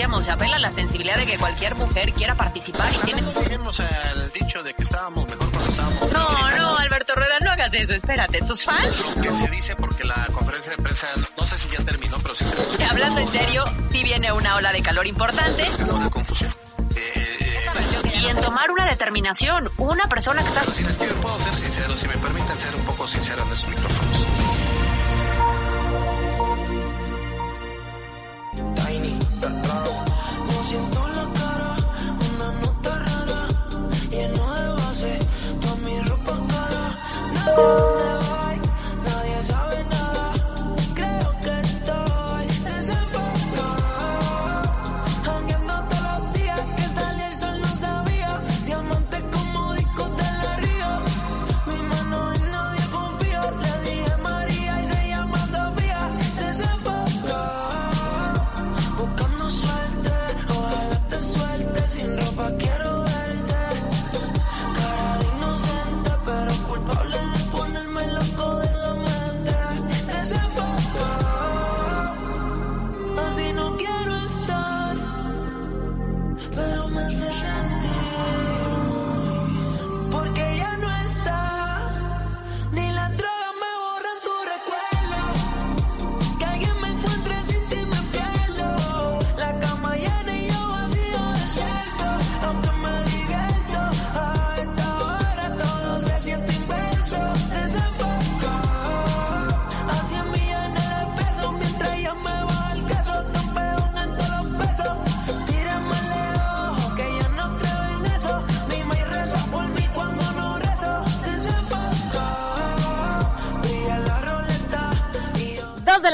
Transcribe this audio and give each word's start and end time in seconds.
decíamos, 0.00 0.24
se 0.24 0.30
apela 0.30 0.56
a 0.56 0.58
la 0.58 0.70
sensibilidad 0.70 1.18
de 1.18 1.26
que 1.26 1.36
cualquier 1.36 1.74
mujer 1.74 2.14
quiera 2.14 2.34
participar 2.34 2.90
y 2.94 2.98
tiene... 3.04 3.20
No 3.20 3.34
lleguemos 3.38 3.78
al 3.80 4.32
dicho 4.32 4.62
de 4.62 4.72
que 4.72 4.82
estábamos 4.82 5.28
mejor 5.28 5.50
cuando 5.50 5.68
estábamos... 5.70 6.10
No, 6.10 6.50
no, 6.56 6.78
Alberto 6.78 7.14
Rueda, 7.14 7.38
no 7.40 7.50
hagas 7.50 7.70
eso, 7.74 7.92
espérate, 7.92 8.40
tus 8.40 8.64
fans... 8.64 8.98
Lo 9.14 9.20
que 9.20 9.30
se 9.30 9.48
dice 9.48 9.76
porque 9.76 10.04
la 10.04 10.26
conferencia 10.32 10.70
de 10.74 10.82
prensa, 10.82 11.06
no 11.36 11.46
sé 11.46 11.58
si 11.58 11.68
ya 11.68 11.84
terminó, 11.84 12.16
pero 12.22 12.34
sí. 12.34 12.46
Y 12.78 12.82
hablando 12.82 13.20
en 13.20 13.30
serio, 13.30 13.62
sí 13.92 14.02
viene 14.02 14.32
una 14.32 14.56
ola 14.56 14.72
de 14.72 14.80
calor 14.80 15.06
importante. 15.06 15.68
Una 15.82 16.08
confusión. 16.08 16.50
Eh, 16.96 17.58
que- 18.02 18.16
Y 18.20 18.26
en 18.26 18.40
tomar 18.40 18.70
una 18.70 18.86
determinación, 18.86 19.68
una 19.76 20.04
persona 20.06 20.40
que 20.40 20.48
está... 20.48 20.60
pero 20.60 20.72
si 20.72 20.82
les 20.82 20.96
pido, 20.96 21.14
puedo 21.16 21.38
ser 21.40 21.52
sincero, 21.56 21.94
si 21.94 22.08
me 22.08 22.16
permiten 22.16 22.56
ser 22.56 22.74
un 22.74 22.86
poco 22.86 23.06
sincero 23.06 23.42
en 23.42 23.52
estos 23.52 23.68
micrófonos. 23.68 24.24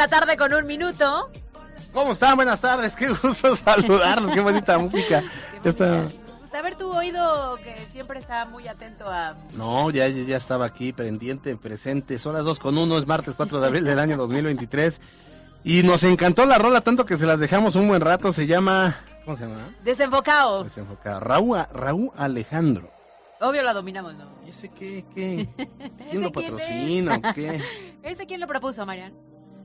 La 0.07 0.21
tarde 0.21 0.37
con 0.37 0.55
un 0.55 0.67
minuto. 0.67 1.31
¿Cómo 1.93 2.13
están? 2.13 2.37
Buenas 2.37 2.61
tardes, 2.61 2.95
qué 2.95 3.09
gusto 3.09 3.57
saludarlos, 3.57 4.31
qué 4.31 4.41
bonita 4.41 4.79
música. 4.79 5.25
Está... 5.65 6.05
Pues, 6.05 6.55
a 6.55 6.63
ver 6.63 6.77
tu 6.77 6.89
oído 6.93 7.57
que 7.57 7.77
siempre 7.91 8.21
está 8.21 8.45
muy 8.45 8.69
atento 8.69 9.11
a... 9.11 9.35
No, 9.55 9.91
ya, 9.91 10.07
ya 10.07 10.37
estaba 10.37 10.65
aquí, 10.65 10.93
pendiente, 10.93 11.57
presente. 11.57 12.21
Son 12.21 12.35
las 12.35 12.45
2 12.45 12.61
con 12.61 12.79
1, 12.79 12.99
es 12.99 13.07
martes 13.07 13.35
4 13.35 13.61
de 13.61 13.67
abril 13.67 13.85
del 13.85 13.99
año 13.99 14.17
2023. 14.17 15.01
Y 15.65 15.83
nos 15.83 16.05
encantó 16.05 16.47
la 16.47 16.59
rola, 16.59 16.83
tanto 16.83 17.05
que 17.05 17.17
se 17.17 17.27
las 17.27 17.41
dejamos 17.41 17.75
un 17.75 17.89
buen 17.89 18.01
rato. 18.01 18.33
Se 18.33 18.47
llama. 18.47 18.95
¿Cómo 19.25 19.37
se 19.37 19.45
llama? 19.45 19.75
Desenfocado. 19.83 20.63
Desenfocada. 20.63 21.19
Raúl, 21.19 21.59
Raúl 21.73 22.13
Alejandro. 22.17 22.91
Obvio 23.41 23.63
la 23.63 23.75
dominamos, 23.75 24.15
¿no? 24.15 24.31
¿Y 24.47 24.51
ese 24.51 24.69
qué? 24.69 25.05
qué? 25.15 25.49
¿Ese 25.59 26.11
¿Quién 26.11 26.23
lo 26.23 26.31
quién 26.31 26.53
patrocina 26.53 27.15
es? 27.17 27.19
o 27.19 27.35
qué? 27.35 27.65
¿Ese 28.03 28.27
quién 28.27 28.41
lo 28.41 28.47
propuso, 28.47 28.87
Mariana? 28.87 29.15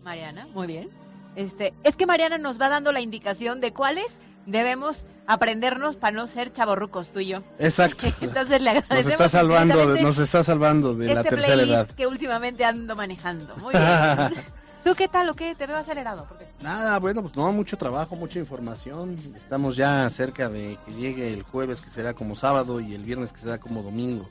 Mariana, 0.04 0.48
muy 0.54 0.68
bien. 0.68 0.90
Este, 1.36 1.74
es 1.84 1.96
que 1.96 2.06
Mariana 2.06 2.38
nos 2.38 2.60
va 2.60 2.70
dando 2.70 2.92
la 2.92 3.02
indicación 3.02 3.62
de 3.62 3.72
cuáles 3.72 4.08
debemos 4.46 5.06
aprendernos 5.28 5.96
para 5.96 6.16
no 6.16 6.28
ser 6.28 6.52
chavorrucos 6.52 7.12
tú 7.12 7.20
y 7.20 7.28
yo. 7.28 7.40
Exacto. 7.60 8.08
Entonces 8.22 8.62
le 8.62 8.74
Nos 8.74 8.84
agradecemos 8.84 9.12
está 9.12 9.30
salvando, 9.30 9.96
nos 9.98 10.18
está 10.18 10.44
salvando 10.44 10.94
de 10.96 11.08
la 11.14 11.22
este 11.22 11.30
tercera 11.30 11.54
playlist 11.54 11.72
edad. 11.74 11.88
que 11.96 12.08
últimamente 12.08 12.66
ando 12.66 12.96
manejando. 12.96 13.56
Muy 13.58 13.74
bien. 13.74 14.44
¿Tú 14.84 14.96
qué 14.96 15.08
tal 15.08 15.30
o 15.30 15.36
qué? 15.36 15.54
Te 15.54 15.68
veo 15.68 15.78
acelerado. 15.78 16.26
¿Por 16.26 16.40
qué? 16.40 16.48
Nada, 16.60 16.98
bueno, 16.98 17.22
pues 17.22 17.36
no, 17.36 17.52
mucho 17.52 17.78
trabajo, 17.78 18.16
mucha 18.16 18.40
información. 18.40 19.16
Estamos 19.38 19.76
ya 19.76 20.10
cerca 20.10 20.50
de 20.50 20.78
que 20.86 20.94
llegue 20.94 21.32
el 21.34 21.44
jueves, 21.44 21.80
que 21.82 21.90
será 21.90 22.16
como 22.16 22.36
sábado, 22.36 22.80
y 22.80 22.96
el 22.96 23.04
viernes, 23.04 23.32
que 23.32 23.42
será 23.42 23.60
como 23.60 23.84
domingo. 23.84 24.28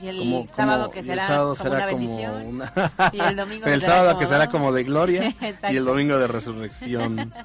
Y 0.00 0.08
el 0.08 0.18
Como- 0.18 0.42
como- 0.46 0.54
sábado 0.56 0.90
que 0.90 0.98
y 0.98 1.00
el 1.02 1.06
será 1.06 1.26
sábado 1.26 1.54
como 1.56 1.70
será 1.70 1.76
una 1.76 1.88
como 1.92 1.98
bendición. 1.98 2.46
una- 2.46 2.72
Y 3.12 3.20
el 3.20 3.36
domingo 3.36 3.66
el 3.66 3.80
será 3.80 3.92
sábado 3.92 4.08
como- 4.10 4.18
que 4.20 4.26
será 4.26 4.46
como 4.48 4.72
de 4.72 4.84
gloria 4.84 5.34
y 5.70 5.76
el 5.76 5.84
domingo 5.84 6.18
de 6.18 6.26
resurrección. 6.26 7.32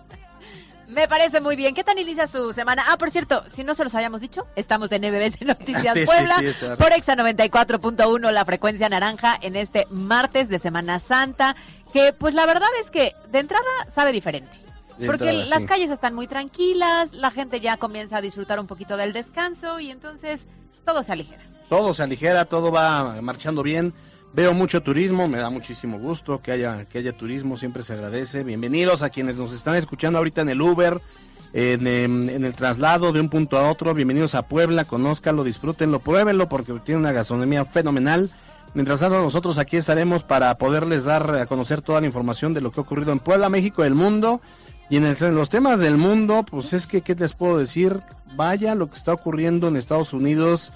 Me 0.88 1.08
parece 1.08 1.42
muy 1.42 1.56
bien. 1.56 1.74
¿Qué 1.74 1.84
tal 1.84 1.98
inicia 1.98 2.28
su 2.28 2.54
semana? 2.54 2.84
Ah, 2.88 2.98
por 2.98 3.10
cierto, 3.10 3.44
si 3.50 3.64
no 3.64 3.74
se 3.74 3.84
los 3.84 3.96
habíamos 3.96 4.22
dicho, 4.22 4.46
estamos 4.56 4.92
en 4.92 5.02
MBS 5.02 5.44
Noticias 5.44 5.94
Sí, 5.96 6.02
sí, 6.02 6.06
Puebla 6.06 6.36
sí, 6.40 6.46
eso. 6.46 6.78
por 6.78 6.94
Exa 6.94 7.16
94.1, 7.16 8.32
la 8.32 8.46
frecuencia 8.46 8.88
naranja 8.88 9.36
en 9.42 9.56
este 9.56 9.88
martes 9.90 10.48
de 10.48 10.60
Semana 10.60 11.00
Santa, 11.00 11.56
que 11.92 12.14
pues 12.14 12.36
la 12.36 12.46
verdad 12.46 12.68
es 12.80 12.92
que 12.92 13.14
de 13.32 13.40
entrada 13.40 13.66
sabe 13.96 14.12
diferente. 14.12 14.52
De 15.00 15.08
Porque 15.08 15.30
entrada, 15.32 15.50
las 15.50 15.62
sí. 15.62 15.66
calles 15.66 15.90
están 15.92 16.14
muy 16.14 16.28
tranquilas, 16.28 17.12
la 17.14 17.32
gente 17.32 17.60
ya 17.60 17.78
comienza 17.78 18.18
a 18.18 18.22
disfrutar 18.22 18.60
un 18.60 18.68
poquito 18.68 18.96
del 18.96 19.12
descanso 19.12 19.80
y 19.80 19.90
entonces 19.90 20.48
todo 20.86 21.02
se 21.02 21.12
aligera. 21.14 21.42
Todo 21.70 21.94
se 21.94 22.04
aligera, 22.04 22.46
todo 22.46 22.72
va 22.72 23.22
marchando 23.22 23.64
bien. 23.64 23.94
Veo 24.34 24.54
mucho 24.54 24.82
turismo, 24.82 25.28
me 25.28 25.40
da 25.40 25.50
muchísimo 25.50 25.98
gusto 25.98 26.42
que 26.42 26.52
haya 26.52 26.86
que 26.86 26.98
haya 27.00 27.14
turismo, 27.14 27.58
siempre 27.58 27.84
se 27.84 27.94
agradece. 27.94 28.44
Bienvenidos 28.44 29.02
a 29.02 29.10
quienes 29.10 29.38
nos 29.38 29.54
están 29.54 29.76
escuchando 29.76 30.18
ahorita 30.20 30.42
en 30.42 30.50
el 30.50 30.62
Uber, 30.62 31.02
en, 31.54 31.88
en 31.88 32.44
el 32.46 32.54
traslado 32.54 33.14
de 33.14 33.22
un 33.22 33.30
punto 33.30 33.58
a 33.58 33.70
otro. 33.70 33.94
Bienvenidos 33.94 34.36
a 34.36 34.44
Puebla, 34.48 34.86
conózcanlo, 34.86 35.44
disfrútenlo, 35.44 36.00
pruébenlo 36.00 36.50
porque 36.50 36.74
tiene 36.84 37.00
una 37.00 37.14
gastronomía 37.14 37.66
fenomenal. 37.66 38.30
Mientras 38.74 39.00
tanto, 39.00 39.22
nosotros 39.22 39.58
aquí 39.58 39.78
estaremos 39.78 40.24
para 40.24 40.54
poderles 40.56 41.06
dar 41.06 41.34
a 41.34 41.46
conocer 41.46 41.82
toda 41.82 42.02
la 42.02 42.08
información 42.08 42.54
de 42.54 42.60
lo 42.60 42.72
que 42.72 42.82
ha 42.82 42.84
ocurrido 42.84 43.14
en 43.14 43.20
Puebla, 43.20 43.48
México, 43.50 43.84
el 43.86 43.96
mundo. 43.96 44.42
Y 44.90 44.98
en, 44.98 45.06
el- 45.06 45.18
en 45.24 45.34
los 45.34 45.50
temas 45.50 45.80
del 45.80 45.96
mundo, 45.98 46.44
pues 46.44 46.74
es 46.74 46.86
que, 46.86 47.02
¿qué 47.02 47.16
les 47.16 47.34
puedo 47.34 47.58
decir? 47.58 48.02
Vaya 48.36 48.76
lo 48.76 48.88
que 48.90 48.98
está 48.98 49.14
ocurriendo 49.14 49.70
en 49.70 49.78
Estados 49.78 50.12
Unidos 50.12 50.74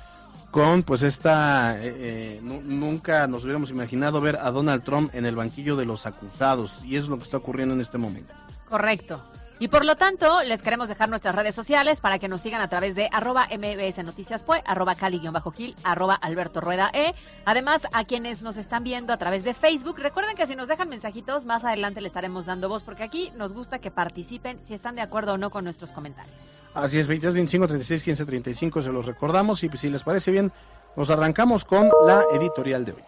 con 0.51 0.83
pues 0.83 1.03
esta 1.03 1.77
eh, 1.83 1.93
eh, 1.97 2.39
nu- 2.41 2.61
nunca 2.63 3.27
nos 3.27 3.43
hubiéramos 3.43 3.69
imaginado 3.69 4.19
ver 4.21 4.37
a 4.37 4.51
Donald 4.51 4.83
Trump 4.83 5.13
en 5.13 5.25
el 5.25 5.35
banquillo 5.35 5.75
de 5.75 5.85
los 5.85 6.05
acusados 6.05 6.83
y 6.83 6.97
es 6.97 7.07
lo 7.07 7.17
que 7.17 7.23
está 7.23 7.37
ocurriendo 7.37 7.73
en 7.75 7.81
este 7.81 7.97
momento. 7.97 8.33
Correcto. 8.67 9.21
Y 9.61 9.67
por 9.67 9.83
lo 9.83 9.97
tanto, 9.97 10.41
les 10.43 10.61
queremos 10.61 10.87
dejar 10.87 11.09
nuestras 11.09 11.35
redes 11.35 11.53
sociales 11.53 11.99
para 11.99 12.17
que 12.17 12.29
nos 12.29 12.39
sigan 12.39 12.61
a 12.61 12.69
través 12.69 12.95
de 12.95 13.09
arroba 13.11 13.45
mbs 13.51 13.97
noticias 14.05 14.41
Pue, 14.41 14.63
arroba 14.65 14.95
cali-gil, 14.95 15.75
arroba 15.83 16.15
alberto 16.15 16.61
rueda 16.61 16.89
e. 16.93 17.13
Además, 17.43 17.81
a 17.91 18.05
quienes 18.05 18.41
nos 18.41 18.55
están 18.55 18.85
viendo 18.85 19.11
a 19.11 19.17
través 19.17 19.43
de 19.43 19.53
Facebook, 19.53 19.99
recuerden 19.99 20.37
que 20.37 20.47
si 20.47 20.55
nos 20.55 20.69
dejan 20.69 20.87
mensajitos, 20.87 21.43
más 21.43 21.65
adelante 21.65 21.99
le 21.99 22.07
estaremos 22.07 22.45
dando 22.45 22.69
voz, 22.69 22.83
porque 22.83 23.03
aquí 23.03 23.31
nos 23.35 23.51
gusta 23.51 23.79
que 23.79 23.91
participen 23.91 24.61
si 24.65 24.75
están 24.75 24.95
de 24.95 25.01
acuerdo 25.01 25.33
o 25.33 25.37
no 25.37 25.49
con 25.49 25.65
nuestros 25.65 25.91
comentarios. 25.91 26.33
Así 26.73 26.99
es, 26.99 27.07
22, 27.07 27.33
25, 27.33 27.67
36, 27.67 28.03
15, 28.03 28.25
35, 28.25 28.81
se 28.83 28.91
los 28.91 29.05
recordamos 29.05 29.63
y 29.63 29.69
pues, 29.69 29.81
si 29.81 29.89
les 29.89 30.03
parece 30.03 30.31
bien, 30.31 30.51
nos 30.95 31.09
arrancamos 31.09 31.65
con 31.65 31.89
la 32.05 32.23
editorial 32.33 32.85
de 32.85 32.91
hoy. 32.93 33.03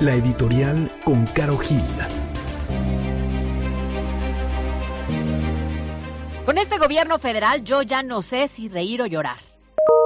La 0.00 0.14
editorial 0.14 0.90
con 1.04 1.26
Caro 1.26 1.58
Gil. 1.58 1.82
Con 6.46 6.56
este 6.56 6.78
gobierno 6.78 7.18
federal 7.18 7.64
yo 7.64 7.82
ya 7.82 8.02
no 8.02 8.22
sé 8.22 8.48
si 8.48 8.68
reír 8.68 9.02
o 9.02 9.06
llorar. 9.06 9.47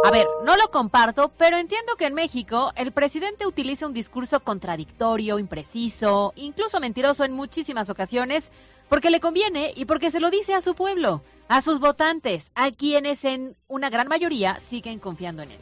A 0.05 0.11
ver, 0.11 0.27
no 0.45 0.57
lo 0.57 0.71
comparto, 0.71 1.33
pero 1.37 1.57
entiendo 1.57 1.95
que 1.97 2.07
en 2.07 2.15
México 2.15 2.73
el 2.75 2.93
presidente 2.93 3.47
utiliza 3.47 3.87
un 3.87 3.93
discurso 3.93 4.41
contradictorio, 4.41 5.39
impreciso, 5.39 6.33
incluso 6.37 6.81
mentiroso 6.81 7.25
en 7.25 7.33
muchísimas 7.33 7.89
ocasiones, 7.89 8.51
porque 8.89 9.11
le 9.11 9.21
conviene 9.21 9.73
y 9.77 9.85
porque 9.85 10.11
se 10.11 10.21
lo 10.21 10.31
dice 10.31 10.55
a 10.55 10.61
su 10.61 10.75
pueblo, 10.75 11.23
a 11.49 11.61
sus 11.61 11.79
votantes, 11.79 12.51
a 12.55 12.71
quienes 12.73 13.25
en 13.25 13.57
una 13.69 13.91
gran 13.91 14.09
mayoría 14.09 14.59
siguen 14.61 14.99
confiando 14.99 15.43
en 15.43 15.53
él. 15.53 15.61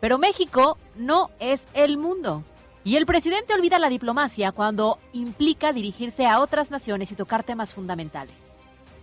Pero 0.00 0.18
México 0.18 0.78
no 0.96 1.30
es 1.38 1.66
el 1.72 1.96
mundo. 1.96 2.44
Y 2.84 2.96
el 2.96 3.06
presidente 3.06 3.54
olvida 3.54 3.78
la 3.78 3.88
diplomacia 3.88 4.52
cuando 4.52 4.98
implica 5.12 5.72
dirigirse 5.72 6.26
a 6.26 6.40
otras 6.40 6.70
naciones 6.70 7.10
y 7.10 7.16
tocar 7.16 7.44
temas 7.44 7.74
fundamentales. 7.74 8.45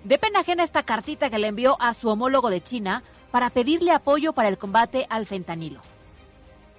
De 0.04 0.18
pena 0.18 0.42
ajena 0.42 0.64
esta 0.64 0.84
cartita 0.84 1.30
que 1.30 1.40
le 1.40 1.48
envió 1.48 1.82
a 1.82 1.94
su 1.94 2.10
homólogo 2.10 2.50
de 2.50 2.62
China 2.62 3.04
para 3.32 3.50
pedirle 3.50 3.92
apoyo 3.92 4.34
para 4.34 4.50
el 4.50 4.58
combate 4.58 5.08
al 5.10 5.26
fentanilo. 5.26 5.82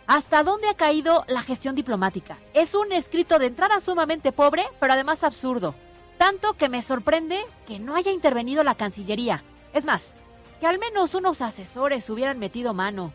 ¿Hasta 0.07 0.43
dónde 0.43 0.69
ha 0.69 0.75
caído 0.75 1.25
la 1.29 1.43
gestión 1.43 1.75
diplomática? 1.75 2.37
Es 2.53 2.75
un 2.75 2.93
escrito 2.93 3.39
de 3.39 3.47
entrada 3.47 3.81
sumamente 3.81 4.33
pobre, 4.33 4.67
pero 4.79 4.93
además 4.93 5.25
absurdo. 5.25 5.75
Tanto 6.19 6.53
que 6.53 6.69
me 6.69 6.83
sorprende 6.83 7.41
que 7.67 7.79
no 7.79 7.97
haya 7.97 8.13
intervenido 8.13 8.63
la 8.63 8.75
Cancillería. 8.75 9.43
Es 9.73 9.87
más, 9.87 10.17
que 10.61 10.67
al 10.67 10.79
menos 10.79 11.15
unos 11.15 11.41
asesores 11.41 12.09
hubieran 12.11 12.39
metido 12.39 12.75
mano. 12.75 13.13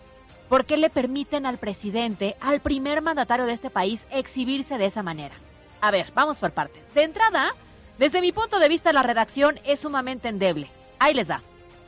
¿Por 0.50 0.66
qué 0.66 0.78
le 0.78 0.90
permiten 0.90 1.46
al 1.46 1.60
presidente, 1.60 2.36
al 2.42 2.60
primer 2.60 3.04
mandatario 3.04 3.46
de 3.46 3.54
este 3.54 3.70
país, 3.70 4.06
exhibirse 4.10 4.80
de 4.80 4.88
esa 4.88 5.04
manera? 5.04 5.36
A 5.80 5.92
ver, 5.92 6.12
vamos 6.16 6.40
por 6.40 6.52
partes. 6.52 6.82
De 6.96 7.04
entrada, 7.04 7.54
desde 8.00 8.22
mi 8.22 8.32
punto 8.32 8.60
de 8.60 8.70
vista, 8.70 8.94
la 8.94 9.04
redacción 9.04 9.60
es 9.66 9.82
sumamente 9.82 10.30
endeble. 10.30 10.72
Ahí 11.00 11.14
les 11.14 11.28
da. 11.28 11.44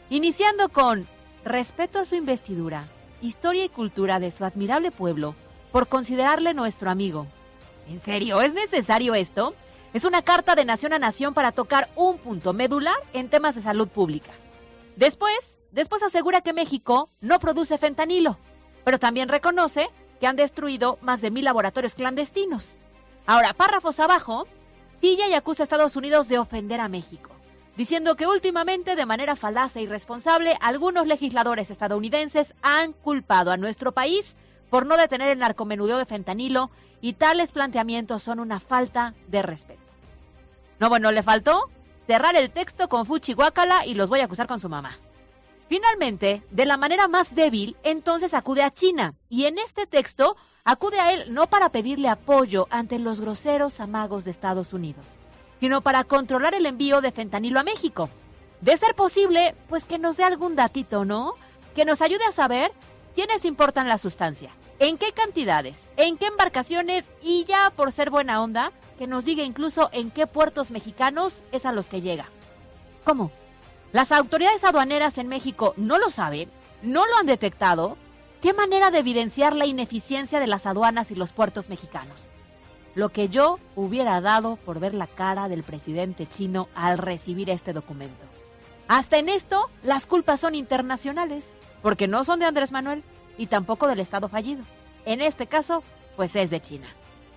Iniciando 0.09 0.67
con 0.67 1.07
respeto 1.45 1.99
a 1.99 2.05
su 2.05 2.15
investidura, 2.15 2.83
historia 3.21 3.63
y 3.63 3.69
cultura 3.69 4.19
de 4.19 4.31
su 4.31 4.43
admirable 4.43 4.91
pueblo, 4.91 5.35
por 5.71 5.87
considerarle 5.87 6.53
nuestro 6.53 6.91
amigo. 6.91 7.27
¿En 7.87 8.01
serio? 8.01 8.41
¿Es 8.41 8.53
necesario 8.53 9.15
esto? 9.15 9.55
Es 9.93 10.03
una 10.03 10.21
carta 10.21 10.53
de 10.53 10.65
nación 10.65 10.91
a 10.91 10.99
nación 10.99 11.33
para 11.33 11.53
tocar 11.53 11.89
un 11.95 12.17
punto 12.17 12.51
medular 12.51 12.97
en 13.13 13.29
temas 13.29 13.55
de 13.55 13.61
salud 13.61 13.87
pública. 13.87 14.31
Después, 14.97 15.37
después 15.71 16.03
asegura 16.03 16.41
que 16.41 16.51
México 16.51 17.09
no 17.21 17.39
produce 17.39 17.77
fentanilo, 17.77 18.37
pero 18.83 18.99
también 18.99 19.29
reconoce 19.29 19.89
que 20.19 20.27
han 20.27 20.35
destruido 20.35 20.97
más 21.01 21.21
de 21.21 21.31
mil 21.31 21.45
laboratorios 21.45 21.95
clandestinos. 21.95 22.79
Ahora, 23.25 23.53
párrafos 23.53 23.97
abajo, 24.01 24.45
y 25.01 25.33
acusa 25.33 25.63
a 25.63 25.65
Estados 25.65 25.95
Unidos 25.95 26.27
de 26.27 26.37
ofender 26.37 26.79
a 26.79 26.87
México, 26.87 27.31
diciendo 27.75 28.15
que 28.15 28.27
últimamente, 28.27 28.95
de 28.95 29.05
manera 29.05 29.35
falaz 29.35 29.75
e 29.75 29.81
irresponsable, 29.81 30.55
algunos 30.61 31.07
legisladores 31.07 31.71
estadounidenses 31.71 32.53
han 32.61 32.93
culpado 32.93 33.51
a 33.51 33.57
nuestro 33.57 33.93
país 33.93 34.35
por 34.69 34.85
no 34.85 34.97
detener 34.97 35.29
el 35.29 35.39
narcomenudeo 35.39 35.97
de 35.97 36.05
fentanilo 36.05 36.69
y 37.01 37.13
tales 37.13 37.51
planteamientos 37.51 38.21
son 38.21 38.39
una 38.39 38.59
falta 38.59 39.15
de 39.27 39.41
respeto. 39.41 39.81
No, 40.79 40.89
bueno, 40.89 41.11
le 41.11 41.23
faltó 41.23 41.69
cerrar 42.05 42.35
el 42.35 42.51
texto 42.51 42.87
con 42.87 43.05
Fuchi 43.05 43.33
Guacala 43.33 43.85
y 43.85 43.95
los 43.95 44.09
voy 44.09 44.19
a 44.19 44.25
acusar 44.25 44.47
con 44.47 44.59
su 44.59 44.69
mamá. 44.69 44.99
Finalmente, 45.67 46.43
de 46.51 46.65
la 46.65 46.77
manera 46.77 47.07
más 47.07 47.33
débil, 47.33 47.75
entonces 47.83 48.33
acude 48.33 48.61
a 48.61 48.71
China 48.71 49.15
y 49.29 49.45
en 49.45 49.57
este 49.57 49.87
texto 49.87 50.35
acude 50.63 50.99
a 50.99 51.13
él 51.13 51.33
no 51.33 51.47
para 51.47 51.69
pedirle 51.69 52.09
apoyo 52.09 52.67
ante 52.69 52.99
los 52.99 53.21
groseros 53.21 53.79
amagos 53.79 54.25
de 54.25 54.31
Estados 54.31 54.73
Unidos, 54.73 55.05
sino 55.59 55.81
para 55.81 56.03
controlar 56.03 56.53
el 56.53 56.65
envío 56.65 57.01
de 57.01 57.11
fentanilo 57.11 57.59
a 57.59 57.63
México. 57.63 58.09
De 58.61 58.77
ser 58.77 58.93
posible, 58.95 59.55
pues 59.69 59.85
que 59.85 59.97
nos 59.97 60.17
dé 60.17 60.23
algún 60.23 60.55
datito, 60.55 61.03
¿no? 61.03 61.33
Que 61.75 61.85
nos 61.85 62.01
ayude 62.01 62.25
a 62.25 62.31
saber 62.31 62.71
quiénes 63.15 63.43
importan 63.45 63.87
la 63.87 63.97
sustancia, 63.97 64.51
en 64.79 64.97
qué 64.97 65.13
cantidades, 65.13 65.81
en 65.97 66.17
qué 66.17 66.27
embarcaciones 66.27 67.05
y 67.21 67.45
ya 67.45 67.71
por 67.71 67.91
ser 67.91 68.09
buena 68.09 68.41
onda, 68.41 68.71
que 68.97 69.07
nos 69.07 69.25
diga 69.25 69.43
incluso 69.43 69.89
en 69.93 70.11
qué 70.11 70.27
puertos 70.27 70.69
mexicanos 70.69 71.41
es 71.51 71.65
a 71.65 71.71
los 71.71 71.87
que 71.87 72.01
llega. 72.01 72.25
¿Cómo? 73.03 73.31
¿Las 73.91 74.11
autoridades 74.11 74.63
aduaneras 74.63 75.17
en 75.17 75.27
México 75.27 75.73
no 75.75 75.97
lo 75.97 76.11
saben? 76.11 76.49
¿No 76.83 77.05
lo 77.05 77.17
han 77.17 77.25
detectado? 77.25 77.97
¿Qué 78.41 78.53
manera 78.53 78.89
de 78.89 78.97
evidenciar 78.97 79.55
la 79.55 79.67
ineficiencia 79.67 80.39
de 80.39 80.47
las 80.47 80.65
aduanas 80.65 81.11
y 81.11 81.15
los 81.15 81.31
puertos 81.31 81.69
mexicanos? 81.69 82.17
Lo 82.95 83.09
que 83.09 83.29
yo 83.29 83.59
hubiera 83.75 84.19
dado 84.19 84.55
por 84.55 84.79
ver 84.79 84.95
la 84.95 85.05
cara 85.05 85.47
del 85.47 85.61
presidente 85.61 86.25
chino 86.25 86.67
al 86.73 86.97
recibir 86.97 87.51
este 87.51 87.71
documento. 87.71 88.25
Hasta 88.87 89.19
en 89.19 89.29
esto, 89.29 89.69
las 89.83 90.07
culpas 90.07 90.39
son 90.39 90.55
internacionales, 90.55 91.47
porque 91.83 92.07
no 92.07 92.23
son 92.23 92.39
de 92.39 92.45
Andrés 92.45 92.71
Manuel 92.71 93.03
y 93.37 93.45
tampoco 93.45 93.87
del 93.87 93.99
Estado 93.99 94.27
fallido. 94.27 94.63
En 95.05 95.21
este 95.21 95.45
caso, 95.45 95.83
pues 96.15 96.35
es 96.35 96.49
de 96.49 96.61
China. 96.61 96.87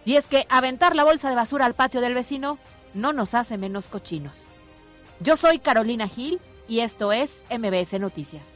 Y 0.07 0.17
es 0.17 0.27
que 0.27 0.47
aventar 0.49 0.97
la 0.97 1.05
bolsa 1.05 1.29
de 1.29 1.37
basura 1.37 1.67
al 1.67 1.75
patio 1.75 2.01
del 2.01 2.15
vecino 2.15 2.59
no 2.95 3.13
nos 3.13 3.35
hace 3.35 3.59
menos 3.59 3.89
cochinos. 3.89 4.47
Yo 5.21 5.37
soy 5.37 5.59
Carolina 5.59 6.09
Gil 6.09 6.41
y 6.67 6.81
esto 6.81 7.13
es 7.13 7.31
MBS 7.51 8.01
Noticias. 8.01 8.54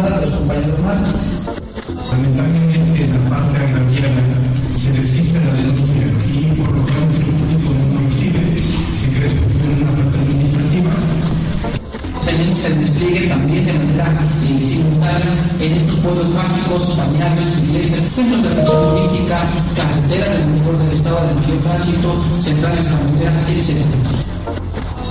Lesionadas, 0.00 0.30
dos 0.30 0.38
compañeros 0.40 0.80
más. 0.80 1.14
Lamentablemente 2.10 3.04
en 3.04 3.12
la 3.12 3.30
parte 3.30 3.58
agraviana 3.58 4.22
se 4.78 4.92
desiste 4.92 5.40
la 5.44 5.54
denuncia 5.54 6.06
y 6.26 6.44
por 6.56 6.70
lo 6.70 6.84
tanto 6.84 7.16
el 7.16 7.24
público 7.24 7.74
no 7.92 8.08
recibe, 8.08 8.40
se 8.98 9.08
cree 9.10 9.28
es 9.28 9.82
una 9.82 9.92
falta 9.92 10.18
administrativa. 10.18 10.90
Tenemos 12.24 12.64
el 12.64 12.80
despliegue 12.80 13.28
también 13.28 13.66
de 13.66 13.72
manera 13.72 14.28
eh, 14.44 14.58
simultánea 14.60 15.50
en 15.58 15.72
estos 15.72 15.96
pueblos 15.96 16.28
mágicos, 16.30 16.96
balnearios, 16.96 17.58
iglesias, 17.58 18.00
centros 18.14 18.42
de 18.42 18.48
atención 18.48 18.94
turística, 18.94 19.50
carreteras 19.74 20.34
del 20.34 20.46
mejor 20.46 20.78
del 20.78 20.92
estado 20.92 21.26
de 21.26 21.34
mayor 21.34 21.58
tránsito, 21.62 22.40
centrales 22.40 22.86
asambleas, 22.86 23.34
etc. 23.48 24.09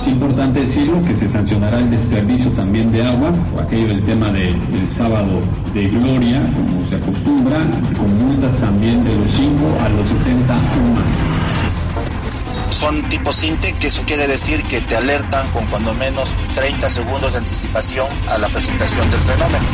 Es 0.00 0.08
importante 0.08 0.60
decirlo 0.60 1.04
que 1.04 1.14
se 1.14 1.28
sancionará 1.28 1.78
el 1.78 1.90
desperdicio 1.90 2.50
también 2.52 2.90
de 2.90 3.02
agua, 3.02 3.32
o 3.54 3.60
aquello 3.60 3.88
del 3.88 4.04
tema 4.06 4.30
de- 4.32 4.54
del 4.54 4.90
sábado 4.90 5.42
de 5.74 5.88
gloria, 5.88 6.40
como 6.54 6.88
se 6.88 6.96
acostumbra, 6.96 7.58
con 7.98 8.16
multas 8.16 8.56
también 8.58 9.04
de 9.04 9.14
los 9.14 9.30
5 9.32 9.78
a 9.78 9.88
los 9.90 10.08
60 10.08 10.54
o 10.54 10.94
más. 10.94 12.74
Son 12.74 13.02
tipo 13.10 13.30
Sinte, 13.30 13.74
que 13.74 13.88
eso 13.88 14.02
quiere 14.06 14.26
decir 14.26 14.62
que 14.62 14.80
te 14.80 14.96
alertan 14.96 15.50
con 15.52 15.66
cuando 15.66 15.92
menos 15.92 16.32
30 16.54 16.88
segundos 16.88 17.32
de 17.32 17.38
anticipación 17.38 18.08
a 18.26 18.38
la 18.38 18.48
presentación 18.48 19.10
del 19.10 19.20
fenómeno. 19.20 19.66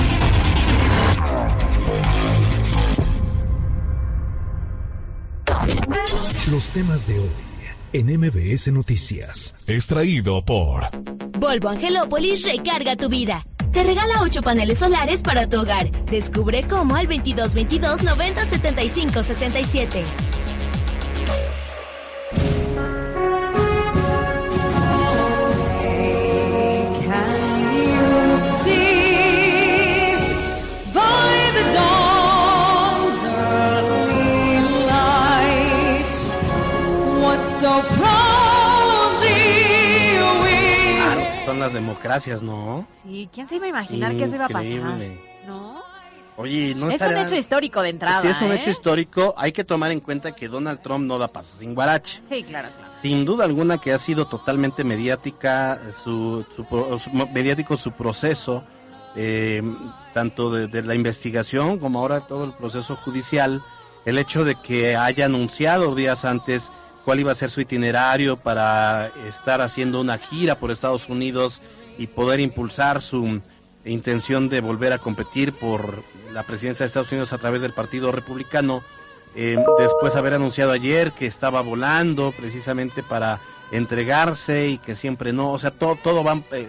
Los 6.50 6.71
temas 6.71 7.06
de 7.06 7.21
hoy 7.21 7.55
en 7.98 8.74
Noticias. 8.74 9.54
Extraído 9.66 10.44
por 10.44 10.90
Volvo 11.38 11.68
Angelópolis 11.68 12.44
recarga 12.44 12.94
tu 12.96 13.08
vida. 13.08 13.46
Te 13.72 13.82
regala 13.82 14.22
8 14.22 14.42
paneles 14.42 14.78
solares 14.78 15.22
para 15.22 15.48
tu 15.48 15.58
hogar. 15.60 15.90
Descubre 16.06 16.66
cómo 16.66 16.94
al 16.94 17.06
2222 17.06 18.02
90 18.02 18.46
75 18.46 19.22
67. 19.22 20.04
Las 41.66 41.73
democracias, 41.75 42.42
¿no? 42.42 42.87
Sí, 43.02 43.28
¿quién 43.32 43.49
se 43.49 43.56
iba 43.56 43.66
a 43.66 43.68
imaginar 43.68 44.16
que 44.16 44.25
eso 44.25 44.37
iba 44.37 44.46
a 44.46 44.49
pasar? 44.49 44.64
Increíble. 44.66 45.20
¿No? 45.46 45.76
Oye, 46.38 46.75
no 46.75 46.90
es 46.90 47.00
un 47.00 47.16
hecho 47.16 47.35
histórico 47.35 47.80
de 47.80 47.88
entrada. 47.88 48.20
Sí, 48.20 48.28
es 48.28 48.40
un 48.42 48.52
¿eh? 48.52 48.56
hecho 48.56 48.68
histórico. 48.70 49.35
Hay 49.38 49.52
que 49.52 49.64
tomar 49.64 49.90
en 49.90 50.00
cuenta 50.00 50.32
que 50.32 50.49
Donald 50.49 50.80
Trump 50.82 51.06
no 51.06 51.18
da 51.18 51.28
paso 51.28 51.56
sin 51.56 51.75
guarache. 51.75 52.20
Sí, 52.28 52.42
claro, 52.42 52.68
claro. 52.76 52.92
Sin 53.00 53.25
duda 53.25 53.44
alguna 53.44 53.78
que 53.78 53.92
ha 53.92 53.99
sido 53.99 54.26
totalmente 54.26 54.85
mediática 54.85 55.80
su, 56.04 56.44
su 56.54 56.64
pro- 56.66 56.99
su- 56.99 57.11
mediático 57.11 57.76
su 57.78 57.92
proceso, 57.92 58.64
eh, 59.16 59.62
tanto 60.12 60.50
de, 60.50 60.68
de 60.68 60.82
la 60.82 60.94
investigación 60.94 61.78
como 61.78 62.00
ahora 62.00 62.20
todo 62.20 62.44
el 62.44 62.52
proceso 62.52 62.96
judicial. 62.96 63.62
El 64.04 64.18
hecho 64.18 64.44
de 64.44 64.56
que 64.56 64.94
haya 64.94 65.25
anunciado 65.25 65.94
días 65.94 66.25
antes 66.26 66.70
cuál 67.06 67.20
iba 67.20 67.30
a 67.30 67.36
ser 67.36 67.50
su 67.50 67.60
itinerario 67.60 68.36
para 68.36 69.12
estar 69.28 69.60
haciendo 69.60 70.00
una 70.00 70.18
gira 70.18 70.58
por 70.58 70.72
Estados 70.72 71.08
Unidos 71.08 71.62
y 71.98 72.08
poder 72.08 72.40
impulsar 72.40 73.00
su 73.00 73.40
intención 73.84 74.48
de 74.48 74.60
volver 74.60 74.92
a 74.92 74.98
competir 74.98 75.52
por 75.52 76.02
la 76.32 76.42
presidencia 76.42 76.82
de 76.82 76.88
Estados 76.88 77.12
Unidos 77.12 77.32
a 77.32 77.38
través 77.38 77.62
del 77.62 77.72
Partido 77.72 78.10
Republicano. 78.10 78.82
Eh, 79.36 79.56
después 79.78 80.16
haber 80.16 80.34
anunciado 80.34 80.72
ayer 80.72 81.12
que 81.12 81.26
estaba 81.26 81.60
volando 81.60 82.32
precisamente 82.32 83.04
para 83.04 83.38
entregarse 83.70 84.66
y 84.66 84.78
que 84.78 84.96
siempre 84.96 85.32
no, 85.32 85.52
o 85.52 85.58
sea, 85.60 85.70
todo, 85.70 85.94
todo 86.02 86.25
va, 86.25 86.42
eh, 86.50 86.66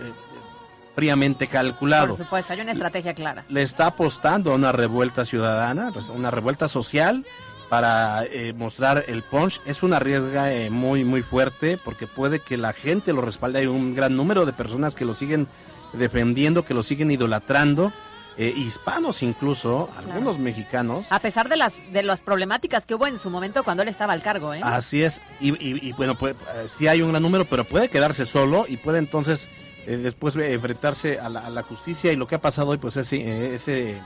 fríamente 0.94 1.48
calculado. 1.48 2.10
Por 2.10 2.26
supuesto, 2.26 2.54
hay 2.54 2.62
una 2.62 2.74
estrategia 2.74 3.16
clara. 3.16 3.44
Le 3.50 3.64
está 3.64 3.88
apostando 3.88 4.52
a 4.52 4.56
una 4.56 4.72
revuelta 4.72 5.26
ciudadana, 5.26 5.90
pues, 5.92 6.10
una 6.10 6.30
revuelta 6.30 6.68
social 6.68 7.26
para 7.70 8.26
eh, 8.26 8.54
mostrar 8.54 9.06
el 9.08 9.24
punch. 9.24 9.62
Es 9.66 9.84
una 9.84 10.00
riesga 10.00 10.54
eh, 10.54 10.70
muy, 10.70 11.04
muy 11.04 11.24
fuerte 11.24 11.78
porque 11.84 12.08
puede 12.08 12.40
que 12.40 12.58
la 12.58 12.74
gente 12.74 13.14
lo 13.14 13.22
respalde. 13.22 13.60
Hay 13.60 13.66
un 13.68 13.96
gran 13.96 14.16
número 14.16 14.46
de 14.46 14.54
personas 14.54 14.96
que 14.96 15.06
lo 15.06 15.14
siguen 15.14 15.48
defendiendo, 15.94 16.66
que 16.66 16.74
lo 16.74 16.84
siguen 16.84 17.12
idolatrando. 17.12 17.92
Eh, 18.40 18.54
hispanos 18.56 19.24
incluso, 19.24 19.90
algunos 19.98 20.38
mexicanos. 20.38 21.12
A 21.12 21.20
pesar 21.20 21.50
de 21.50 21.58
las 21.58 21.74
de 21.92 22.04
las 22.04 22.22
problemáticas 22.22 22.86
que 22.86 22.94
hubo 22.94 23.08
en 23.08 23.18
su 23.18 23.32
momento 23.32 23.64
cuando 23.64 23.82
él 23.82 23.90
estaba 23.90 24.14
al 24.14 24.22
cargo, 24.22 24.54
¿eh? 24.54 24.62
Así 24.64 25.02
es, 25.02 25.20
y, 25.40 25.50
y, 25.54 25.90
y 25.90 25.92
bueno, 25.94 26.14
pues 26.14 26.36
sí 26.78 26.88
hay 26.88 27.02
un 27.02 27.10
gran 27.10 27.24
número, 27.24 27.46
pero 27.46 27.64
puede 27.64 27.90
quedarse 27.90 28.28
solo 28.28 28.66
y 28.68 28.78
puede 28.78 29.00
entonces 29.00 29.50
eh, 29.88 29.98
después 29.98 30.36
enfrentarse 30.36 31.18
a 31.18 31.30
la, 31.30 31.40
a 31.40 31.50
la, 31.50 31.64
justicia 31.64 32.12
y 32.12 32.16
lo 32.16 32.28
que 32.28 32.36
ha 32.36 32.42
pasado 32.42 32.72
hoy 32.72 32.78
pues 32.78 32.96
es 32.98 33.12
ese, 33.12 34.00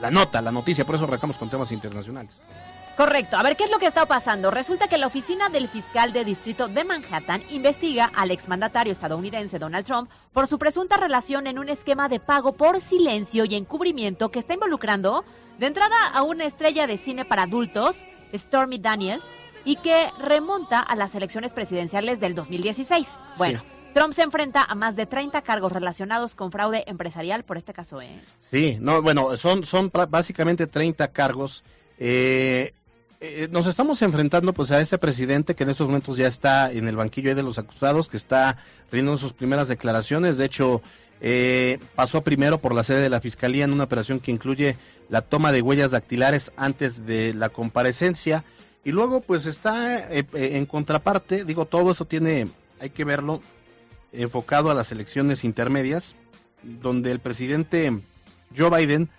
la 0.00 0.10
nota, 0.10 0.40
la 0.40 0.52
noticia, 0.52 0.86
por 0.86 0.94
eso 0.94 1.04
arrancamos 1.04 1.36
con 1.36 1.50
temas 1.50 1.72
internacionales. 1.72 2.40
Correcto. 2.96 3.36
A 3.36 3.42
ver, 3.42 3.56
¿qué 3.56 3.64
es 3.64 3.70
lo 3.70 3.78
que 3.78 3.86
está 3.86 4.06
pasando? 4.06 4.50
Resulta 4.50 4.88
que 4.88 4.98
la 4.98 5.06
oficina 5.06 5.48
del 5.48 5.68
fiscal 5.68 6.12
de 6.12 6.24
distrito 6.24 6.68
de 6.68 6.84
Manhattan 6.84 7.42
investiga 7.50 8.10
al 8.14 8.30
exmandatario 8.30 8.92
estadounidense 8.92 9.58
Donald 9.58 9.86
Trump 9.86 10.10
por 10.32 10.46
su 10.46 10.58
presunta 10.58 10.96
relación 10.96 11.46
en 11.46 11.58
un 11.58 11.68
esquema 11.68 12.08
de 12.08 12.20
pago 12.20 12.52
por 12.52 12.80
silencio 12.80 13.44
y 13.44 13.54
encubrimiento 13.54 14.30
que 14.30 14.40
está 14.40 14.54
involucrando 14.54 15.24
de 15.58 15.66
entrada 15.66 16.08
a 16.12 16.22
una 16.22 16.44
estrella 16.44 16.86
de 16.86 16.98
cine 16.98 17.24
para 17.24 17.44
adultos, 17.44 17.96
Stormy 18.34 18.78
Daniels, 18.78 19.24
y 19.64 19.76
que 19.76 20.10
remonta 20.18 20.80
a 20.80 20.96
las 20.96 21.14
elecciones 21.14 21.52
presidenciales 21.52 22.20
del 22.20 22.34
2016. 22.34 23.08
Bueno. 23.38 23.60
Sí. 23.60 23.66
Trump 23.92 24.12
se 24.12 24.22
enfrenta 24.22 24.62
a 24.62 24.74
más 24.76 24.94
de 24.94 25.06
30 25.06 25.42
cargos 25.42 25.72
relacionados 25.72 26.36
con 26.36 26.52
fraude 26.52 26.84
empresarial 26.86 27.42
por 27.42 27.56
este 27.56 27.72
caso, 27.72 28.00
¿eh? 28.00 28.20
Sí, 28.50 28.78
no, 28.80 29.02
bueno, 29.02 29.36
son, 29.36 29.64
son 29.64 29.90
básicamente 30.08 30.68
30 30.68 31.08
cargos. 31.08 31.64
Eh, 31.98 32.72
eh, 33.22 33.48
nos 33.50 33.66
estamos 33.66 34.00
enfrentando 34.00 34.54
pues 34.54 34.70
a 34.70 34.80
este 34.80 34.96
presidente 34.96 35.54
que 35.54 35.64
en 35.64 35.70
estos 35.70 35.86
momentos 35.86 36.16
ya 36.16 36.26
está 36.26 36.72
en 36.72 36.88
el 36.88 36.96
banquillo 36.96 37.34
de 37.34 37.42
los 37.42 37.58
acusados, 37.58 38.08
que 38.08 38.16
está 38.16 38.56
rindiendo 38.90 39.18
sus 39.18 39.34
primeras 39.34 39.68
declaraciones. 39.68 40.38
De 40.38 40.46
hecho, 40.46 40.80
eh, 41.20 41.78
pasó 41.94 42.22
primero 42.22 42.62
por 42.62 42.74
la 42.74 42.82
sede 42.82 43.02
de 43.02 43.10
la 43.10 43.20
Fiscalía 43.20 43.66
en 43.66 43.72
una 43.74 43.84
operación 43.84 44.20
que 44.20 44.30
incluye 44.30 44.78
la 45.10 45.20
toma 45.20 45.52
de 45.52 45.60
huellas 45.60 45.90
dactilares 45.90 46.50
antes 46.56 47.04
de 47.04 47.34
la 47.34 47.50
comparecencia. 47.50 48.42
Y 48.84 48.90
luego 48.90 49.20
pues 49.20 49.44
está 49.44 50.10
eh, 50.10 50.24
en 50.32 50.64
contraparte, 50.64 51.44
digo, 51.44 51.66
todo 51.66 51.92
eso 51.92 52.06
tiene, 52.06 52.48
hay 52.80 52.88
que 52.88 53.04
verlo, 53.04 53.42
enfocado 54.12 54.70
a 54.70 54.74
las 54.74 54.92
elecciones 54.92 55.44
intermedias, 55.44 56.16
donde 56.62 57.10
el 57.10 57.20
presidente 57.20 58.00
Joe 58.56 58.70
Biden 58.70 59.10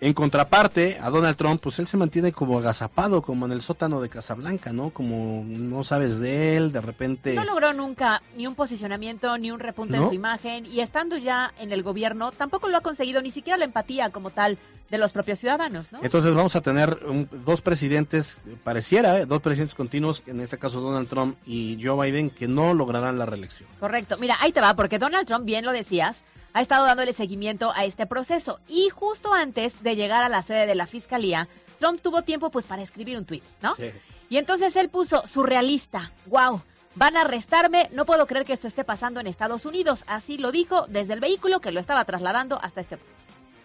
en 0.00 0.12
contraparte, 0.12 0.98
a 1.00 1.08
Donald 1.08 1.36
Trump, 1.36 1.60
pues 1.62 1.78
él 1.78 1.86
se 1.86 1.96
mantiene 1.96 2.32
como 2.32 2.58
agazapado, 2.58 3.22
como 3.22 3.46
en 3.46 3.52
el 3.52 3.62
sótano 3.62 4.00
de 4.00 4.08
Casablanca, 4.08 4.72
¿no? 4.72 4.90
Como 4.90 5.44
no 5.46 5.84
sabes 5.84 6.18
de 6.18 6.56
él, 6.56 6.72
de 6.72 6.80
repente... 6.80 7.34
No 7.34 7.44
logró 7.44 7.72
nunca 7.72 8.20
ni 8.36 8.46
un 8.46 8.54
posicionamiento, 8.54 9.38
ni 9.38 9.50
un 9.50 9.60
repunte 9.60 9.96
¿No? 9.96 10.04
en 10.04 10.08
su 10.08 10.14
imagen, 10.14 10.66
y 10.66 10.80
estando 10.80 11.16
ya 11.16 11.52
en 11.58 11.72
el 11.72 11.82
gobierno, 11.82 12.32
tampoco 12.32 12.68
lo 12.68 12.76
ha 12.76 12.80
conseguido 12.80 13.22
ni 13.22 13.30
siquiera 13.30 13.56
la 13.56 13.64
empatía 13.64 14.10
como 14.10 14.30
tal 14.30 14.58
de 14.90 14.98
los 14.98 15.12
propios 15.12 15.38
ciudadanos, 15.38 15.90
¿no? 15.90 16.00
Entonces 16.02 16.34
vamos 16.34 16.54
a 16.56 16.60
tener 16.60 16.98
un, 17.06 17.28
dos 17.44 17.60
presidentes, 17.60 18.40
pareciera, 18.62 19.20
¿eh? 19.20 19.26
dos 19.26 19.40
presidentes 19.40 19.74
continuos, 19.74 20.22
en 20.26 20.40
este 20.40 20.58
caso 20.58 20.80
Donald 20.80 21.08
Trump 21.08 21.38
y 21.46 21.78
Joe 21.82 22.10
Biden, 22.10 22.30
que 22.30 22.46
no 22.46 22.74
lograrán 22.74 23.18
la 23.18 23.26
reelección. 23.26 23.68
Correcto. 23.80 24.18
Mira, 24.18 24.36
ahí 24.40 24.52
te 24.52 24.60
va, 24.60 24.74
porque 24.74 24.98
Donald 24.98 25.26
Trump, 25.26 25.44
bien 25.44 25.64
lo 25.64 25.72
decías, 25.72 26.22
ha 26.54 26.60
estado 26.62 26.86
dándole 26.86 27.12
seguimiento 27.12 27.72
a 27.74 27.84
este 27.84 28.06
proceso. 28.06 28.60
Y 28.68 28.88
justo 28.88 29.34
antes 29.34 29.82
de 29.82 29.96
llegar 29.96 30.22
a 30.22 30.28
la 30.30 30.40
sede 30.40 30.66
de 30.66 30.74
la 30.74 30.86
fiscalía, 30.86 31.48
Trump 31.78 32.00
tuvo 32.00 32.22
tiempo 32.22 32.50
pues 32.50 32.64
para 32.64 32.82
escribir 32.82 33.18
un 33.18 33.26
tuit, 33.26 33.42
¿no? 33.60 33.74
Sí. 33.74 33.90
Y 34.30 34.38
entonces 34.38 34.74
él 34.76 34.88
puso 34.88 35.26
surrealista, 35.26 36.12
wow, 36.26 36.62
van 36.94 37.16
a 37.16 37.22
arrestarme, 37.22 37.90
no 37.92 38.06
puedo 38.06 38.26
creer 38.26 38.46
que 38.46 38.54
esto 38.54 38.68
esté 38.68 38.84
pasando 38.84 39.20
en 39.20 39.26
Estados 39.26 39.66
Unidos. 39.66 40.04
Así 40.06 40.38
lo 40.38 40.52
dijo 40.52 40.86
desde 40.88 41.12
el 41.12 41.20
vehículo 41.20 41.60
que 41.60 41.72
lo 41.72 41.80
estaba 41.80 42.04
trasladando 42.04 42.58
hasta 42.62 42.80
este 42.80 42.96
punto. 42.96 43.12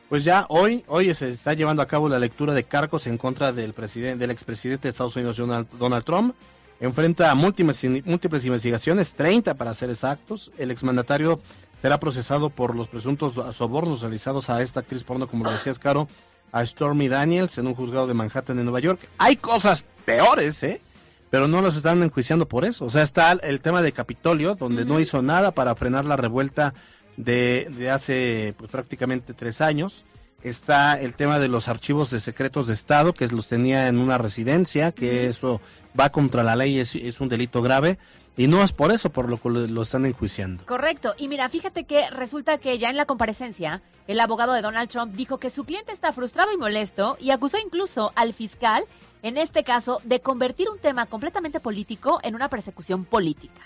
Pues 0.09 0.23
ya 0.23 0.47
hoy, 0.49 0.83
hoy 0.87 1.13
se 1.13 1.29
está 1.29 1.53
llevando 1.53 1.83
a 1.83 1.87
cabo 1.87 2.09
la 2.09 2.17
lectura 2.17 2.55
de 2.55 2.63
cargos 2.63 3.05
en 3.05 3.19
contra 3.19 3.53
del 3.53 3.73
presidente, 3.73 4.17
del 4.17 4.31
expresidente 4.31 4.83
de 4.83 4.89
Estados 4.89 5.15
Unidos 5.15 5.37
Donald, 5.37 5.67
Donald 5.77 6.03
Trump. 6.03 6.35
Enfrenta 6.79 7.33
múltiples, 7.35 7.83
múltiples 8.05 8.45
investigaciones, 8.45 9.13
30 9.13 9.55
para 9.55 9.73
ser 9.73 9.89
exactos. 9.89 10.51
El 10.57 10.71
exmandatario 10.71 11.41
será 11.81 11.99
procesado 11.99 12.49
por 12.49 12.75
los 12.75 12.87
presuntos 12.87 13.33
sobornos 13.55 14.01
realizados 14.01 14.49
a 14.49 14.61
esta 14.61 14.79
actriz 14.79 15.03
porno, 15.03 15.27
como 15.27 15.43
lo 15.43 15.51
decías, 15.51 15.77
Caro, 15.77 16.07
a 16.51 16.65
Stormy 16.65 17.07
Daniels 17.09 17.57
en 17.57 17.67
un 17.67 17.75
juzgado 17.75 18.07
de 18.07 18.13
Manhattan 18.13 18.57
en 18.59 18.65
Nueva 18.65 18.79
York. 18.79 18.99
Hay 19.17 19.35
cosas 19.35 19.83
peores, 20.05 20.63
¿eh? 20.63 20.81
Pero 21.29 21.47
no 21.47 21.61
los 21.61 21.75
están 21.75 22.01
enjuiciando 22.01 22.47
por 22.47 22.65
eso. 22.65 22.85
O 22.85 22.89
sea, 22.89 23.03
está 23.03 23.33
el 23.33 23.59
tema 23.61 23.81
de 23.81 23.91
Capitolio, 23.91 24.55
donde 24.55 24.81
uh 24.81 24.85
-huh. 24.85 24.89
no 24.89 24.99
hizo 24.99 25.21
nada 25.21 25.51
para 25.51 25.75
frenar 25.75 26.05
la 26.05 26.15
revuelta 26.15 26.73
de, 27.17 27.69
de 27.77 27.91
hace 27.91 28.55
pues, 28.57 28.71
prácticamente 28.71 29.33
tres 29.33 29.61
años. 29.61 30.03
Está 30.43 30.99
el 30.99 31.15
tema 31.15 31.37
de 31.37 31.49
los 31.49 31.67
archivos 31.67 32.11
de 32.11 32.21
secretos 32.21 32.67
de 32.67 32.73
Estado, 32.73 33.13
que 33.13 33.27
los 33.27 33.49
tenía 33.49 33.87
en 33.87 33.97
una 33.97 34.17
residencia, 34.17 34.93
que 34.93 35.27
eso 35.27 35.59
va 35.99 36.11
contra 36.11 36.43
la 36.43 36.55
ley, 36.55 36.79
es, 36.79 36.95
es 36.95 37.19
un 37.19 37.27
delito 37.27 37.61
grave. 37.61 37.97
Y 38.37 38.47
no 38.47 38.63
es 38.63 38.71
por 38.71 38.93
eso 38.93 39.09
por 39.09 39.27
lo 39.27 39.37
que 39.41 39.49
lo 39.49 39.81
están 39.81 40.05
enjuiciando. 40.05 40.65
Correcto. 40.65 41.13
Y 41.17 41.27
mira, 41.27 41.49
fíjate 41.49 41.83
que 41.83 42.09
resulta 42.09 42.57
que 42.57 42.77
ya 42.79 42.89
en 42.89 42.95
la 42.95 43.05
comparecencia, 43.05 43.81
el 44.07 44.17
abogado 44.21 44.53
de 44.53 44.61
Donald 44.61 44.89
Trump 44.89 45.13
dijo 45.13 45.39
que 45.39 45.49
su 45.49 45.65
cliente 45.65 45.91
está 45.91 46.13
frustrado 46.13 46.53
y 46.53 46.57
molesto 46.57 47.17
y 47.19 47.31
acusó 47.31 47.57
incluso 47.57 48.13
al 48.15 48.33
fiscal, 48.33 48.85
en 49.23 49.37
este 49.37 49.65
caso, 49.65 49.99
de 50.05 50.21
convertir 50.21 50.69
un 50.69 50.79
tema 50.79 51.05
completamente 51.05 51.59
político 51.59 52.21
en 52.23 52.33
una 52.33 52.47
persecución 52.47 53.03
política. 53.03 53.61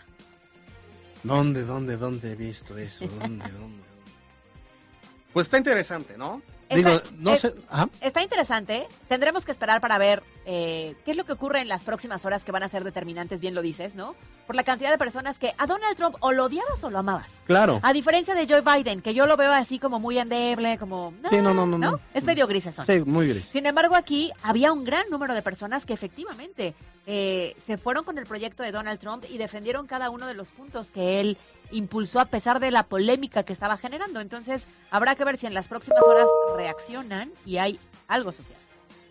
¿Dónde, 1.22 1.66
dónde, 1.66 1.96
dónde 1.96 2.32
he 2.32 2.36
visto 2.36 2.76
eso? 2.76 3.06
¿Dónde, 3.06 3.46
dónde? 3.60 3.93
Pues 5.34 5.48
está 5.48 5.58
interesante, 5.58 6.18
¿no? 6.18 6.42
Está, 6.70 6.76
Digo, 6.76 7.02
no 7.18 7.34
es, 7.34 7.42
sé. 7.42 7.54
Ajá. 7.70 7.90
Está 8.02 8.24
interesante. 8.24 8.88
Tendremos 9.08 9.46
que 9.46 9.52
esperar 9.52 9.82
para 9.82 9.98
ver 9.98 10.24
eh, 10.46 10.96
qué 11.06 11.12
es 11.12 11.18
lo 11.18 11.26
que 11.26 11.34
ocurre 11.34 11.62
en 11.62 11.68
las 11.68 11.84
próximas 11.84 12.26
horas 12.26 12.44
que 12.44 12.52
van 12.52 12.64
a 12.64 12.70
ser 12.70 12.84
determinantes, 12.84 13.42
bien 13.42 13.54
lo 13.54 13.62
dices, 13.62 13.96
¿no? 13.96 14.16
Por 14.48 14.56
la 14.56 14.64
cantidad 14.64 14.92
de 14.92 14.98
personas 14.98 15.38
que 15.38 15.54
a 15.58 15.66
Donald 15.66 15.98
Trump 15.98 16.16
o 16.20 16.32
lo 16.32 16.46
odiabas 16.46 16.84
o 16.84 16.90
lo 16.90 17.00
amabas. 17.00 17.28
Claro. 17.46 17.80
A 17.84 17.94
diferencia 17.94 18.34
de 18.34 18.48
Joe 18.48 18.62
Biden, 18.62 19.02
que 19.02 19.14
yo 19.14 19.26
lo 19.26 19.38
veo 19.38 19.52
así 19.52 19.78
como 19.80 20.00
muy 20.00 20.18
endeble, 20.18 20.78
como... 20.78 21.14
sí, 21.30 21.38
no, 21.38 21.54
no, 21.54 21.66
no, 21.66 21.78
no. 21.78 22.00
Es 22.14 22.24
medio 22.24 22.48
gris 22.48 22.68
eso. 22.68 22.84
Sí, 22.86 23.02
muy 23.06 23.28
gris. 23.28 23.48
Sin 23.48 23.66
embargo, 23.66 23.96
aquí 23.96 24.32
había 24.42 24.72
un 24.72 24.84
gran 24.84 25.10
número 25.10 25.34
de 25.34 25.42
personas 25.42 25.86
que 25.86 25.94
efectivamente 25.94 26.74
eh, 27.06 27.56
se 27.66 27.78
fueron 27.78 28.04
con 28.04 28.18
el 28.18 28.26
proyecto 28.26 28.64
de 28.64 28.72
Donald 28.72 29.00
Trump 29.00 29.26
y 29.30 29.38
defendieron 29.38 29.88
cada 29.88 30.10
uno 30.10 30.28
de 30.28 30.34
los 30.34 30.50
puntos 30.50 30.92
que 30.92 31.20
él 31.20 31.38
impulsó 31.74 32.20
a 32.20 32.26
pesar 32.26 32.60
de 32.60 32.72
la 32.72 32.84
polémica 32.84 33.44
que 33.44 33.54
estaba 33.54 33.78
generando. 33.78 34.20
Entonces, 34.22 34.64
habrá 34.92 35.16
que 35.16 35.26
ver 35.26 35.38
si 35.38 35.48
en 35.48 35.54
las 35.54 35.68
próximas 35.68 36.04
horas 36.04 36.28
reaccionan 36.56 37.32
y 37.46 37.58
hay 37.58 37.80
algo 38.08 38.32
social. 38.32 38.58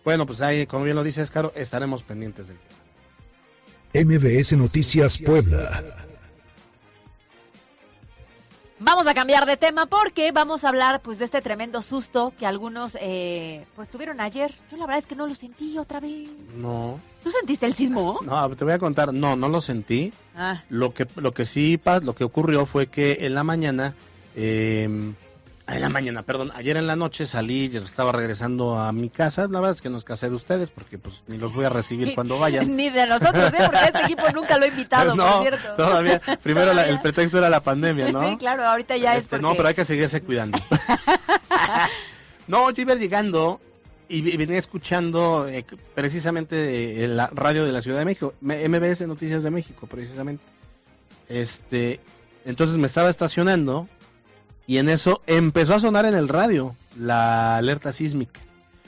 Bueno, 0.03 0.25
pues 0.25 0.41
ahí, 0.41 0.65
como 0.65 0.83
bien 0.83 0.95
lo 0.95 1.03
dices, 1.03 1.31
Caro, 1.31 1.51
estaremos 1.55 2.03
pendientes 2.03 2.47
del 2.47 2.57
tema. 2.57 2.83
MBS 3.93 4.53
Noticias 4.57 5.17
Puebla. 5.19 5.83
Vamos 8.85 9.07
a 9.07 9.13
cambiar 9.13 9.45
de 9.45 9.55
tema 9.55 9.85
porque 9.85 10.33
vamos 10.33 10.65
a 10.65 10.69
hablar 10.69 10.99
pues 11.01 11.17
de 11.17 11.23
este 11.23 11.41
tremendo 11.41 11.81
susto 11.81 12.33
que 12.37 12.45
algunos 12.45 12.97
eh, 12.99 13.65
pues 13.77 13.89
tuvieron 13.89 14.19
ayer. 14.19 14.53
Yo 14.69 14.75
la 14.75 14.85
verdad 14.85 14.99
es 14.99 15.05
que 15.05 15.15
no 15.15 15.25
lo 15.25 15.33
sentí 15.35 15.77
otra 15.77 16.01
vez. 16.01 16.27
No. 16.57 16.99
¿Tú 17.23 17.31
sentiste 17.31 17.65
el 17.65 17.75
sismo? 17.75 18.19
No, 18.25 18.49
te 18.53 18.65
voy 18.65 18.73
a 18.73 18.79
contar. 18.79 19.13
No, 19.13 19.37
no 19.37 19.47
lo 19.47 19.61
sentí. 19.61 20.11
Ah. 20.35 20.61
Lo 20.67 20.93
que 20.93 21.07
lo 21.15 21.33
que 21.33 21.45
sí 21.45 21.79
lo 22.01 22.13
que 22.13 22.25
ocurrió 22.25 22.65
fue 22.65 22.87
que 22.87 23.19
en 23.21 23.35
la 23.35 23.45
mañana 23.45 23.93
eh, 24.35 25.13
en 25.65 25.81
la 25.81 25.89
mañana, 25.89 26.23
perdón, 26.23 26.51
ayer 26.55 26.75
en 26.75 26.87
la 26.87 26.95
noche 26.95 27.25
salí, 27.25 27.69
yo 27.69 27.81
estaba 27.81 28.11
regresando 28.11 28.77
a 28.77 28.91
mi 28.91 29.09
casa, 29.09 29.47
la 29.47 29.59
verdad 29.59 29.71
es 29.71 29.81
que 29.81 29.89
no 29.89 29.97
es 29.97 30.03
casa 30.03 30.27
de 30.27 30.35
ustedes 30.35 30.69
porque 30.69 30.97
pues 30.97 31.23
ni 31.27 31.37
los 31.37 31.53
voy 31.53 31.65
a 31.65 31.69
recibir 31.69 32.09
ni, 32.09 32.15
cuando 32.15 32.37
vayan. 32.37 32.75
Ni 32.75 32.89
de 32.89 33.07
nosotros, 33.07 33.53
¿eh? 33.53 33.63
porque 33.65 33.85
este 33.85 34.01
equipo 34.03 34.29
nunca 34.33 34.57
lo 34.57 34.65
he 34.65 34.69
invitado, 34.69 35.15
no, 35.15 35.23
por 35.23 35.41
cierto. 35.41 35.73
todavía, 35.75 36.19
primero 36.41 36.71
¿Todavía? 36.71 36.73
La, 36.73 36.89
el 36.89 37.01
pretexto 37.01 37.37
era 37.37 37.49
la 37.49 37.61
pandemia, 37.61 38.11
¿no? 38.11 38.29
Sí, 38.29 38.37
claro, 38.37 38.65
ahorita 38.65 38.97
ya 38.97 39.15
este, 39.15 39.19
es 39.19 39.27
porque... 39.27 39.41
No, 39.41 39.55
pero 39.55 39.69
hay 39.69 39.73
que 39.73 39.85
seguirse 39.85 40.21
cuidando. 40.21 40.59
no, 42.47 42.69
yo 42.71 42.81
iba 42.81 42.95
llegando 42.95 43.61
y 44.09 44.35
venía 44.35 44.59
escuchando 44.59 45.47
eh, 45.47 45.65
precisamente 45.95 47.07
la 47.07 47.27
radio 47.27 47.65
de 47.65 47.71
la 47.71 47.81
Ciudad 47.81 47.99
de 47.99 48.05
México, 48.05 48.33
MBS 48.41 49.07
Noticias 49.07 49.43
de 49.43 49.49
México, 49.49 49.87
precisamente. 49.87 50.43
Este, 51.29 52.01
entonces 52.45 52.77
me 52.77 52.87
estaba 52.87 53.09
estacionando 53.09 53.87
y 54.67 54.77
en 54.77 54.89
eso 54.89 55.21
empezó 55.27 55.75
a 55.75 55.79
sonar 55.79 56.05
en 56.05 56.15
el 56.15 56.27
radio 56.27 56.75
la 56.97 57.57
alerta 57.57 57.91
sísmica. 57.93 58.39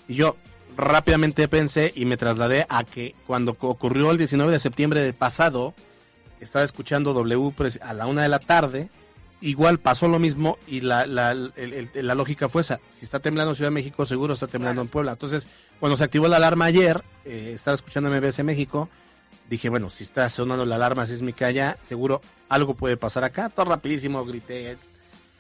Y 0.08 0.16
yo 0.16 0.36
rápidamente 0.78 1.48
pensé 1.48 1.92
y 1.96 2.06
me 2.06 2.18
trasladé 2.18 2.66
a 2.70 2.84
que 2.84 3.16
cuando 3.28 3.56
ocurrió 3.60 4.12
el 4.12 4.18
19 4.18 4.52
de 4.52 4.60
septiembre 4.60 5.02
del 5.02 5.14
pasado, 5.14 5.74
estaba 6.40 6.66
escuchando 6.66 7.14
W 7.14 7.54
a 7.82 7.94
la 7.94 8.08
una 8.08 8.24
de 8.24 8.30
la 8.30 8.40
tarde 8.40 8.90
igual 9.42 9.80
pasó 9.80 10.08
lo 10.08 10.18
mismo 10.18 10.58
y 10.68 10.82
la, 10.82 11.06
la, 11.06 11.32
el- 11.32 11.52
el- 11.56 12.08
la 12.08 12.16
lógica 12.16 12.50
fue 12.50 12.62
esa. 12.62 12.80
Si 12.98 13.06
está 13.06 13.20
temblando 13.20 13.52
en 13.52 13.56
Ciudad 13.56 13.70
de 13.70 13.74
México, 13.76 14.06
seguro 14.06 14.34
está 14.34 14.48
temblando 14.48 14.82
en 14.82 14.88
Puebla. 14.88 15.12
Entonces, 15.14 15.48
cuando 15.80 15.98
se 15.98 16.04
activó 16.04 16.28
la 16.28 16.38
alarma 16.38 16.66
ayer, 16.66 17.04
eh, 17.26 17.52
estaba 17.54 17.76
escuchando 17.76 18.10
MBS 18.10 18.44
México, 18.44 18.90
dije, 19.50 19.70
bueno, 19.70 19.90
si 19.90 20.04
está 20.04 20.28
sonando 20.30 20.66
la 20.66 20.76
alarma 20.76 21.06
sísmica 21.06 21.48
allá, 21.48 21.78
seguro 21.84 22.22
algo 22.50 22.74
puede 22.76 22.98
pasar 22.98 23.24
acá. 23.24 23.50
Todo 23.50 23.66
rapidísimo 23.66 24.26
grité, 24.26 24.78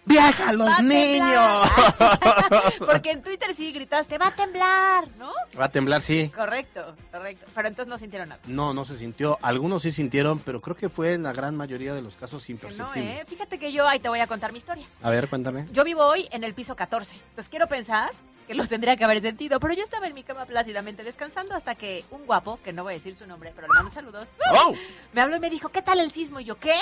¡viaja 0.05 0.53
los 0.53 0.67
¡Va 0.67 0.77
a 0.77 0.81
niños! 0.81 1.71
temblar! 2.19 2.73
Porque 2.79 3.11
en 3.11 3.21
Twitter 3.23 3.55
sí 3.55 3.71
gritaste, 3.71 4.17
va 4.17 4.27
a 4.27 4.35
temblar, 4.35 5.07
¿no? 5.17 5.31
Va 5.59 5.65
a 5.65 5.69
temblar, 5.71 6.01
sí. 6.01 6.29
Correcto, 6.35 6.95
correcto. 7.11 7.45
Pero 7.53 7.67
entonces 7.67 7.89
no 7.89 7.97
sintieron 7.97 8.29
nada. 8.29 8.41
No, 8.47 8.73
no 8.73 8.85
se 8.85 8.97
sintió. 8.97 9.37
Algunos 9.41 9.81
sí 9.83 9.91
sintieron, 9.91 10.39
pero 10.39 10.61
creo 10.61 10.75
que 10.75 10.89
fue 10.89 11.13
en 11.13 11.23
la 11.23 11.33
gran 11.33 11.55
mayoría 11.55 11.93
de 11.93 12.01
los 12.01 12.15
casos 12.15 12.45
Que 12.45 12.53
no, 12.53 12.55
imperceptible. 12.57 13.21
¿eh? 13.21 13.25
Fíjate 13.27 13.59
que 13.59 13.71
yo 13.71 13.87
ahí 13.87 13.99
te 13.99 14.09
voy 14.09 14.19
a 14.19 14.27
contar 14.27 14.51
mi 14.51 14.59
historia. 14.59 14.85
A 15.01 15.09
ver, 15.09 15.27
cuéntame. 15.29 15.67
Yo 15.71 15.83
vivo 15.83 16.03
hoy 16.05 16.27
en 16.31 16.43
el 16.43 16.53
piso 16.53 16.75
14. 16.75 17.13
Entonces 17.15 17.49
quiero 17.49 17.67
pensar 17.67 18.11
que 18.47 18.53
los 18.53 18.69
tendría 18.69 18.95
que 18.95 19.03
haber 19.03 19.21
sentido. 19.21 19.59
Pero 19.59 19.73
yo 19.73 19.83
estaba 19.83 20.07
en 20.07 20.13
mi 20.13 20.23
cama 20.23 20.45
plácidamente 20.45 21.03
descansando 21.03 21.55
hasta 21.55 21.75
que 21.75 22.05
un 22.11 22.25
guapo, 22.25 22.59
que 22.63 22.73
no 22.73 22.83
voy 22.83 22.93
a 22.93 22.97
decir 22.97 23.15
su 23.15 23.25
nombre, 23.25 23.51
pero 23.55 23.67
le 23.67 23.73
mando 23.73 23.91
saludos, 23.91 24.27
¡Oh! 24.53 24.73
me 25.13 25.21
habló 25.21 25.37
y 25.37 25.39
me 25.39 25.49
dijo, 25.49 25.69
¿qué 25.69 25.81
tal 25.81 25.99
el 25.99 26.11
sismo? 26.11 26.39
Y 26.39 26.45
yo, 26.45 26.55
¿qué? 26.59 26.75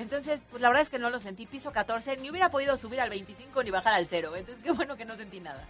Entonces, 0.00 0.40
pues 0.50 0.62
la 0.62 0.68
verdad 0.68 0.82
es 0.82 0.88
que 0.88 0.98
no 0.98 1.10
lo 1.10 1.20
sentí. 1.20 1.46
Piso 1.46 1.72
14, 1.72 2.16
ni 2.16 2.30
hubiera 2.30 2.50
podido 2.50 2.76
subir 2.76 3.00
al 3.00 3.10
25 3.10 3.62
ni 3.62 3.70
bajar 3.70 3.92
al 3.92 4.06
0. 4.08 4.34
Entonces, 4.34 4.64
qué 4.64 4.72
bueno 4.72 4.96
que 4.96 5.04
no 5.04 5.16
sentí 5.16 5.40
nada. 5.40 5.68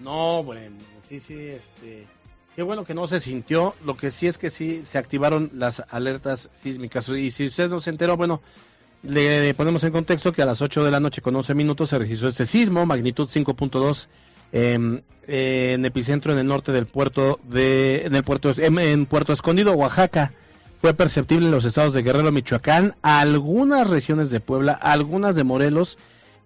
No, 0.00 0.42
bueno, 0.42 0.76
sí, 1.08 1.20
sí, 1.20 1.34
este... 1.34 2.06
Qué 2.56 2.64
bueno 2.64 2.84
que 2.84 2.92
no 2.92 3.06
se 3.06 3.20
sintió. 3.20 3.76
Lo 3.84 3.96
que 3.96 4.10
sí 4.10 4.26
es 4.26 4.36
que 4.36 4.50
sí 4.50 4.84
se 4.84 4.98
activaron 4.98 5.50
las 5.54 5.80
alertas 5.90 6.50
sísmicas. 6.60 7.08
Y 7.08 7.30
si 7.30 7.46
usted 7.46 7.70
no 7.70 7.80
se 7.80 7.90
enteró, 7.90 8.16
bueno, 8.16 8.42
le 9.02 9.54
ponemos 9.54 9.84
en 9.84 9.92
contexto 9.92 10.32
que 10.32 10.42
a 10.42 10.46
las 10.46 10.60
8 10.60 10.82
de 10.82 10.90
la 10.90 10.98
noche 10.98 11.22
con 11.22 11.36
11 11.36 11.54
minutos 11.54 11.90
se 11.90 11.98
registró 11.98 12.28
este 12.28 12.46
sismo, 12.46 12.84
magnitud 12.84 13.28
5.2 13.28 14.08
em, 14.50 15.02
eh, 15.28 15.74
en 15.74 15.84
epicentro 15.84 16.32
en 16.32 16.38
el 16.38 16.48
norte 16.48 16.72
del 16.72 16.86
puerto 16.86 17.38
de 17.44 18.06
en 18.06 18.16
el 18.16 18.24
puerto 18.24 18.52
em, 18.56 18.76
en 18.80 19.06
Puerto 19.06 19.32
Escondido, 19.32 19.72
Oaxaca. 19.74 20.32
Fue 20.80 20.94
perceptible 20.94 21.46
en 21.46 21.52
los 21.52 21.64
estados 21.64 21.92
de 21.92 22.02
Guerrero, 22.02 22.30
Michoacán, 22.30 22.94
algunas 23.02 23.88
regiones 23.88 24.30
de 24.30 24.40
Puebla, 24.40 24.74
algunas 24.74 25.34
de 25.34 25.42
Morelos, 25.42 25.98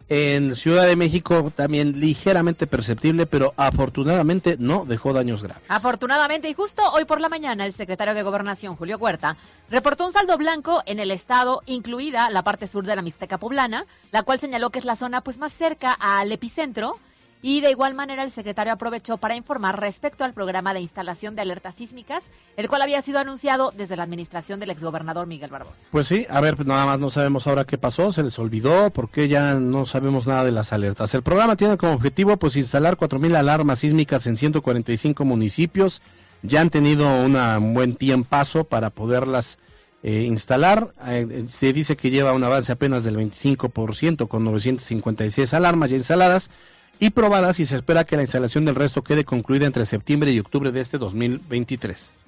en 0.08 0.56
Ciudad 0.56 0.86
de 0.86 0.96
México 0.96 1.52
también 1.54 2.00
ligeramente 2.00 2.66
perceptible, 2.66 3.26
pero 3.26 3.54
afortunadamente 3.56 4.56
no 4.58 4.84
dejó 4.84 5.12
daños 5.12 5.42
graves. 5.42 5.64
Afortunadamente, 5.68 6.48
y 6.48 6.54
justo 6.54 6.82
hoy 6.92 7.04
por 7.04 7.20
la 7.20 7.28
mañana, 7.28 7.64
el 7.64 7.72
secretario 7.72 8.14
de 8.14 8.22
Gobernación, 8.22 8.76
Julio 8.76 8.98
Huerta, 8.98 9.36
reportó 9.70 10.06
un 10.06 10.12
saldo 10.12 10.36
blanco 10.36 10.82
en 10.86 10.98
el 10.98 11.10
estado, 11.10 11.62
incluida 11.66 12.28
la 12.30 12.42
parte 12.42 12.66
sur 12.68 12.84
de 12.84 12.96
la 12.96 13.02
Mixteca 13.02 13.38
poblana, 13.38 13.86
la 14.10 14.22
cual 14.22 14.40
señaló 14.40 14.70
que 14.70 14.80
es 14.80 14.84
la 14.84 14.96
zona 14.96 15.22
pues 15.22 15.38
más 15.38 15.52
cerca 15.52 15.92
al 15.92 16.30
epicentro. 16.32 16.98
Y 17.42 17.60
de 17.60 17.72
igual 17.72 17.94
manera 17.94 18.22
el 18.22 18.30
secretario 18.30 18.72
aprovechó 18.72 19.16
para 19.16 19.34
informar 19.34 19.80
respecto 19.80 20.22
al 20.22 20.32
programa 20.32 20.72
de 20.72 20.80
instalación 20.80 21.34
de 21.34 21.42
alertas 21.42 21.74
sísmicas, 21.74 22.22
el 22.56 22.68
cual 22.68 22.82
había 22.82 23.02
sido 23.02 23.18
anunciado 23.18 23.72
desde 23.76 23.96
la 23.96 24.04
administración 24.04 24.60
del 24.60 24.70
exgobernador 24.70 25.26
Miguel 25.26 25.50
Barbosa. 25.50 25.80
Pues 25.90 26.06
sí, 26.06 26.24
a 26.30 26.40
ver, 26.40 26.54
pues 26.54 26.68
nada 26.68 26.86
más 26.86 27.00
no 27.00 27.10
sabemos 27.10 27.48
ahora 27.48 27.64
qué 27.64 27.78
pasó, 27.78 28.12
se 28.12 28.22
les 28.22 28.38
olvidó, 28.38 28.90
porque 28.90 29.26
ya 29.26 29.54
no 29.54 29.86
sabemos 29.86 30.24
nada 30.24 30.44
de 30.44 30.52
las 30.52 30.72
alertas. 30.72 31.12
El 31.14 31.24
programa 31.24 31.56
tiene 31.56 31.76
como 31.76 31.94
objetivo 31.94 32.36
pues 32.36 32.54
instalar 32.54 32.96
4.000 32.96 33.36
alarmas 33.36 33.80
sísmicas 33.80 34.24
en 34.26 34.36
145 34.36 35.24
municipios. 35.24 36.00
Ya 36.42 36.60
han 36.60 36.70
tenido 36.70 37.08
un 37.24 37.74
buen 37.74 37.96
tiempazo 37.96 38.64
para 38.64 38.90
poderlas 38.90 39.58
eh, 40.04 40.22
instalar. 40.22 40.92
Eh, 41.06 41.44
se 41.48 41.72
dice 41.72 41.96
que 41.96 42.10
lleva 42.10 42.32
un 42.32 42.44
avance 42.44 42.70
apenas 42.70 43.02
del 43.04 43.16
25% 43.16 44.28
con 44.28 44.44
956 44.44 45.54
alarmas 45.54 45.90
ya 45.90 45.96
instaladas 45.96 46.50
y 46.98 47.10
probadas 47.10 47.58
y 47.60 47.66
se 47.66 47.76
espera 47.76 48.04
que 48.04 48.16
la 48.16 48.22
instalación 48.22 48.64
del 48.64 48.74
resto 48.76 49.02
quede 49.02 49.24
concluida 49.24 49.66
entre 49.66 49.86
septiembre 49.86 50.30
y 50.32 50.38
octubre 50.40 50.70
de 50.72 50.80
este 50.80 50.98
2023. 50.98 52.18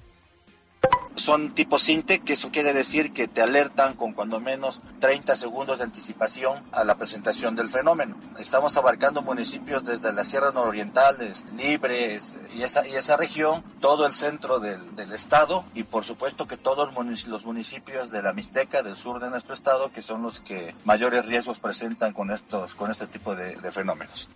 Son 1.15 1.55
tipo 1.55 1.79
Sinte, 1.79 2.19
que 2.19 2.33
eso 2.33 2.51
quiere 2.51 2.73
decir 2.73 3.13
que 3.13 3.29
te 3.29 3.41
alertan 3.41 3.95
con 3.95 4.11
cuando 4.11 4.41
menos 4.41 4.81
30 4.99 5.37
segundos 5.37 5.77
de 5.77 5.85
anticipación 5.85 6.61
a 6.73 6.83
la 6.83 6.95
presentación 6.97 7.55
del 7.55 7.69
fenómeno. 7.69 8.17
Estamos 8.37 8.75
abarcando 8.75 9.21
municipios 9.21 9.85
desde 9.85 10.11
la 10.11 10.25
Sierra 10.25 10.51
Nororiental, 10.51 11.21
es- 11.21 11.45
Libres 11.55 12.35
y 12.53 12.63
esa, 12.63 12.85
y 12.85 12.95
esa 12.95 13.15
región, 13.15 13.63
todo 13.79 14.05
el 14.05 14.11
centro 14.13 14.59
del, 14.59 14.93
del 14.97 15.13
estado 15.13 15.63
y 15.73 15.83
por 15.83 16.03
supuesto 16.03 16.47
que 16.47 16.57
todos 16.57 16.93
los 17.27 17.45
municipios 17.45 18.11
de 18.11 18.21
la 18.21 18.33
Mixteca, 18.33 18.83
del 18.83 18.97
sur 18.97 19.21
de 19.21 19.29
nuestro 19.29 19.53
estado, 19.53 19.93
que 19.93 20.01
son 20.01 20.21
los 20.21 20.41
que 20.41 20.75
mayores 20.83 21.25
riesgos 21.25 21.59
presentan 21.59 22.11
con, 22.11 22.29
estos, 22.29 22.75
con 22.75 22.91
este 22.91 23.07
tipo 23.07 23.33
de- 23.35 23.55
de 23.55 23.71
fenómenos. 23.71 24.27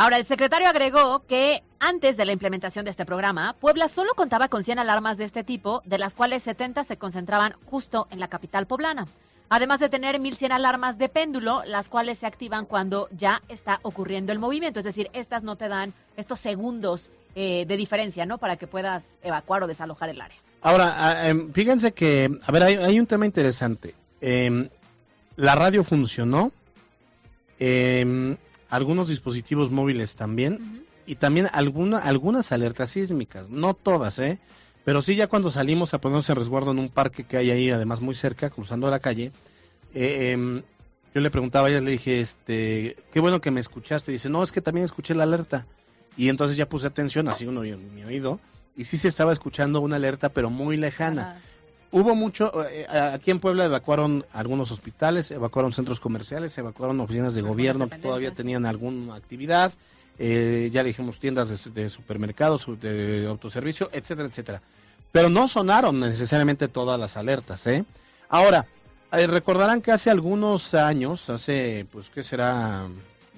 Ahora, 0.00 0.16
el 0.16 0.24
secretario 0.24 0.66
agregó 0.66 1.26
que 1.26 1.62
antes 1.78 2.16
de 2.16 2.24
la 2.24 2.32
implementación 2.32 2.86
de 2.86 2.90
este 2.90 3.04
programa, 3.04 3.54
Puebla 3.60 3.86
solo 3.86 4.14
contaba 4.14 4.48
con 4.48 4.64
100 4.64 4.78
alarmas 4.78 5.18
de 5.18 5.24
este 5.24 5.44
tipo, 5.44 5.82
de 5.84 5.98
las 5.98 6.14
cuales 6.14 6.42
70 6.42 6.84
se 6.84 6.96
concentraban 6.96 7.52
justo 7.66 8.08
en 8.10 8.18
la 8.18 8.28
capital 8.28 8.66
poblana. 8.66 9.06
Además 9.50 9.78
de 9.78 9.90
tener 9.90 10.18
1100 10.18 10.52
alarmas 10.52 10.96
de 10.96 11.10
péndulo, 11.10 11.62
las 11.66 11.90
cuales 11.90 12.18
se 12.18 12.26
activan 12.26 12.64
cuando 12.64 13.10
ya 13.10 13.42
está 13.50 13.78
ocurriendo 13.82 14.32
el 14.32 14.38
movimiento. 14.38 14.80
Es 14.80 14.86
decir, 14.86 15.10
estas 15.12 15.42
no 15.42 15.56
te 15.56 15.68
dan 15.68 15.92
estos 16.16 16.40
segundos 16.40 17.10
eh, 17.34 17.66
de 17.68 17.76
diferencia, 17.76 18.24
¿no? 18.24 18.38
Para 18.38 18.56
que 18.56 18.66
puedas 18.66 19.04
evacuar 19.22 19.64
o 19.64 19.66
desalojar 19.66 20.08
el 20.08 20.22
área. 20.22 20.38
Ahora, 20.62 20.94
ah, 20.96 21.28
em, 21.28 21.52
fíjense 21.52 21.92
que, 21.92 22.38
a 22.42 22.52
ver, 22.52 22.62
hay, 22.62 22.76
hay 22.76 22.98
un 22.98 23.06
tema 23.06 23.26
interesante. 23.26 23.94
Em, 24.22 24.66
la 25.36 25.54
radio 25.56 25.84
funcionó, 25.84 26.52
em, 27.58 28.38
algunos 28.70 29.08
dispositivos 29.08 29.70
móviles 29.70 30.16
también, 30.16 30.84
y 31.06 31.16
también 31.16 31.48
alguna, 31.52 31.98
algunas 31.98 32.52
alertas 32.52 32.90
sísmicas, 32.90 33.50
no 33.50 33.74
todas, 33.74 34.18
¿eh? 34.18 34.38
Pero 34.84 35.02
sí 35.02 35.16
ya 35.16 35.26
cuando 35.26 35.50
salimos 35.50 35.92
a 35.92 36.00
ponernos 36.00 36.30
en 36.30 36.36
resguardo 36.36 36.70
en 36.70 36.78
un 36.78 36.88
parque 36.88 37.24
que 37.24 37.36
hay 37.36 37.50
ahí, 37.50 37.70
además 37.70 38.00
muy 38.00 38.14
cerca, 38.14 38.48
cruzando 38.48 38.88
la 38.88 39.00
calle, 39.00 39.32
eh, 39.94 40.30
em, 40.32 40.62
yo 41.14 41.20
le 41.20 41.30
preguntaba 41.30 41.66
a 41.66 41.70
ella, 41.70 41.80
le 41.80 41.90
dije, 41.92 42.20
este, 42.20 42.96
qué 43.12 43.20
bueno 43.20 43.40
que 43.40 43.50
me 43.50 43.60
escuchaste. 43.60 44.12
Dice, 44.12 44.28
no, 44.28 44.42
es 44.42 44.52
que 44.52 44.60
también 44.60 44.84
escuché 44.84 45.14
la 45.14 45.24
alerta. 45.24 45.66
Y 46.16 46.28
entonces 46.28 46.56
ya 46.56 46.68
puse 46.68 46.86
atención, 46.86 47.28
así 47.28 47.46
uno 47.46 47.64
en 47.64 47.94
mi 47.94 48.04
oído, 48.04 48.40
y 48.76 48.84
sí 48.84 48.96
se 48.96 49.08
estaba 49.08 49.32
escuchando 49.32 49.80
una 49.80 49.96
alerta, 49.96 50.28
pero 50.28 50.50
muy 50.50 50.76
lejana. 50.76 51.40
Hubo 51.92 52.14
mucho, 52.14 52.52
eh, 52.68 52.86
aquí 52.88 53.32
en 53.32 53.40
Puebla 53.40 53.64
evacuaron 53.64 54.24
algunos 54.32 54.70
hospitales, 54.70 55.30
evacuaron 55.32 55.72
centros 55.72 55.98
comerciales, 55.98 56.56
evacuaron 56.56 57.00
oficinas 57.00 57.34
de 57.34 57.42
gobierno 57.42 57.88
que 57.88 57.98
todavía 57.98 58.30
tenían 58.32 58.64
alguna 58.64 59.16
actividad, 59.16 59.72
eh, 60.16 60.70
ya 60.72 60.84
dijimos 60.84 61.18
tiendas 61.18 61.48
de, 61.48 61.70
de 61.82 61.90
supermercados, 61.90 62.64
de 62.80 63.26
autoservicio, 63.26 63.90
etcétera, 63.92 64.28
etcétera. 64.28 64.62
Pero 65.10 65.28
no 65.28 65.48
sonaron 65.48 65.98
necesariamente 65.98 66.68
todas 66.68 66.98
las 67.00 67.16
alertas, 67.16 67.66
¿eh? 67.66 67.84
Ahora, 68.28 68.66
eh, 69.10 69.26
recordarán 69.26 69.82
que 69.82 69.90
hace 69.90 70.10
algunos 70.10 70.72
años, 70.74 71.28
hace, 71.28 71.86
pues, 71.90 72.08
¿qué 72.10 72.22
será? 72.22 72.86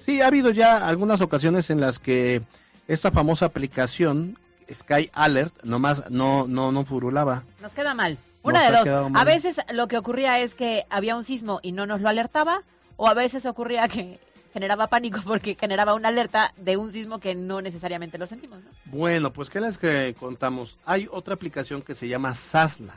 Sí, 0.05 0.21
ha 0.21 0.27
habido 0.27 0.51
ya 0.51 0.87
algunas 0.87 1.21
ocasiones 1.21 1.71
en 1.71 1.81
las 1.81 1.97
que 1.97 2.43
esta 2.87 3.09
famosa 3.09 3.47
aplicación, 3.47 4.37
Sky 4.71 5.09
Alert, 5.13 5.63
nomás 5.63 6.11
no, 6.11 6.45
no, 6.47 6.71
no 6.71 6.85
furulaba. 6.85 7.43
Nos 7.59 7.73
queda 7.73 7.95
mal. 7.95 8.19
Una 8.43 8.69
de 8.69 8.91
dos. 8.91 9.11
A 9.15 9.23
veces 9.23 9.55
lo 9.71 9.87
que 9.87 9.97
ocurría 9.97 10.39
es 10.39 10.53
que 10.53 10.85
había 10.89 11.15
un 11.15 11.23
sismo 11.23 11.59
y 11.63 11.71
no 11.71 11.85
nos 11.85 12.01
lo 12.01 12.09
alertaba, 12.09 12.61
o 12.97 13.07
a 13.07 13.13
veces 13.13 13.45
ocurría 13.45 13.87
que 13.87 14.19
generaba 14.53 14.87
pánico 14.87 15.19
porque 15.25 15.55
generaba 15.55 15.95
una 15.95 16.09
alerta 16.09 16.53
de 16.57 16.77
un 16.77 16.91
sismo 16.91 17.19
que 17.19 17.33
no 17.33 17.61
necesariamente 17.61 18.17
lo 18.17 18.27
sentimos. 18.27 18.63
¿no? 18.63 18.69
Bueno, 18.85 19.33
pues 19.33 19.49
¿qué 19.49 19.59
les 19.59 19.77
que 19.77 20.15
contamos? 20.19 20.77
Hay 20.85 21.07
otra 21.11 21.33
aplicación 21.33 21.81
que 21.81 21.95
se 21.95 22.07
llama 22.07 22.35
Sasla. 22.35 22.93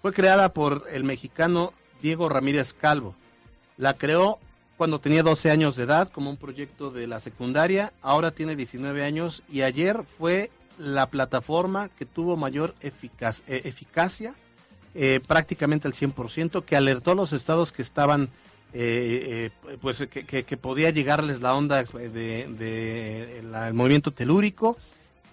Fue 0.00 0.12
creada 0.12 0.48
por 0.50 0.84
el 0.90 1.04
mexicano 1.04 1.72
Diego 2.00 2.28
Ramírez 2.28 2.72
Calvo. 2.72 3.14
La 3.76 3.94
creó 3.94 4.38
cuando 4.76 4.98
tenía 4.98 5.22
12 5.22 5.50
años 5.50 5.76
de 5.76 5.84
edad 5.84 6.10
como 6.10 6.30
un 6.30 6.36
proyecto 6.36 6.90
de 6.90 7.06
la 7.06 7.20
secundaria. 7.20 7.92
Ahora 8.02 8.30
tiene 8.30 8.56
19 8.56 9.04
años 9.04 9.42
y 9.50 9.62
ayer 9.62 10.04
fue 10.04 10.50
la 10.78 11.06
plataforma 11.08 11.88
que 11.88 12.06
tuvo 12.06 12.36
mayor 12.36 12.74
eh, 12.80 12.92
eficacia, 13.64 14.34
eh, 14.94 15.20
prácticamente 15.26 15.88
al 15.88 15.94
100%, 15.94 16.64
que 16.64 16.76
alertó 16.76 17.12
a 17.12 17.14
los 17.14 17.32
estados 17.32 17.72
que 17.72 17.82
estaban 17.82 18.30
eh, 18.72 19.50
eh, 19.68 19.78
pues 19.80 19.98
que, 20.10 20.24
que- 20.26 20.42
que 20.44 20.56
podía 20.56 20.90
llegarles 20.90 21.40
la 21.40 21.54
onda 21.54 21.82
de, 21.82 22.08
de 22.10 23.42
la- 23.50 23.68
el 23.68 23.74
movimiento 23.74 24.10
telúrico. 24.10 24.76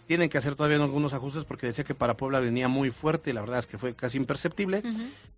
Tienen 0.07 0.29
que 0.29 0.37
hacer 0.37 0.55
todavía 0.55 0.77
algunos 0.77 1.13
ajustes 1.13 1.43
porque 1.45 1.67
decía 1.67 1.83
que 1.85 1.95
para 1.95 2.15
Puebla 2.15 2.39
venía 2.41 2.67
muy 2.67 2.91
fuerte 2.91 3.29
y 3.29 3.33
la 3.33 3.41
verdad 3.41 3.59
es 3.59 3.67
que 3.67 3.77
fue 3.77 3.95
casi 3.95 4.17
imperceptible. 4.17 4.83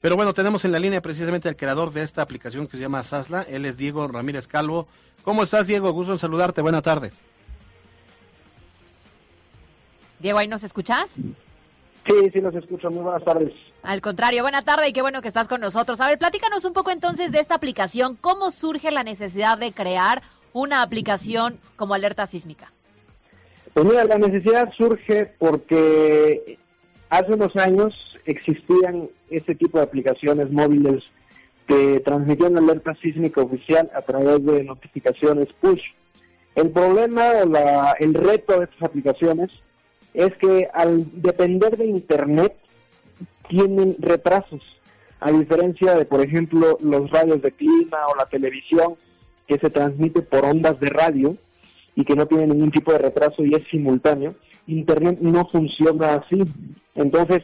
Pero 0.02 0.16
bueno, 0.16 0.34
tenemos 0.34 0.66
en 0.66 0.72
la 0.72 0.80
línea 0.80 1.02
precisamente 1.02 1.48
al 1.48 1.56
creador 1.56 1.94
de 1.94 2.02
esta 2.04 2.22
aplicación 2.22 2.68
que 2.68 2.78
se 2.78 2.82
llama 2.82 3.04
Sasla. 3.04 3.44
Él 3.44 3.64
es 3.66 3.78
Diego 3.78 4.08
Ramírez 4.08 4.48
Calvo. 4.48 4.88
¿Cómo 5.24 5.44
estás, 5.44 5.66
Diego? 5.68 5.92
Gusto 5.92 6.14
en 6.14 6.20
saludarte. 6.20 6.62
Buena 6.62 6.82
tarde. 6.82 7.12
Diego, 10.26 10.40
¿ahí 10.40 10.48
nos 10.48 10.64
escuchas? 10.64 11.08
Sí, 11.14 12.30
sí, 12.34 12.42
los 12.42 12.56
escucho. 12.56 12.90
Muy 12.90 13.04
buenas 13.04 13.24
tardes. 13.24 13.54
Al 13.84 14.02
contrario, 14.02 14.42
buena 14.42 14.64
tarde 14.64 14.90
y 14.90 14.92
qué 14.92 15.04
bueno 15.04 15.22
que 15.22 15.28
estás 15.28 15.48
con 15.48 15.62
nosotros. 15.62 16.02
A 16.02 16.08
ver, 16.08 16.18
platícanos 16.18 16.66
un 16.66 16.74
poco 16.74 16.90
entonces 16.90 17.32
de 17.32 17.40
esta 17.40 17.54
aplicación. 17.54 18.18
¿Cómo 18.20 18.50
surge 18.50 18.90
la 18.90 19.04
necesidad 19.04 19.60
de 19.60 19.72
crear 19.72 20.24
una 20.52 20.82
aplicación 20.82 21.60
como 21.76 21.94
alerta 21.94 22.26
sísmica? 22.26 22.72
Pues 23.76 23.86
mira, 23.86 24.04
la 24.06 24.18
necesidad 24.18 24.74
surge 24.74 25.28
porque 25.38 26.58
hace 27.12 27.32
unos 27.32 27.56
años 27.56 28.18
existían 28.26 29.08
este 29.30 29.54
tipo 29.54 29.78
de 29.78 29.84
aplicaciones 29.84 30.50
móviles 30.50 31.04
que 31.68 32.00
transmitían 32.00 32.58
alerta 32.58 32.96
sísmica 32.96 33.42
oficial 33.42 33.92
a 33.94 34.02
través 34.02 34.44
de 34.44 34.64
notificaciones 34.64 35.50
push. 35.62 35.84
El 36.56 36.72
problema 36.72 37.30
o 37.44 37.46
la, 37.46 37.96
el 38.00 38.16
reto 38.16 38.58
de 38.58 38.66
estas 38.66 38.82
aplicaciones 38.82 39.52
es 40.16 40.36
que 40.38 40.68
al 40.74 41.06
depender 41.22 41.78
de 41.78 41.86
Internet 41.86 42.56
tienen 43.50 43.96
retrasos, 44.00 44.62
a 45.20 45.32
diferencia 45.32 45.96
de, 45.96 46.06
por 46.06 46.22
ejemplo, 46.22 46.78
los 46.82 47.10
radios 47.12 47.42
de 47.42 47.52
clima 47.52 48.08
o 48.08 48.16
la 48.16 48.26
televisión 48.26 48.96
que 49.48 49.60
se 49.60 49.70
transmite 49.70 50.22
por 50.22 50.46
ondas 50.46 50.80
de 50.80 50.90
radio 50.90 51.38
y 51.96 52.04
que 52.04 52.16
no 52.16 52.26
tiene 52.26 52.48
ningún 52.48 52.72
tipo 52.72 52.92
de 52.92 53.00
retraso 53.00 53.44
y 53.44 53.54
es 53.54 53.68
simultáneo, 53.70 54.36
Internet 54.68 55.20
no 55.22 55.48
funciona 55.48 56.16
así. 56.16 56.42
Entonces, 56.96 57.44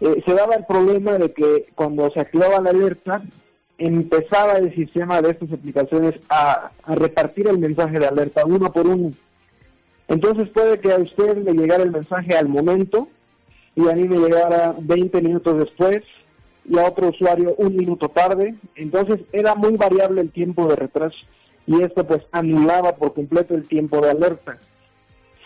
eh, 0.00 0.22
se 0.24 0.34
daba 0.34 0.56
el 0.56 0.66
problema 0.66 1.12
de 1.12 1.32
que 1.32 1.66
cuando 1.74 2.10
se 2.10 2.20
activaba 2.20 2.60
la 2.60 2.70
alerta, 2.70 3.22
empezaba 3.78 4.54
el 4.54 4.74
sistema 4.74 5.20
de 5.22 5.30
estas 5.30 5.52
aplicaciones 5.52 6.14
a, 6.28 6.70
a 6.82 6.94
repartir 6.94 7.46
el 7.48 7.58
mensaje 7.58 7.98
de 7.98 8.06
alerta 8.06 8.46
uno 8.46 8.72
por 8.72 8.86
uno 8.86 9.12
entonces 10.08 10.48
puede 10.50 10.78
que 10.80 10.92
a 10.92 10.98
usted 10.98 11.38
le 11.38 11.52
llegara 11.52 11.82
el 11.82 11.90
mensaje 11.90 12.36
al 12.36 12.48
momento 12.48 13.08
y 13.74 13.88
a 13.88 13.92
mí 13.92 14.08
me 14.08 14.18
llegara 14.18 14.74
20 14.78 15.20
minutos 15.20 15.58
después 15.58 16.02
y 16.64 16.78
a 16.78 16.86
otro 16.86 17.08
usuario 17.08 17.54
un 17.58 17.76
minuto 17.76 18.08
tarde. 18.08 18.54
Entonces 18.74 19.20
era 19.32 19.54
muy 19.54 19.76
variable 19.76 20.20
el 20.20 20.30
tiempo 20.30 20.66
de 20.68 20.76
retraso 20.76 21.18
y 21.66 21.82
esto 21.82 22.06
pues 22.06 22.22
anulaba 22.32 22.96
por 22.96 23.14
completo 23.14 23.54
el 23.54 23.66
tiempo 23.66 24.00
de 24.00 24.10
alerta. 24.10 24.58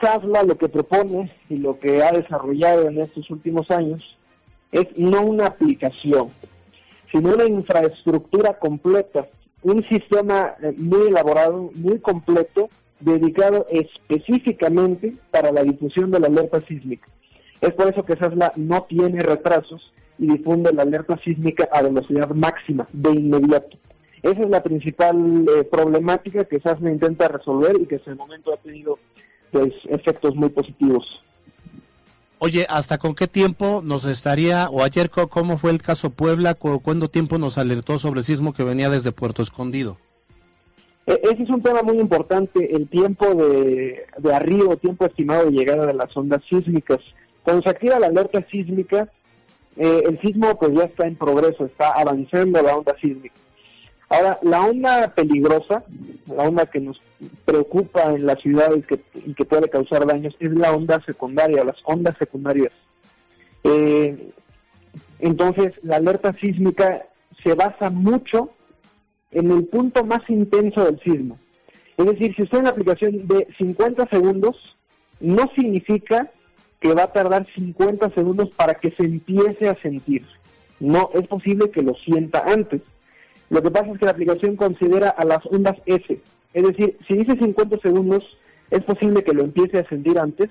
SASLA 0.00 0.42
lo 0.44 0.56
que 0.56 0.68
propone 0.68 1.32
y 1.48 1.56
lo 1.56 1.78
que 1.78 2.02
ha 2.02 2.12
desarrollado 2.12 2.88
en 2.88 3.00
estos 3.00 3.30
últimos 3.30 3.70
años 3.70 4.16
es 4.72 4.86
no 4.96 5.22
una 5.22 5.46
aplicación, 5.46 6.30
sino 7.10 7.34
una 7.34 7.44
infraestructura 7.44 8.58
completa, 8.58 9.26
un 9.62 9.82
sistema 9.84 10.54
eh, 10.62 10.72
muy 10.76 11.08
elaborado, 11.08 11.70
muy 11.74 11.98
completo, 11.98 12.70
dedicado 13.00 13.66
específicamente 13.70 15.14
para 15.30 15.52
la 15.52 15.62
difusión 15.62 16.10
de 16.10 16.20
la 16.20 16.28
alerta 16.28 16.60
sísmica. 16.66 17.08
Es 17.60 17.74
por 17.74 17.88
eso 17.88 18.04
que 18.04 18.16
SASLA 18.16 18.52
no 18.56 18.82
tiene 18.84 19.20
retrasos 19.22 19.92
y 20.18 20.26
difunde 20.26 20.72
la 20.72 20.82
alerta 20.82 21.18
sísmica 21.22 21.68
a 21.72 21.82
velocidad 21.82 22.30
máxima, 22.30 22.86
de 22.92 23.10
inmediato. 23.10 23.76
Esa 24.22 24.42
es 24.42 24.50
la 24.50 24.62
principal 24.62 25.46
eh, 25.48 25.64
problemática 25.64 26.44
que 26.44 26.60
SASLA 26.60 26.90
intenta 26.90 27.28
resolver 27.28 27.76
y 27.80 27.86
que 27.86 27.96
hasta 27.96 28.10
el 28.10 28.16
momento 28.16 28.52
ha 28.52 28.58
tenido 28.58 28.98
pues, 29.50 29.72
efectos 29.88 30.34
muy 30.34 30.50
positivos. 30.50 31.22
Oye, 32.38 32.66
¿hasta 32.68 32.96
con 32.96 33.14
qué 33.14 33.28
tiempo 33.28 33.82
nos 33.84 34.06
estaría, 34.06 34.70
o 34.70 34.82
ayer 34.82 35.10
cómo 35.10 35.58
fue 35.58 35.72
el 35.72 35.82
caso 35.82 36.08
Puebla, 36.08 36.54
cuánto 36.54 37.10
tiempo 37.10 37.36
nos 37.36 37.58
alertó 37.58 37.98
sobre 37.98 38.20
el 38.20 38.24
sismo 38.24 38.54
que 38.54 38.64
venía 38.64 38.88
desde 38.88 39.12
Puerto 39.12 39.42
Escondido? 39.42 39.98
E, 41.10 41.20
ese 41.24 41.42
es 41.42 41.50
un 41.50 41.60
tema 41.60 41.82
muy 41.82 41.98
importante, 41.98 42.76
el 42.76 42.88
tiempo 42.88 43.34
de, 43.34 44.06
de 44.16 44.34
arribo, 44.34 44.76
tiempo 44.76 45.06
estimado 45.06 45.46
de 45.46 45.50
llegada 45.50 45.86
de 45.86 45.94
las 45.94 46.16
ondas 46.16 46.40
sísmicas. 46.48 47.00
Cuando 47.42 47.62
se 47.62 47.70
activa 47.70 47.98
la 47.98 48.06
alerta 48.06 48.46
sísmica, 48.48 49.08
eh, 49.76 50.02
el 50.06 50.20
sismo 50.20 50.56
pues 50.56 50.72
ya 50.72 50.84
está 50.84 51.08
en 51.08 51.16
progreso, 51.16 51.64
está 51.64 51.90
avanzando 51.90 52.62
la 52.62 52.76
onda 52.76 52.94
sísmica. 53.00 53.34
Ahora, 54.08 54.38
la 54.42 54.64
onda 54.64 55.12
peligrosa, 55.14 55.84
la 56.26 56.44
onda 56.44 56.66
que 56.66 56.80
nos 56.80 57.00
preocupa 57.44 58.12
en 58.12 58.26
las 58.26 58.40
ciudades 58.40 58.86
que, 58.86 59.00
y 59.14 59.34
que 59.34 59.44
puede 59.44 59.68
causar 59.68 60.06
daños, 60.06 60.36
es 60.38 60.52
la 60.52 60.72
onda 60.72 61.00
secundaria, 61.04 61.64
las 61.64 61.80
ondas 61.84 62.16
secundarias. 62.18 62.72
Eh, 63.64 64.30
entonces, 65.18 65.74
la 65.82 65.96
alerta 65.96 66.34
sísmica 66.40 67.06
se 67.42 67.54
basa 67.54 67.90
mucho 67.90 68.50
en 69.30 69.50
el 69.50 69.64
punto 69.64 70.04
más 70.04 70.28
intenso 70.28 70.84
del 70.84 71.00
sismo. 71.00 71.38
Es 71.96 72.06
decir, 72.06 72.34
si 72.34 72.42
usted 72.42 72.58
en 72.58 72.64
la 72.64 72.70
aplicación 72.70 73.26
de 73.26 73.46
50 73.58 74.06
segundos, 74.08 74.76
no 75.20 75.50
significa 75.54 76.30
que 76.80 76.94
va 76.94 77.04
a 77.04 77.12
tardar 77.12 77.46
50 77.54 78.10
segundos 78.10 78.50
para 78.50 78.74
que 78.74 78.90
se 78.92 79.04
empiece 79.04 79.68
a 79.68 79.80
sentir. 79.82 80.24
No, 80.80 81.10
es 81.14 81.26
posible 81.26 81.70
que 81.70 81.82
lo 81.82 81.94
sienta 81.94 82.42
antes. 82.46 82.80
Lo 83.50 83.62
que 83.62 83.70
pasa 83.70 83.90
es 83.92 83.98
que 83.98 84.06
la 84.06 84.12
aplicación 84.12 84.56
considera 84.56 85.10
a 85.10 85.24
las 85.24 85.44
ondas 85.46 85.76
S. 85.84 86.20
Es 86.54 86.62
decir, 86.62 86.96
si 87.06 87.14
dice 87.14 87.36
50 87.36 87.78
segundos, 87.78 88.24
es 88.70 88.82
posible 88.84 89.22
que 89.22 89.34
lo 89.34 89.42
empiece 89.42 89.78
a 89.78 89.88
sentir 89.88 90.18
antes, 90.18 90.48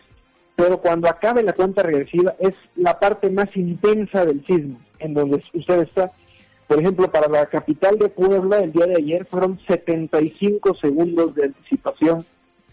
pero 0.55 0.79
cuando 0.81 1.09
acabe 1.09 1.41
la 1.41 1.53
cuenta 1.53 1.81
regresiva 1.81 2.35
es 2.39 2.53
la 2.75 2.99
parte 2.99 3.29
más 3.29 3.55
intensa 3.55 4.25
del 4.25 4.45
sismo, 4.45 4.79
en 4.99 5.13
donde 5.13 5.41
usted 5.53 5.81
está 5.81 6.11
por 6.69 6.79
ejemplo, 6.79 7.11
para 7.11 7.27
la 7.27 7.47
capital 7.47 7.97
de 7.97 8.09
Puebla, 8.09 8.59
el 8.59 8.71
día 8.71 8.85
de 8.85 8.97
ayer 8.97 9.25
fueron 9.25 9.59
75 9.65 10.75
segundos 10.75 11.33
de 11.33 11.45
anticipación 11.45 12.23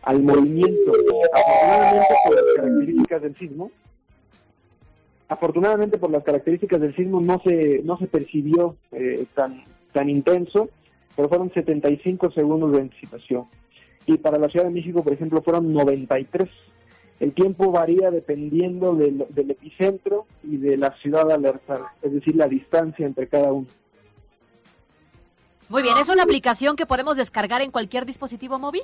al 0.02 0.22
movimiento. 0.22 0.92
Afortunadamente 1.32 2.04
por 2.28 2.34
las 2.34 2.44
características 2.56 3.22
del 3.22 3.36
sismo, 3.36 3.70
afortunadamente 5.28 5.96
por 5.98 6.10
las 6.10 6.24
características 6.24 6.78
del 6.82 6.94
sismo 6.94 7.22
no 7.22 7.40
se 7.42 7.80
no 7.84 7.96
se 7.96 8.06
percibió 8.06 8.76
eh, 8.92 9.24
tan 9.34 9.64
tan 9.92 10.10
intenso, 10.10 10.68
pero 11.16 11.30
fueron 11.30 11.50
75 11.54 12.32
segundos 12.32 12.72
de 12.72 12.82
anticipación. 12.82 13.46
Y 14.04 14.18
para 14.18 14.36
la 14.36 14.50
Ciudad 14.50 14.66
de 14.66 14.72
México, 14.72 15.02
por 15.02 15.14
ejemplo, 15.14 15.40
fueron 15.40 15.72
93. 15.72 16.50
El 17.18 17.32
tiempo 17.32 17.72
varía 17.72 18.10
dependiendo 18.10 18.94
del, 18.94 19.24
del 19.30 19.52
epicentro 19.52 20.26
y 20.42 20.58
de 20.58 20.76
la 20.76 20.94
ciudad 20.98 21.32
alertada, 21.32 21.94
es 22.02 22.12
decir, 22.12 22.36
la 22.36 22.46
distancia 22.46 23.06
entre 23.06 23.26
cada 23.26 23.54
uno. 23.54 23.66
Muy 25.68 25.82
bien, 25.82 25.98
¿es 25.98 26.08
una 26.08 26.22
aplicación 26.22 26.76
que 26.76 26.86
podemos 26.86 27.16
descargar 27.16 27.60
en 27.60 27.70
cualquier 27.70 28.06
dispositivo 28.06 28.58
móvil? 28.58 28.82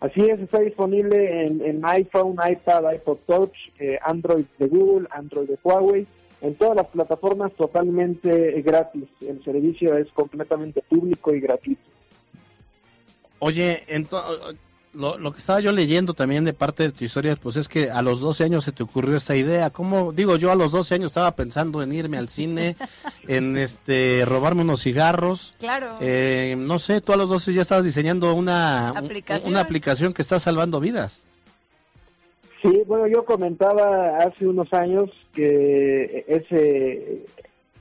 Así 0.00 0.22
es, 0.22 0.40
está 0.40 0.60
disponible 0.60 1.46
en, 1.46 1.84
iPhone, 1.84 2.36
iPad, 2.44 2.94
iPod 2.94 3.18
Touch, 3.26 3.54
eh, 3.78 3.98
Android 4.02 4.46
de 4.58 4.66
Google, 4.66 5.06
Android 5.10 5.46
de 5.46 5.58
Huawei, 5.62 6.06
en 6.40 6.54
todas 6.54 6.74
las 6.74 6.86
plataformas 6.86 7.52
totalmente 7.52 8.62
gratis. 8.62 9.04
El 9.20 9.44
servicio 9.44 9.96
es 9.96 10.10
completamente 10.12 10.82
público 10.82 11.34
y 11.34 11.40
gratuito. 11.40 11.82
Oye, 13.40 13.84
lo, 14.92 15.18
lo, 15.18 15.32
que 15.32 15.38
estaba 15.38 15.60
yo 15.60 15.70
leyendo 15.70 16.14
también 16.14 16.44
de 16.44 16.52
parte 16.52 16.82
de 16.82 16.92
tu 16.92 17.04
historia, 17.04 17.36
pues 17.40 17.56
es 17.56 17.68
que 17.68 17.90
a 17.90 18.02
los 18.02 18.20
12 18.20 18.44
años 18.44 18.64
se 18.64 18.72
te 18.72 18.82
ocurrió 18.82 19.16
esta 19.16 19.36
idea. 19.36 19.70
¿Cómo? 19.70 20.12
Digo, 20.12 20.36
yo 20.36 20.50
a 20.50 20.56
los 20.56 20.72
12 20.72 20.96
años 20.96 21.06
estaba 21.06 21.30
pensando 21.36 21.82
en 21.82 21.92
irme 21.92 22.18
al 22.18 22.28
cine, 22.28 22.76
en 23.28 23.56
este 23.56 24.24
robarme 24.24 24.62
unos 24.62 24.82
cigarros. 24.82 25.54
Claro. 25.58 25.96
Eh, 26.00 26.56
no 26.58 26.78
sé, 26.78 27.00
tú 27.00 27.12
a 27.12 27.16
los 27.16 27.28
12 27.28 27.54
ya 27.54 27.62
estabas 27.62 27.84
diseñando 27.84 28.34
una 28.34 28.88
¿Aplicación? 28.90 29.50
una 29.50 29.60
aplicación 29.60 30.12
que 30.12 30.22
está 30.22 30.40
salvando 30.40 30.80
vidas. 30.80 31.24
Sí, 32.62 32.82
bueno, 32.86 33.06
yo 33.06 33.24
comentaba 33.24 34.18
hace 34.18 34.46
unos 34.46 34.72
años 34.74 35.10
que 35.32 36.24
ese 36.28 37.24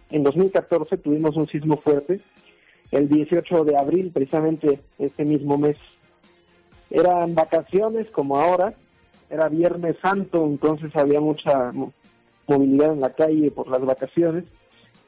en 0.10 0.24
2014 0.24 0.98
tuvimos 0.98 1.36
un 1.36 1.48
sismo 1.48 1.78
fuerte, 1.82 2.22
el 2.91 3.10
18 3.10 3.65
de 3.65 3.78
abril, 3.78 4.12
precisamente 4.13 4.80
este 4.98 5.26
mismo 5.26 5.58
mes 5.58 5.78
eran 6.89 7.36
vacaciones 7.36 8.10
como 8.12 8.38
ahora, 8.38 8.73
era 9.30 9.47
Viernes 9.47 9.95
Santo, 10.02 10.45
entonces 10.45 10.95
había 10.95 11.19
mucha 11.19 11.71
movilidad 12.47 12.93
en 12.93 13.02
la 13.02 13.13
calle 13.13 13.52
por 13.52 13.67
las 13.67 13.82
vacaciones. 13.82 14.45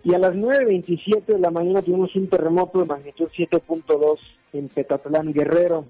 Y 0.03 0.13
a 0.13 0.19
las 0.19 0.33
9.27 0.33 1.25
de 1.25 1.39
la 1.39 1.51
mañana 1.51 1.81
tuvimos 1.81 2.15
un 2.15 2.27
terremoto 2.27 2.79
de 2.79 2.85
magnitud 2.85 3.29
7.2 3.35 4.19
en 4.53 4.67
Petatlán, 4.67 5.33
Guerrero. 5.33 5.85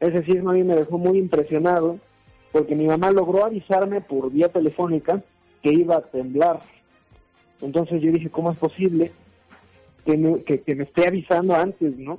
Ese 0.00 0.24
sismo 0.24 0.50
a 0.50 0.54
mí 0.54 0.64
me 0.64 0.74
dejó 0.74 0.98
muy 0.98 1.18
impresionado 1.18 1.98
porque 2.50 2.74
mi 2.74 2.86
mamá 2.86 3.10
logró 3.10 3.44
avisarme 3.44 4.00
por 4.00 4.30
vía 4.30 4.48
telefónica 4.48 5.22
que 5.62 5.72
iba 5.72 5.96
a 5.96 6.02
temblar. 6.02 6.60
Entonces 7.60 8.02
yo 8.02 8.10
dije, 8.10 8.28
¿cómo 8.28 8.50
es 8.50 8.58
posible 8.58 9.12
que 10.04 10.42
que, 10.44 10.60
que 10.62 10.74
me 10.74 10.84
esté 10.84 11.06
avisando 11.06 11.54
antes, 11.54 11.96
no? 11.96 12.18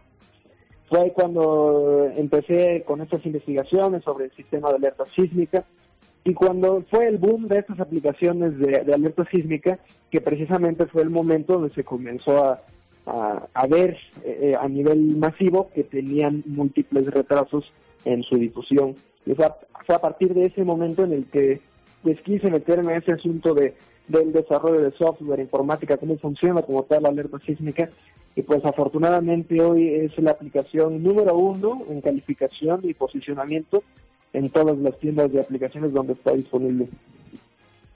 Fue 0.94 1.12
cuando 1.12 2.08
empecé 2.16 2.84
con 2.86 3.02
estas 3.02 3.26
investigaciones 3.26 4.04
sobre 4.04 4.26
el 4.26 4.32
sistema 4.34 4.70
de 4.70 4.76
alerta 4.76 5.06
sísmica 5.16 5.64
y 6.24 6.36
cuando 6.36 6.84
fue 6.92 7.08
el 7.08 7.18
boom 7.18 7.48
de 7.48 7.58
estas 7.58 7.80
aplicaciones 7.80 8.60
de, 8.60 8.94
alerta 8.94 9.26
sísmica, 9.32 9.80
que 10.12 10.22
precisamente 10.22 10.86
fue 10.86 11.02
el 11.02 11.10
momento 11.10 11.54
donde 11.54 11.74
se 11.74 11.84
comenzó 11.84 12.60
a, 13.08 13.68
ver 13.68 13.98
eh, 14.24 14.56
a 14.60 14.68
nivel 14.68 15.18
masivo 15.18 15.72
que 15.74 15.84
tenían 15.84 16.44
múltiples 16.46 17.08
retrasos 17.08 17.74
en 18.06 18.22
su 18.22 18.36
difusión. 18.36 18.94
Y 19.26 19.34
fue 19.34 19.48
a, 19.48 20.00
partir 20.00 20.36
de 20.36 20.46
ese 20.46 20.64
momento 20.64 21.04
en 21.04 21.14
el 21.14 21.26
que 21.26 21.60
pues 22.04 22.22
quise 22.22 22.52
meterme 22.52 22.94
a 22.94 22.98
ese 22.98 23.14
asunto 23.14 23.56
de 23.56 23.74
del 24.08 24.34
desarrollo 24.34 24.82
de 24.82 24.92
software, 24.92 25.40
informática, 25.40 25.96
cómo 25.96 26.18
funciona 26.18 26.62
como 26.62 26.84
tal 26.84 27.04
la 27.04 27.10
alerta 27.10 27.40
sísmica 27.40 27.90
y 28.36 28.42
pues 28.42 28.66
afortunadamente 28.66 29.62
hoy 29.62 29.88
es 29.90 30.18
la 30.18 30.32
aplicación 30.32 31.04
número 31.04 31.38
uno 31.38 31.84
en 31.90 32.02
calificación 32.02 32.82
y 32.84 32.94
posicionamiento 32.94 33.84
en 34.34 34.50
todas 34.50 34.78
las 34.78 34.98
tiendas 35.00 35.32
de 35.32 35.40
aplicaciones 35.40 35.94
donde 35.94 36.14
está 36.14 36.34
disponible. 36.34 36.90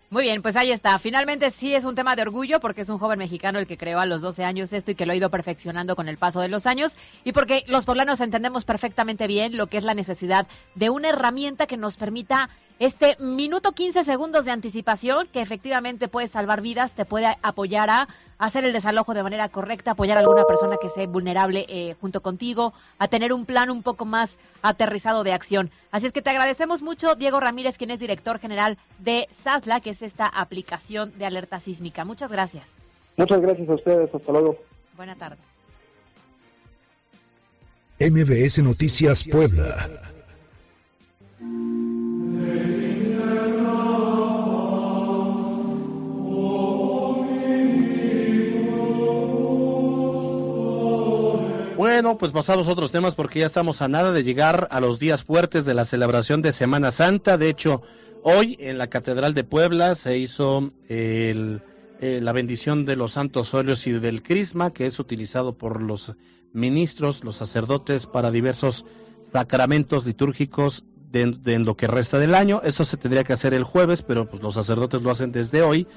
Muy 0.10 0.24
bien, 0.24 0.42
pues 0.42 0.56
ahí 0.56 0.72
está. 0.72 0.98
Finalmente 1.00 1.52
sí 1.52 1.76
es 1.76 1.84
un 1.84 1.96
tema 1.96 2.16
de 2.16 2.22
orgullo 2.22 2.62
porque 2.62 2.82
es 2.82 2.90
un 2.90 2.98
joven 2.98 3.20
mexicano 3.20 3.60
el 3.60 3.68
que 3.68 3.78
creó 3.78 4.00
a 4.00 4.06
los 4.06 4.22
12 4.22 4.46
años 4.46 4.72
esto 4.72 4.92
y 4.92 4.96
que 4.96 5.06
lo 5.06 5.12
ha 5.12 5.18
ido 5.18 5.30
perfeccionando 5.30 5.98
con 5.98 6.08
el 6.08 6.18
paso 6.18 6.40
de 6.40 6.48
los 6.48 6.66
años 6.66 6.96
y 7.26 7.34
porque 7.34 7.64
los 7.68 7.86
poblanos 7.86 8.22
entendemos 8.22 8.64
perfectamente 8.64 9.28
bien 9.28 9.58
lo 9.58 9.68
que 9.68 9.76
es 9.76 9.84
la 9.84 9.96
necesidad 9.96 10.48
de 10.76 10.90
una 10.90 11.10
herramienta 11.10 11.68
que 11.68 11.76
nos 11.76 11.98
permita 11.98 12.50
este 12.80 13.18
minuto 13.20 13.72
15 13.72 14.04
segundos 14.04 14.46
de 14.46 14.52
anticipación 14.52 15.28
que 15.34 15.42
efectivamente 15.42 16.08
puede 16.08 16.28
salvar 16.28 16.62
vidas, 16.62 16.94
te 16.94 17.06
puede 17.06 17.36
apoyar 17.42 17.90
a 17.90 18.08
hacer 18.38 18.66
el 18.66 18.74
desalojo 18.74 19.16
de 19.16 19.24
manera 19.24 19.50
correcta, 19.50 19.92
apoyar 19.92 20.18
a 20.18 20.20
alguna 20.20 20.44
persona 20.44 20.78
que 20.80 20.90
sea 20.90 21.08
vulnerable 21.08 21.66
eh, 21.68 21.96
junto 22.00 22.22
contigo, 22.22 22.74
a 23.00 23.08
tener 23.08 23.34
un 23.34 23.46
plan 23.46 23.72
un 23.72 23.82
poco 23.82 24.06
más 24.06 24.38
aterrizado 24.62 25.24
de 25.24 25.34
acción. 25.34 25.72
Así 25.92 26.06
es 26.06 26.14
que 26.14 26.22
te 26.22 26.30
agradecemos 26.30 26.84
mucho, 26.84 27.16
Diego 27.16 27.40
Ramírez, 27.40 27.78
quien 27.80 27.90
es 27.90 28.00
director 28.00 28.38
general 28.38 28.78
de 29.00 29.28
SASLA, 29.44 29.80
que 29.80 29.90
es 29.92 30.02
esta 30.04 30.28
aplicación 30.28 31.18
de 31.18 31.26
alerta 31.26 31.60
sísmica. 31.60 32.06
Muchas 32.06 32.32
gracias. 32.32 32.68
Muchas 33.16 33.42
gracias 33.42 33.68
a 33.68 33.74
ustedes, 33.74 34.14
hasta 34.14 34.32
luego. 34.32 34.58
Buena 34.96 35.16
tarde. 35.16 35.38
MBS 38.00 38.60
Noticias 38.60 39.24
Puebla. 39.24 39.90
Bueno, 51.90 52.18
pues 52.18 52.34
pasamos 52.34 52.68
a 52.68 52.72
otros 52.72 52.92
temas 52.92 53.16
porque 53.16 53.40
ya 53.40 53.46
estamos 53.46 53.82
a 53.82 53.88
nada 53.88 54.12
de 54.12 54.22
llegar 54.22 54.68
a 54.72 54.82
los 54.82 55.00
días 55.00 55.24
fuertes 55.24 55.64
de 55.64 55.74
la 55.74 55.86
celebración 55.86 56.42
de 56.42 56.52
Semana 56.52 56.92
Santa. 56.92 57.38
De 57.38 57.48
hecho, 57.48 57.82
hoy 58.24 58.58
en 58.60 58.78
la 58.78 58.88
Catedral 58.88 59.34
de 59.34 59.46
Puebla 59.46 59.96
se 59.96 60.18
hizo 60.18 60.74
el, 60.90 61.62
eh, 62.02 62.20
la 62.22 62.34
bendición 62.34 62.84
de 62.84 62.98
los 62.98 63.14
santos 63.14 63.54
óleos 63.54 63.88
y 63.88 63.94
del 63.94 64.22
crisma, 64.22 64.74
que 64.74 64.86
es 64.86 65.00
utilizado 65.00 65.58
por 65.58 65.82
los 65.82 66.12
ministros, 66.52 67.24
los 67.24 67.38
sacerdotes, 67.38 68.06
para 68.06 68.32
diversos 68.32 68.86
sacramentos 69.32 70.06
litúrgicos 70.06 70.84
de, 71.10 71.38
de 71.42 71.54
en 71.54 71.64
lo 71.64 71.78
que 71.78 71.88
resta 71.88 72.20
del 72.20 72.36
año. 72.36 72.60
Eso 72.66 72.84
se 72.84 72.98
tendría 72.98 73.24
que 73.24 73.32
hacer 73.32 73.54
el 73.54 73.64
jueves, 73.64 74.02
pero 74.02 74.30
pues 74.30 74.44
los 74.44 74.56
sacerdotes 74.56 75.02
lo 75.04 75.10
hacen 75.10 75.32
desde 75.32 75.62
hoy 75.62 75.88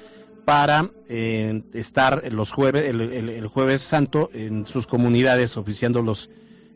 para 0.45 0.89
eh, 1.07 1.63
estar 1.73 2.31
los 2.31 2.51
jueves, 2.51 2.83
el, 2.85 3.47
jueves 3.47 3.81
santo 3.81 4.29
en 4.33 4.65
sus 4.65 4.87
comunidades 4.87 5.57
oficiando 5.57 6.01
los, 6.01 6.29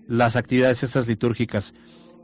las 0.08 0.36
actividades 0.36 0.84
estas 0.84 1.08
litúrgicas. 1.08 1.74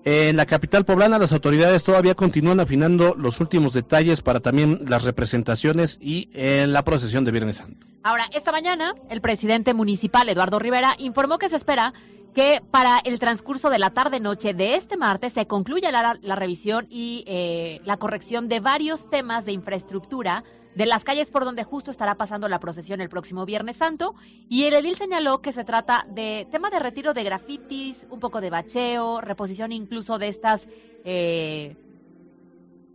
En 0.03 0.35
la 0.35 0.47
capital 0.47 0.83
poblana 0.83 1.19
las 1.19 1.31
autoridades 1.31 1.83
todavía 1.83 2.15
continúan 2.15 2.59
afinando 2.59 3.13
los 3.15 3.39
últimos 3.39 3.73
detalles 3.73 4.21
para 4.21 4.39
también 4.39 4.85
las 4.87 5.03
representaciones 5.03 5.99
y 6.01 6.29
en 6.33 6.73
la 6.73 6.83
procesión 6.83 7.23
de 7.23 7.31
Viernes 7.31 7.57
Santo. 7.57 7.85
Ahora, 8.03 8.27
esta 8.33 8.51
mañana, 8.51 8.95
el 9.11 9.21
presidente 9.21 9.75
municipal, 9.75 10.27
Eduardo 10.27 10.57
Rivera, 10.57 10.95
informó 10.97 11.37
que 11.37 11.49
se 11.49 11.57
espera 11.57 11.93
que 12.33 12.61
para 12.71 12.99
el 12.99 13.19
transcurso 13.19 13.69
de 13.69 13.77
la 13.77 13.91
tarde-noche 13.91 14.53
de 14.55 14.75
este 14.75 14.97
martes 14.97 15.33
se 15.33 15.45
concluya 15.45 15.91
la, 15.91 16.17
la 16.21 16.35
revisión 16.35 16.87
y 16.89 17.23
eh, 17.27 17.81
la 17.83 17.97
corrección 17.97 18.47
de 18.47 18.59
varios 18.59 19.07
temas 19.09 19.45
de 19.45 19.51
infraestructura 19.51 20.43
de 20.75 20.85
las 20.85 21.03
calles 21.03 21.29
por 21.31 21.43
donde 21.45 21.63
justo 21.63 21.91
estará 21.91 22.15
pasando 22.15 22.47
la 22.47 22.59
procesión 22.59 23.01
el 23.01 23.09
próximo 23.09 23.45
Viernes 23.45 23.77
Santo. 23.77 24.15
Y 24.49 24.63
el 24.65 24.73
edil 24.73 24.95
señaló 24.95 25.41
que 25.41 25.51
se 25.51 25.63
trata 25.63 26.05
de 26.09 26.47
tema 26.51 26.69
de 26.69 26.79
retiro 26.79 27.13
de 27.13 27.23
grafitis, 27.23 28.05
un 28.09 28.19
poco 28.19 28.41
de 28.41 28.49
bacheo, 28.49 29.21
reposición 29.21 29.71
incluso 29.71 30.17
de 30.17 30.27
estas... 30.29 30.67
eh, 31.03 31.75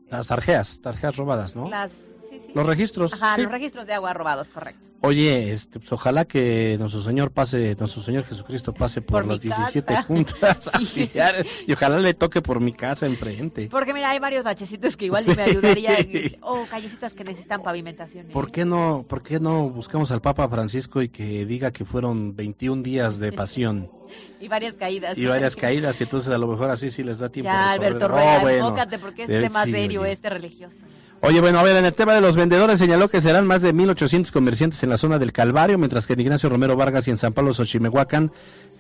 Las 0.09 0.29
tarjeas, 0.29 0.81
tarjeas 0.81 1.17
robadas, 1.17 1.55
¿no? 1.55 1.69
las. 1.69 1.93
Los 2.57 2.67
registros. 2.67 3.13
Ajá, 3.13 3.37
sí. 3.37 3.43
los 3.43 3.51
registros 3.53 3.87
de 3.87 3.93
agua 3.93 4.15
robados, 4.15 4.49
correcto. 4.49 4.89
Oye, 5.03 5.53
este, 5.53 5.79
pues, 5.79 5.93
ojalá 5.93 6.25
que 6.25 6.77
nuestro 6.81 7.03
Señor 7.03 7.31
pase, 7.31 7.77
nuestro 7.79 8.01
Señor 8.01 8.25
Jesucristo 8.25 8.73
pase 8.73 9.03
por, 9.03 9.23
Por 9.23 9.27
las 9.27 9.43
17 9.43 9.87
casa. 9.87 10.03
juntas 10.07 10.71
y 11.67 11.73
ojalá 11.73 11.99
le 11.99 12.15
toque 12.15 12.41
por 12.41 12.61
mi 12.61 12.73
casa 12.73 13.05
enfrente. 13.05 13.69
Porque 13.71 13.93
mira, 13.93 14.09
hay 14.09 14.19
varios 14.21 14.43
bachecitos 14.43 14.97
que 14.97 15.05
igual 15.05 15.25
sí 15.27 15.33
me 15.37 15.43
ayudaría. 15.43 15.97
O 16.41 16.65
callecitas 16.67 17.13
que 17.13 17.25
necesitan 17.25 17.63
pavimentación. 17.63 18.27
¿eh? 18.27 18.33
¿Por 18.33 18.51
qué 18.51 18.65
no, 18.65 19.05
por 19.07 19.23
qué 19.23 19.39
no 19.39 19.69
buscamos 19.69 20.11
al 20.11 20.23
Papa 20.23 20.49
Francisco 20.49 21.03
y 21.03 21.11
que 21.11 21.45
diga 21.45 21.73
que 21.73 21.85
fueron 21.85 22.35
21 22.35 22.83
días 22.83 23.19
de 23.19 23.33
pasión 23.33 23.91
Y 24.41 24.49
varias 24.49 24.75
caídas. 24.75 25.19
y 25.19 25.27
varias 25.27 25.57
caídas 25.57 26.01
y 26.01 26.05
entonces 26.05 26.33
a 26.33 26.39
lo 26.39 26.47
mejor 26.47 26.71
así 26.71 26.91
sí 26.91 27.03
les 27.03 27.19
da 27.19 27.29
tiempo 27.29 27.51
Ya, 27.51 27.65
de 27.73 27.87
Alberto? 27.87 28.09
Rueda, 28.09 28.39
Oh, 28.39 28.41
bueno. 28.41 28.75
porque 29.01 29.25
es 29.25 29.31
Eh, 29.31 29.41
tema 29.43 29.65
sí, 29.65 29.73
serio 29.73 30.05
este 30.07 30.31
religioso. 30.31 30.79
Oye, 31.27 31.41
bueno, 31.41 31.59
a 31.59 31.65
ver, 31.65 31.75
en 31.75 31.85
el 31.85 31.93
tema 31.93 32.15
de 32.15 32.21
los 32.21 32.37
vendedores 32.37 32.79
señaló 32.79 33.09
que 33.09 33.21
serán 33.21 33.49
más 33.49 33.61
de 33.61 33.75
1.800 33.75 34.31
comerciantes 34.31 34.81
en 34.85 34.91
la 34.91 34.97
zona 34.97 35.19
del 35.19 35.33
Calvario, 35.33 35.77
mientras 35.77 36.07
que 36.07 36.13
en 36.13 36.21
Ignacio 36.21 36.49
Romero 36.49 36.77
Vargas 36.77 37.09
y 37.09 37.11
en 37.11 37.19
San 37.19 37.33
Pablo 37.33 37.53
Xochimehuacán 37.53 38.31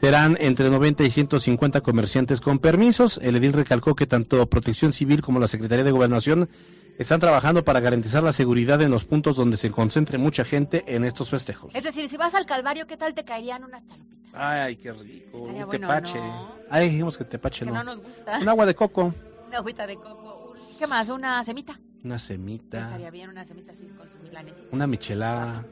serán 0.00 0.36
entre 0.38 0.70
90 0.70 1.02
y 1.02 1.10
150 1.10 1.80
comerciantes 1.80 2.40
con 2.40 2.60
permisos. 2.60 3.18
El 3.20 3.34
edil 3.34 3.52
recalcó 3.52 3.96
que 3.96 4.06
tanto 4.06 4.46
Protección 4.46 4.92
Civil 4.92 5.22
como 5.22 5.40
la 5.40 5.48
Secretaría 5.48 5.84
de 5.84 5.90
Gobernación 5.90 6.48
están 6.98 7.18
trabajando 7.18 7.64
para 7.64 7.80
garantizar 7.80 8.22
la 8.22 8.32
seguridad 8.32 8.80
en 8.80 8.92
los 8.92 9.04
puntos 9.04 9.34
donde 9.34 9.56
se 9.56 9.72
concentre 9.72 10.16
mucha 10.16 10.44
gente 10.44 10.84
en 10.86 11.02
estos 11.02 11.28
festejos. 11.28 11.74
Es 11.74 11.82
decir, 11.82 12.08
si 12.08 12.16
vas 12.16 12.32
al 12.36 12.46
Calvario, 12.46 12.86
¿qué 12.86 12.96
tal 12.96 13.12
te 13.12 13.24
caerían 13.24 13.64
unas 13.64 13.84
chalupitas? 13.84 14.30
Ay, 14.32 14.76
qué 14.76 14.92
rico. 14.92 15.38
Estaría 15.38 15.64
Un 15.64 15.70
bueno, 15.70 15.88
tepache. 15.88 16.14
¿no? 16.18 16.54
Ay, 16.70 16.90
dijimos 16.90 17.18
que 17.18 17.24
tepache 17.24 17.64
Que 17.64 17.72
no. 17.72 17.74
no 17.74 17.82
nos 17.82 18.04
gusta. 18.04 18.38
Un 18.38 18.48
agua 18.48 18.66
de 18.66 18.74
coco. 18.76 19.12
Una 19.48 19.58
agüita 19.58 19.84
de 19.84 19.96
coco. 19.96 20.54
¿Qué 20.78 20.86
más? 20.86 21.08
Una 21.08 21.42
semita. 21.42 21.76
Una 22.06 22.20
semita. 22.20 22.78
Estaría 22.84 23.10
bien 23.10 23.30
una 23.30 23.44
semita 23.44 23.72
así 23.72 23.84
con 23.98 24.08
su 24.08 24.16
milanesa. 24.22 24.56
Una 24.70 24.86
michelada. 24.86 25.64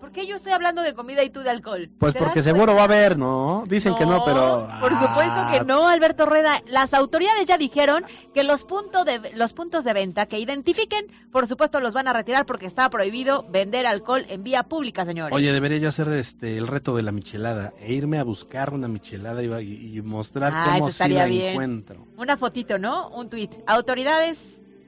¿Por 0.00 0.12
qué 0.12 0.24
yo 0.24 0.36
estoy 0.36 0.52
hablando 0.52 0.82
de 0.82 0.94
comida 0.94 1.24
y 1.24 1.30
tú 1.30 1.40
de 1.40 1.50
alcohol? 1.50 1.90
Pues 1.98 2.12
¿Te 2.12 2.20
porque 2.20 2.40
seguro 2.44 2.66
cuenta? 2.66 2.74
va 2.76 2.80
a 2.82 2.84
haber, 2.84 3.18
¿no? 3.18 3.64
Dicen 3.66 3.96
que 3.96 4.06
no, 4.06 4.22
pero... 4.24 4.68
Por 4.78 4.92
supuesto 4.92 5.34
que 5.50 5.56
Ah, 5.58 5.64
no, 5.66 5.88
Alberto 5.88 6.24
Rueda. 6.24 6.62
Las 6.68 6.94
autoridades 6.94 7.46
ya 7.46 7.58
dijeron 7.58 8.04
que 8.32 8.44
los, 8.44 8.62
puntos 8.62 9.04
de, 9.04 9.32
los 9.34 9.52
puntos 9.54 9.82
de 9.82 9.92
venta 9.92 10.26
que 10.26 10.38
identifiquen, 10.38 11.06
por 11.32 11.48
supuesto, 11.48 11.80
los 11.80 11.94
van 11.94 12.06
a 12.06 12.12
retirar 12.12 12.46
porque 12.46 12.66
está 12.66 12.88
prohibido 12.88 13.44
vender 13.50 13.86
alcohol 13.86 14.24
en 14.28 14.44
vía 14.44 14.62
pública, 14.62 15.04
señores. 15.04 15.34
Oye, 15.34 15.50
debería 15.50 15.78
yo 15.78 15.88
hacer 15.88 16.06
este 16.10 16.56
el 16.58 16.68
reto 16.68 16.94
de 16.94 17.02
la 17.02 17.10
michelada 17.10 17.72
e 17.80 17.92
irme 17.92 18.18
a 18.18 18.22
buscar 18.22 18.72
una 18.72 18.86
michelada 18.86 19.42
y, 19.42 19.96
y- 19.96 20.02
mostrar 20.02 20.52
Ah, 20.54 20.74
cómo 20.78 20.90
sí 20.92 21.08
la 21.08 21.24
bien. 21.24 21.48
encuentro. 21.48 22.06
Una 22.16 22.36
fotito, 22.36 22.78
¿no? 22.78 23.08
Un 23.08 23.28
tuit. 23.28 23.50
Autoridades, 23.66 24.38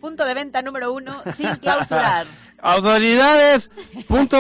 punto 0.01 0.25
de 0.25 0.35
venta 0.35 0.63
número 0.63 0.93
uno, 0.93 1.23
sin 1.37 1.55
clausurar. 1.57 2.27
Autoridades, 2.61 3.71
punto, 4.09 4.37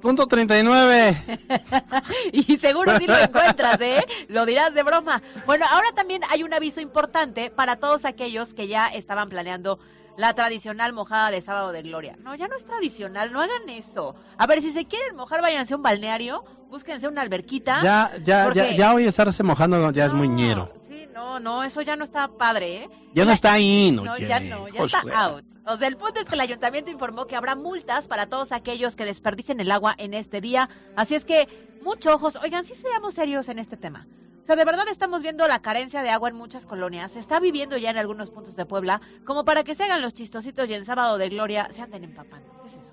punto 0.00 0.26
39. 0.26 1.38
y 2.32 2.56
seguro 2.56 2.98
sí 2.98 3.06
lo 3.06 3.18
encuentras, 3.22 3.80
¿eh? 3.80 4.04
Lo 4.28 4.46
dirás 4.46 4.72
de 4.72 4.82
broma. 4.82 5.22
Bueno, 5.46 5.66
ahora 5.68 5.88
también 5.94 6.22
hay 6.30 6.42
un 6.42 6.54
aviso 6.54 6.80
importante 6.80 7.50
para 7.50 7.76
todos 7.76 8.04
aquellos 8.04 8.54
que 8.54 8.68
ya 8.68 8.86
estaban 8.88 9.28
planeando 9.28 9.78
la 10.16 10.34
tradicional 10.34 10.92
mojada 10.92 11.30
de 11.30 11.40
sábado 11.40 11.72
de 11.72 11.82
gloria. 11.82 12.16
No, 12.20 12.34
ya 12.34 12.48
no 12.48 12.56
es 12.56 12.64
tradicional, 12.64 13.32
no 13.32 13.40
hagan 13.40 13.68
eso. 13.68 14.14
A 14.36 14.46
ver, 14.46 14.60
si 14.62 14.72
se 14.72 14.86
quieren 14.86 15.16
mojar, 15.16 15.40
váyanse 15.42 15.74
a 15.74 15.76
un 15.76 15.82
balneario, 15.82 16.44
búsquense 16.68 17.08
una 17.08 17.22
alberquita. 17.22 17.80
Ya, 17.82 18.12
ya, 18.18 18.22
ya, 18.24 18.44
porque- 18.44 18.76
ya 18.76 18.94
hoy 18.94 19.06
estarse 19.06 19.42
mojando 19.42 19.90
ya 19.90 20.06
es 20.06 20.12
muy 20.12 20.28
ñero. 20.28 20.70
Sí, 20.92 21.08
no, 21.14 21.40
no, 21.40 21.64
eso 21.64 21.80
ya 21.80 21.96
no 21.96 22.04
está 22.04 22.28
padre, 22.28 22.84
¿eh? 22.84 22.88
Ya 23.14 23.24
no 23.24 23.32
está 23.32 23.54
ahí, 23.54 23.90
no, 23.90 24.04
ya 24.18 24.40
no, 24.40 24.68
ya 24.68 24.84
está 24.84 25.00
out. 25.24 25.42
O 25.64 25.78
sea, 25.78 25.88
el 25.88 25.96
punto 25.96 26.20
es 26.20 26.26
que 26.26 26.34
el 26.34 26.40
ayuntamiento 26.40 26.90
informó 26.90 27.26
que 27.26 27.34
habrá 27.34 27.54
multas 27.54 28.06
para 28.08 28.26
todos 28.26 28.52
aquellos 28.52 28.94
que 28.94 29.06
desperdicien 29.06 29.58
el 29.60 29.70
agua 29.70 29.94
en 29.96 30.12
este 30.12 30.42
día. 30.42 30.68
Así 30.94 31.14
es 31.14 31.24
que, 31.24 31.48
muchos 31.82 32.12
ojos. 32.12 32.36
Oigan, 32.42 32.64
sí 32.64 32.74
seamos 32.74 33.14
serios 33.14 33.48
en 33.48 33.58
este 33.58 33.78
tema. 33.78 34.06
O 34.42 34.44
sea, 34.44 34.54
de 34.54 34.66
verdad 34.66 34.86
estamos 34.88 35.22
viendo 35.22 35.48
la 35.48 35.62
carencia 35.62 36.02
de 36.02 36.10
agua 36.10 36.28
en 36.28 36.36
muchas 36.36 36.66
colonias. 36.66 37.12
Se 37.12 37.20
está 37.20 37.40
viviendo 37.40 37.78
ya 37.78 37.88
en 37.88 37.96
algunos 37.96 38.28
puntos 38.28 38.54
de 38.54 38.66
Puebla, 38.66 39.00
como 39.24 39.46
para 39.46 39.64
que 39.64 39.74
se 39.74 39.84
hagan 39.84 40.02
los 40.02 40.12
chistositos 40.12 40.68
y 40.68 40.74
el 40.74 40.84
sábado 40.84 41.16
de 41.16 41.30
gloria 41.30 41.68
se 41.70 41.80
anden 41.80 42.04
empapando. 42.04 42.52
¿Qué 42.60 42.68
es 42.68 42.74
eso? 42.74 42.92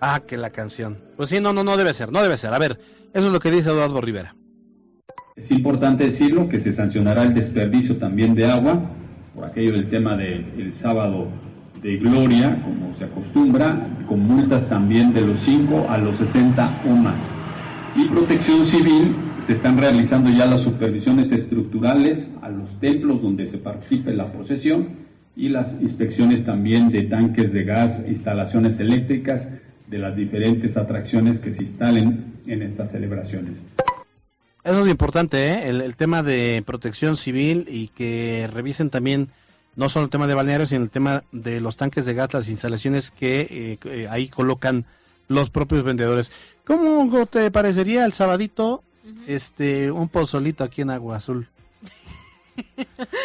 Ah, 0.00 0.20
que 0.26 0.38
la 0.38 0.48
canción. 0.48 1.04
Pues 1.18 1.28
sí, 1.28 1.38
no, 1.38 1.52
no, 1.52 1.62
no 1.64 1.76
debe 1.76 1.92
ser, 1.92 2.10
no 2.10 2.22
debe 2.22 2.38
ser. 2.38 2.54
A 2.54 2.58
ver, 2.58 2.80
eso 3.12 3.26
es 3.26 3.32
lo 3.32 3.40
que 3.40 3.50
dice 3.50 3.68
Eduardo 3.68 4.00
Rivera. 4.00 4.34
Es 5.36 5.50
importante 5.50 6.04
decirlo 6.04 6.48
que 6.48 6.60
se 6.60 6.72
sancionará 6.72 7.24
el 7.24 7.34
desperdicio 7.34 7.98
también 7.98 8.34
de 8.34 8.46
agua, 8.46 8.90
por 9.34 9.44
aquello 9.44 9.72
del 9.72 9.90
tema 9.90 10.16
del 10.16 10.72
sábado 10.76 11.28
de 11.82 11.98
gloria, 11.98 12.62
como 12.62 12.96
se 12.96 13.04
acostumbra, 13.04 13.86
con 14.08 14.20
multas 14.20 14.66
también 14.70 15.12
de 15.12 15.20
los 15.20 15.38
5 15.40 15.88
a 15.90 15.98
los 15.98 16.16
60 16.16 16.84
o 16.88 16.96
más. 16.96 17.30
Y 17.94 18.06
protección 18.06 18.66
civil, 18.66 19.14
se 19.42 19.52
están 19.52 19.76
realizando 19.76 20.30
ya 20.30 20.46
las 20.46 20.62
supervisiones 20.62 21.30
estructurales 21.30 22.30
a 22.40 22.48
los 22.48 22.70
templos 22.80 23.20
donde 23.20 23.46
se 23.46 23.58
participe 23.58 24.14
la 24.14 24.32
procesión 24.32 24.88
y 25.36 25.50
las 25.50 25.78
inspecciones 25.82 26.46
también 26.46 26.88
de 26.88 27.02
tanques 27.02 27.52
de 27.52 27.62
gas, 27.62 28.02
instalaciones 28.08 28.80
eléctricas 28.80 29.50
de 29.86 29.98
las 29.98 30.16
diferentes 30.16 30.78
atracciones 30.78 31.40
que 31.40 31.52
se 31.52 31.62
instalen 31.62 32.36
en 32.46 32.62
estas 32.62 32.90
celebraciones. 32.90 33.62
Eso 34.66 34.80
es 34.80 34.88
importante, 34.88 35.46
¿eh? 35.46 35.68
el, 35.68 35.80
el, 35.80 35.94
tema 35.94 36.24
de 36.24 36.60
protección 36.66 37.16
civil 37.16 37.68
y 37.70 37.86
que 37.86 38.50
revisen 38.52 38.90
también 38.90 39.28
no 39.76 39.88
solo 39.88 40.06
el 40.06 40.10
tema 40.10 40.26
de 40.26 40.34
balnearios, 40.34 40.70
sino 40.70 40.82
el 40.82 40.90
tema 40.90 41.22
de 41.30 41.60
los 41.60 41.76
tanques 41.76 42.04
de 42.04 42.14
gas, 42.14 42.34
las 42.34 42.48
instalaciones 42.48 43.12
que 43.12 43.42
eh, 43.42 43.78
eh, 43.84 44.08
ahí 44.10 44.28
colocan 44.28 44.84
los 45.28 45.50
propios 45.50 45.84
vendedores. 45.84 46.32
¿Cómo 46.64 47.26
te 47.26 47.48
parecería 47.52 48.04
el 48.04 48.12
sabadito, 48.12 48.82
uh 49.04 49.08
-huh. 49.08 49.22
este, 49.28 49.92
un 49.92 50.08
pozolito 50.08 50.64
aquí 50.64 50.82
en 50.82 50.90
Agua 50.90 51.16
Azul? 51.16 51.46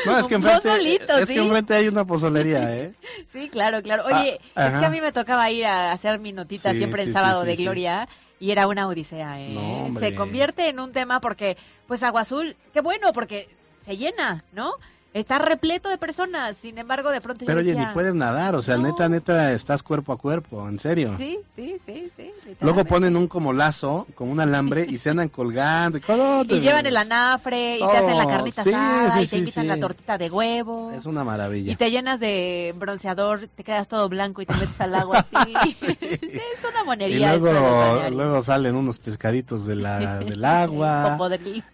No, 0.06 0.19
es 0.19 0.27
que 0.27 0.36
enfrente, 0.36 0.67
pozolito, 0.69 1.17
es 1.17 1.27
¿sí? 1.27 1.34
que 1.34 1.39
enfrente 1.39 1.73
hay 1.73 1.88
una 1.88 2.06
pozolería, 2.06 2.75
¿eh? 2.75 2.93
Sí, 3.34 3.49
claro, 3.49 3.82
claro. 3.82 4.04
Oye, 4.06 4.38
ah, 4.56 4.67
es 4.67 4.80
que 4.80 4.86
a 4.86 4.89
mí 4.89 5.01
me 5.01 5.12
tocaba 5.12 5.49
ir 5.49 5.65
a 5.65 5.91
hacer 5.91 6.19
mi 6.19 6.34
notita 6.34 6.71
sí, 6.71 6.77
siempre 6.77 7.04
en 7.04 7.10
sí, 7.10 7.13
sábado 7.13 7.43
de 7.45 7.56
Gloria 7.56 8.08
y 8.41 8.49
era 8.49 8.67
una 8.67 8.88
odisea, 8.88 9.39
¿eh? 9.39 9.49
No, 9.54 9.99
se 9.99 10.15
convierte 10.15 10.67
en 10.67 10.80
un 10.80 10.91
tema 10.91 11.21
porque, 11.21 11.58
pues 11.86 12.01
Agua 12.01 12.21
Azul, 12.21 12.56
qué 12.73 12.82
bueno, 12.82 13.13
porque 13.13 13.47
se 13.86 13.97
llena, 13.97 14.43
¿no? 14.51 14.73
Está 15.13 15.39
repleto 15.39 15.89
de 15.89 15.97
personas, 15.97 16.56
sin 16.56 16.78
embargo, 16.78 17.10
de 17.10 17.19
pronto 17.19 17.45
Pero 17.45 17.60
yo 17.60 17.63
oye, 17.63 17.71
decía, 17.71 17.89
ni 17.89 17.93
puedes 17.93 18.15
nadar, 18.15 18.56
o 18.56 18.62
sea, 18.62 18.78
no. 18.78 18.84
neta, 18.88 19.10
neta, 19.10 19.52
estás 19.52 19.84
cuerpo 19.84 20.13
a 20.13 20.17
cuerpo, 20.17 20.65
en 20.69 20.80
serio. 20.80 21.15
Sí, 21.17 21.38
sí, 21.54 21.76
sí, 21.86 22.10
sí. 22.15 22.32
Luego 22.62 22.86
ponen 22.86 23.17
un 23.17 23.28
como 23.28 23.52
lazo, 23.52 24.08
con 24.15 24.30
un 24.30 24.39
alambre, 24.39 24.86
y 24.88 25.00
se 25.00 25.10
andan 25.10 25.28
colgando. 25.30 25.97
Y, 25.97 26.54
y 26.54 26.60
llevan 26.62 26.86
el 26.86 26.95
anafre, 26.95 27.78
y 27.78 27.82
oh, 27.82 27.91
te 27.91 27.97
hacen 27.97 28.17
la 28.17 28.26
carnita 28.26 28.63
sí, 28.63 28.69
asada, 28.69 29.17
sí, 29.17 29.24
y 29.24 29.28
te 29.28 29.38
invitan 29.39 29.63
sí. 29.63 29.67
la 29.67 29.80
tortita 29.82 30.17
de 30.17 30.30
huevo. 30.30 30.91
Es 30.91 31.06
una 31.06 31.26
maravilla. 31.26 31.74
Y 31.74 31.76
te 31.76 31.91
llenas 31.91 32.17
de 32.21 32.74
bronceador, 32.78 33.50
te 33.54 33.65
quedas 33.65 33.89
todo 33.89 34.08
blanco 34.08 34.41
y 34.41 34.45
te 34.45 34.54
metes 34.54 34.80
al 34.80 34.95
agua 34.95 35.26
así. 35.34 35.54
sí. 35.78 35.97
es 36.00 36.69
una 36.69 36.86
monería. 36.86 37.36
Y 37.36 37.39
luego, 37.39 38.10
luego 38.12 38.43
salen 38.43 38.76
unos 38.76 38.97
pescaditos 39.00 39.65
de 39.65 39.76
la, 39.76 40.19
del 40.19 40.45
agua. 40.45 41.17
Podridos. 41.17 41.65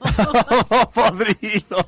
Podridos. 0.92 1.86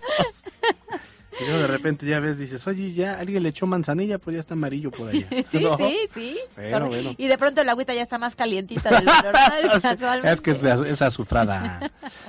Y 1.39 1.43
luego 1.45 1.59
de 1.59 1.67
repente 1.67 2.05
ya 2.05 2.19
ves, 2.19 2.37
dices, 2.37 2.65
oye, 2.67 2.93
ya 2.93 3.19
alguien 3.19 3.43
le 3.43 3.49
echó 3.49 3.65
manzanilla, 3.65 4.17
pues 4.17 4.35
ya 4.35 4.39
está 4.41 4.53
amarillo 4.53 4.91
por 4.91 5.09
allá. 5.09 5.27
Sí, 5.49 5.59
¿No? 5.59 5.77
sí, 5.77 5.97
sí. 6.13 6.37
Pero, 6.55 6.87
bueno. 6.87 7.15
Y 7.17 7.27
de 7.27 7.37
pronto 7.37 7.61
el 7.61 7.69
agüita 7.69 7.93
ya 7.93 8.03
está 8.03 8.17
más 8.17 8.35
calientita 8.35 8.89
de 8.89 9.05
lo 9.05 9.11
normal. 9.13 9.81
casualmente. 9.81 10.31
es 10.31 10.41
que 10.41 10.51
es, 10.51 10.81
es 10.81 11.01
azufrada. 11.01 11.79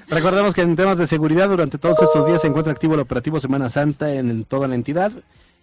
Recordemos 0.08 0.54
que 0.54 0.62
en 0.62 0.76
temas 0.76 0.98
de 0.98 1.06
seguridad, 1.06 1.48
durante 1.48 1.78
todos 1.78 1.98
estos 2.00 2.26
días 2.26 2.40
se 2.40 2.46
encuentra 2.46 2.72
activo 2.72 2.94
el 2.94 3.00
operativo 3.00 3.40
Semana 3.40 3.68
Santa 3.68 4.14
en, 4.14 4.30
en 4.30 4.44
toda 4.44 4.68
la 4.68 4.74
entidad. 4.74 5.12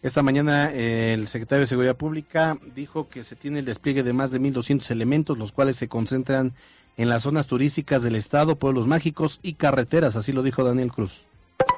Esta 0.03 0.21
mañana 0.21 0.71
eh, 0.73 1.13
el 1.13 1.27
secretario 1.27 1.61
de 1.61 1.67
Seguridad 1.67 1.95
Pública 1.95 2.57
dijo 2.75 3.09
que 3.09 3.23
se 3.23 3.35
tiene 3.35 3.59
el 3.59 3.65
despliegue 3.65 4.03
de 4.03 4.13
más 4.13 4.29
de 4.29 4.39
1.200 4.39 4.91
elementos, 4.91 5.37
los 5.37 5.51
cuales 5.51 5.77
se 5.77 5.87
concentran 5.87 6.53
en 6.97 7.09
las 7.09 7.23
zonas 7.23 7.47
turísticas 7.47 8.03
del 8.03 8.15
estado, 8.15 8.57
pueblos 8.57 8.87
mágicos 8.87 9.39
y 9.41 9.53
carreteras, 9.53 10.15
así 10.15 10.33
lo 10.33 10.43
dijo 10.43 10.63
Daniel 10.63 10.91
Cruz. 10.91 11.21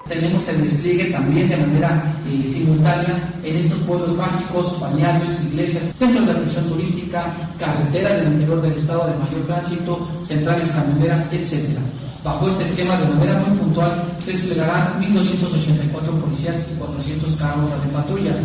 Tenemos 0.10 0.48
el 0.48 0.63
despliegue 0.63 1.12
también 1.12 1.50
de 1.50 1.58
manera 1.58 2.15
eh, 2.28 2.52
simultánea 2.52 3.32
en 3.43 3.58
estos 3.58 3.78
pueblos 3.82 4.17
mágicos, 4.17 4.80
balnearios, 4.80 5.30
iglesias, 5.52 5.84
centros 6.00 6.26
de 6.26 6.32
atención 6.32 6.67
turística, 6.67 7.52
carreteras 7.60 8.17
del 8.17 8.34
interior 8.34 8.62
del 8.63 8.74
estado 8.74 9.08
de 9.08 9.19
mayor 9.19 9.45
tránsito, 9.45 10.10
centrales 10.24 10.72
camioneras, 10.72 11.32
etc. 11.32 11.78
Bajo 12.24 12.50
este 12.50 12.63
esquema, 12.63 12.98
de 12.98 13.08
manera 13.08 13.39
muy 13.39 13.60
puntual, 13.60 14.04
se 14.26 14.32
desplegarán 14.32 15.00
1.284 15.00 16.19
policías 16.19 16.58
y 16.74 16.80
400 16.80 17.36
carros 17.36 17.69
de 17.69 17.89
patrulla. 17.93 18.36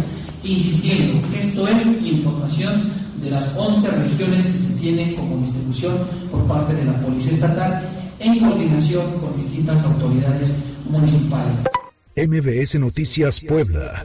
Insistiendo, 0.42 1.26
esto 1.34 1.66
es 1.66 1.86
información 2.02 2.92
de 3.22 3.30
las 3.30 3.56
11 3.56 3.90
regiones 3.90 4.44
que 4.44 4.58
se 4.58 4.74
tienen 4.74 5.16
como 5.16 5.38
distribución 5.38 5.96
por 6.30 6.46
parte 6.46 6.74
de 6.74 6.84
la 6.84 7.00
Policía 7.00 7.32
Estatal 7.32 7.88
en 8.18 8.38
coordinación 8.38 9.18
con 9.18 9.34
distintas 9.36 9.82
autoridades 9.82 10.73
municipales. 10.84 11.58
MBS 12.16 12.78
Noticias 12.78 13.40
Puebla. 13.40 14.04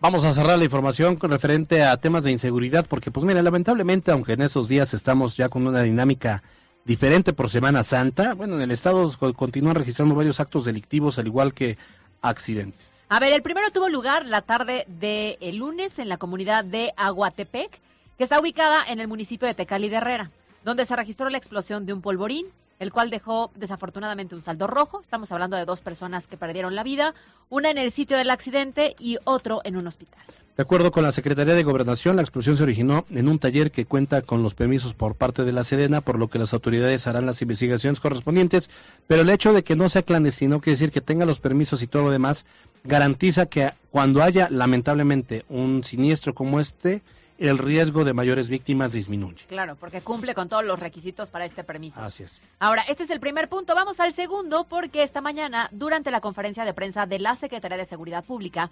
Vamos 0.00 0.22
a 0.24 0.34
cerrar 0.34 0.58
la 0.58 0.64
información 0.64 1.16
con 1.16 1.30
referente 1.30 1.82
a 1.82 1.96
temas 1.96 2.24
de 2.24 2.30
inseguridad, 2.30 2.84
porque 2.86 3.10
pues 3.10 3.24
mira, 3.24 3.40
lamentablemente, 3.40 4.10
aunque 4.10 4.34
en 4.34 4.42
esos 4.42 4.68
días 4.68 4.92
estamos 4.92 5.36
ya 5.36 5.48
con 5.48 5.66
una 5.66 5.82
dinámica 5.82 6.42
diferente 6.84 7.32
por 7.32 7.48
Semana 7.48 7.82
Santa, 7.82 8.34
bueno, 8.34 8.56
en 8.56 8.62
el 8.62 8.70
estado 8.70 9.10
continúan 9.34 9.76
registrando 9.76 10.14
varios 10.14 10.40
actos 10.40 10.66
delictivos, 10.66 11.18
al 11.18 11.26
igual 11.26 11.54
que 11.54 11.78
accidentes. 12.20 12.86
A 13.08 13.18
ver, 13.18 13.32
el 13.32 13.40
primero 13.40 13.70
tuvo 13.70 13.88
lugar 13.88 14.26
la 14.26 14.42
tarde 14.42 14.84
de 14.88 15.38
el 15.40 15.56
lunes 15.56 15.98
en 15.98 16.10
la 16.10 16.18
comunidad 16.18 16.64
de 16.64 16.92
Aguatepec, 16.96 17.80
que 18.18 18.24
está 18.24 18.38
ubicada 18.38 18.84
en 18.86 19.00
el 19.00 19.08
municipio 19.08 19.48
de 19.48 19.54
Tecali 19.54 19.88
de 19.88 19.96
Herrera, 19.96 20.30
donde 20.64 20.84
se 20.84 20.96
registró 20.96 21.30
la 21.30 21.38
explosión 21.38 21.86
de 21.86 21.94
un 21.94 22.02
polvorín 22.02 22.46
el 22.84 22.92
cual 22.92 23.08
dejó 23.08 23.50
desafortunadamente 23.56 24.34
un 24.34 24.42
saldo 24.42 24.66
rojo. 24.66 25.00
Estamos 25.00 25.32
hablando 25.32 25.56
de 25.56 25.64
dos 25.64 25.80
personas 25.80 26.26
que 26.26 26.36
perdieron 26.36 26.74
la 26.74 26.82
vida, 26.82 27.14
una 27.48 27.70
en 27.70 27.78
el 27.78 27.90
sitio 27.90 28.18
del 28.18 28.28
accidente 28.28 28.94
y 28.98 29.16
otro 29.24 29.62
en 29.64 29.76
un 29.76 29.86
hospital. 29.86 30.22
De 30.56 30.62
acuerdo 30.62 30.92
con 30.92 31.02
la 31.02 31.10
Secretaría 31.10 31.54
de 31.54 31.64
Gobernación, 31.64 32.14
la 32.14 32.22
explosión 32.22 32.58
se 32.58 32.62
originó 32.62 33.06
en 33.10 33.26
un 33.26 33.38
taller 33.38 33.72
que 33.72 33.86
cuenta 33.86 34.20
con 34.20 34.42
los 34.42 34.54
permisos 34.54 34.92
por 34.92 35.16
parte 35.16 35.44
de 35.44 35.52
la 35.52 35.64
Sedena, 35.64 36.02
por 36.02 36.18
lo 36.18 36.28
que 36.28 36.38
las 36.38 36.52
autoridades 36.52 37.06
harán 37.06 37.26
las 37.26 37.40
investigaciones 37.40 37.98
correspondientes, 37.98 38.68
pero 39.08 39.22
el 39.22 39.30
hecho 39.30 39.54
de 39.54 39.64
que 39.64 39.76
no 39.76 39.88
sea 39.88 40.02
clandestino, 40.02 40.60
quiere 40.60 40.76
decir 40.76 40.92
que 40.92 41.00
tenga 41.00 41.24
los 41.24 41.40
permisos 41.40 41.82
y 41.82 41.86
todo 41.86 42.04
lo 42.04 42.10
demás, 42.10 42.44
garantiza 42.84 43.46
que 43.46 43.72
cuando 43.90 44.22
haya 44.22 44.48
lamentablemente 44.50 45.44
un 45.48 45.82
siniestro 45.82 46.34
como 46.34 46.60
este, 46.60 47.02
el 47.38 47.58
riesgo 47.58 48.04
de 48.04 48.12
mayores 48.12 48.48
víctimas 48.48 48.92
disminuye. 48.92 49.44
Claro, 49.46 49.76
porque 49.76 50.00
cumple 50.00 50.34
con 50.34 50.48
todos 50.48 50.64
los 50.64 50.78
requisitos 50.78 51.30
para 51.30 51.44
este 51.44 51.64
permiso. 51.64 52.00
Así 52.00 52.22
es. 52.22 52.40
Ahora, 52.58 52.82
este 52.82 53.04
es 53.04 53.10
el 53.10 53.20
primer 53.20 53.48
punto. 53.48 53.74
Vamos 53.74 54.00
al 54.00 54.12
segundo, 54.12 54.64
porque 54.64 55.02
esta 55.02 55.20
mañana, 55.20 55.68
durante 55.72 56.10
la 56.10 56.20
conferencia 56.20 56.64
de 56.64 56.74
prensa 56.74 57.06
de 57.06 57.18
la 57.18 57.34
Secretaría 57.34 57.76
de 57.76 57.86
Seguridad 57.86 58.24
Pública, 58.24 58.70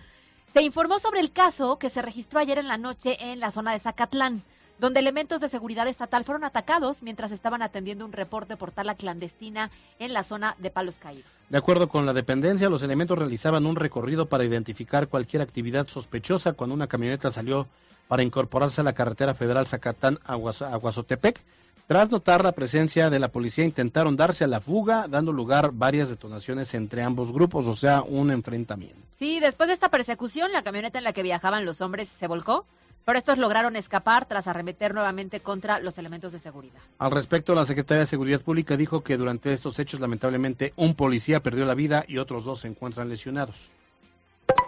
se 0.52 0.62
informó 0.62 0.98
sobre 0.98 1.20
el 1.20 1.32
caso 1.32 1.78
que 1.78 1.88
se 1.88 2.02
registró 2.02 2.38
ayer 2.38 2.58
en 2.58 2.68
la 2.68 2.76
noche 2.76 3.16
en 3.18 3.40
la 3.40 3.50
zona 3.50 3.72
de 3.72 3.78
Zacatlán, 3.78 4.42
donde 4.82 4.98
elementos 4.98 5.40
de 5.40 5.48
seguridad 5.48 5.86
estatal 5.86 6.24
fueron 6.24 6.42
atacados 6.42 7.04
mientras 7.04 7.30
estaban 7.30 7.62
atendiendo 7.62 8.04
un 8.04 8.10
reporte 8.10 8.56
por 8.56 8.72
tala 8.72 8.96
clandestina 8.96 9.70
en 10.00 10.12
la 10.12 10.24
zona 10.24 10.56
de 10.58 10.70
Palos 10.70 10.98
Caídos. 10.98 11.30
De 11.48 11.56
acuerdo 11.56 11.88
con 11.88 12.04
la 12.04 12.12
dependencia, 12.12 12.68
los 12.68 12.82
elementos 12.82 13.16
realizaban 13.16 13.64
un 13.64 13.76
recorrido 13.76 14.26
para 14.26 14.44
identificar 14.44 15.06
cualquier 15.06 15.40
actividad 15.40 15.86
sospechosa 15.86 16.54
cuando 16.54 16.74
una 16.74 16.88
camioneta 16.88 17.30
salió 17.30 17.68
para 18.08 18.24
incorporarse 18.24 18.80
a 18.80 18.84
la 18.84 18.92
carretera 18.92 19.34
federal 19.34 19.68
Zacatán-Aguazotepec. 19.68 21.40
Tras 21.86 22.10
notar 22.10 22.42
la 22.42 22.50
presencia 22.50 23.08
de 23.08 23.20
la 23.20 23.28
policía, 23.28 23.64
intentaron 23.64 24.16
darse 24.16 24.42
a 24.42 24.48
la 24.48 24.60
fuga, 24.60 25.06
dando 25.06 25.30
lugar 25.30 25.70
varias 25.72 26.08
detonaciones 26.08 26.74
entre 26.74 27.02
ambos 27.02 27.32
grupos, 27.32 27.68
o 27.68 27.76
sea, 27.76 28.02
un 28.02 28.32
enfrentamiento. 28.32 28.98
Sí, 29.12 29.38
después 29.38 29.68
de 29.68 29.74
esta 29.74 29.90
persecución, 29.90 30.50
la 30.50 30.64
camioneta 30.64 30.98
en 30.98 31.04
la 31.04 31.12
que 31.12 31.22
viajaban 31.22 31.64
los 31.64 31.80
hombres 31.80 32.08
se 32.08 32.26
volcó, 32.26 32.66
pero 33.04 33.18
estos 33.18 33.38
lograron 33.38 33.76
escapar 33.76 34.26
tras 34.26 34.46
arremeter 34.46 34.94
nuevamente 34.94 35.40
contra 35.40 35.80
los 35.80 35.98
elementos 35.98 36.32
de 36.32 36.38
seguridad. 36.38 36.80
Al 36.98 37.10
respecto, 37.10 37.54
la 37.54 37.66
Secretaría 37.66 38.00
de 38.00 38.06
Seguridad 38.06 38.40
Pública 38.40 38.76
dijo 38.76 39.02
que 39.02 39.16
durante 39.16 39.52
estos 39.52 39.78
hechos, 39.78 40.00
lamentablemente, 40.00 40.72
un 40.76 40.94
policía 40.94 41.40
perdió 41.40 41.64
la 41.64 41.74
vida 41.74 42.04
y 42.06 42.18
otros 42.18 42.44
dos 42.44 42.60
se 42.60 42.68
encuentran 42.68 43.08
lesionados. 43.08 43.56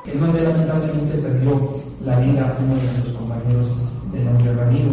El 0.06 0.20
nombre 0.20 0.42
lamentablemente 0.42 1.18
perdió 1.18 1.80
la 2.04 2.18
vida 2.20 2.56
uno 2.60 2.76
de 2.76 2.82
nuestros 2.82 3.16
compañeros 3.16 3.68
de 4.12 4.24
nombre 4.24 4.54
Ramiro. 4.54 4.90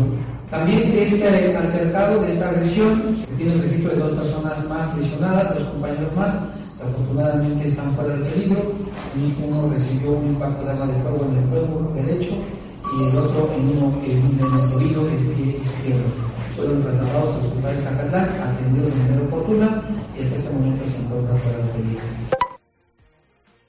También 0.50 0.92
de 0.92 1.08
este 1.08 1.56
altercado, 1.56 2.22
de 2.22 2.34
esta 2.34 2.50
agresión, 2.50 3.16
se 3.16 3.28
tiene 3.36 3.54
el 3.54 3.62
registro 3.62 3.92
de 3.92 4.00
dos 4.00 4.12
personas 4.20 4.66
más 4.68 4.98
lesionadas, 4.98 5.56
dos 5.56 5.68
compañeros 5.70 6.16
más, 6.16 6.50
que 6.78 6.84
afortunadamente 6.84 7.68
están 7.70 7.94
fuera 7.96 8.16
de 8.16 8.30
peligro. 8.30 8.74
Y 9.16 9.44
uno 9.44 9.70
recibió 9.70 10.12
un 10.12 10.26
impacto 10.28 10.64
de 10.66 10.72
arma 10.72 10.88
de 10.88 11.02
fuego 11.02 11.26
en 11.30 11.38
el 11.38 11.50
cuerpo 11.50 11.94
derecho 11.96 12.36
y 12.94 13.04
el 13.04 13.18
otro 13.18 13.52
en, 13.54 13.78
uno, 13.78 14.02
en 14.04 14.26
un 14.26 15.36
pie 15.36 15.58
izquierdo. 15.62 16.10
Fueron 16.56 16.84
trasladados 16.84 17.36
al 17.36 17.46
hospital 17.46 17.76
de 17.76 17.82
Zacatlán, 17.82 18.30
atendidos 18.42 18.94
de 18.94 19.00
manera 19.00 19.22
oportuna 19.22 19.84
y 20.18 20.24
hasta 20.24 20.36
este 20.36 20.50
momento 20.50 20.86
se 20.86 20.98
encuentran 20.98 21.40
fuera 21.40 21.58
de. 21.58 22.02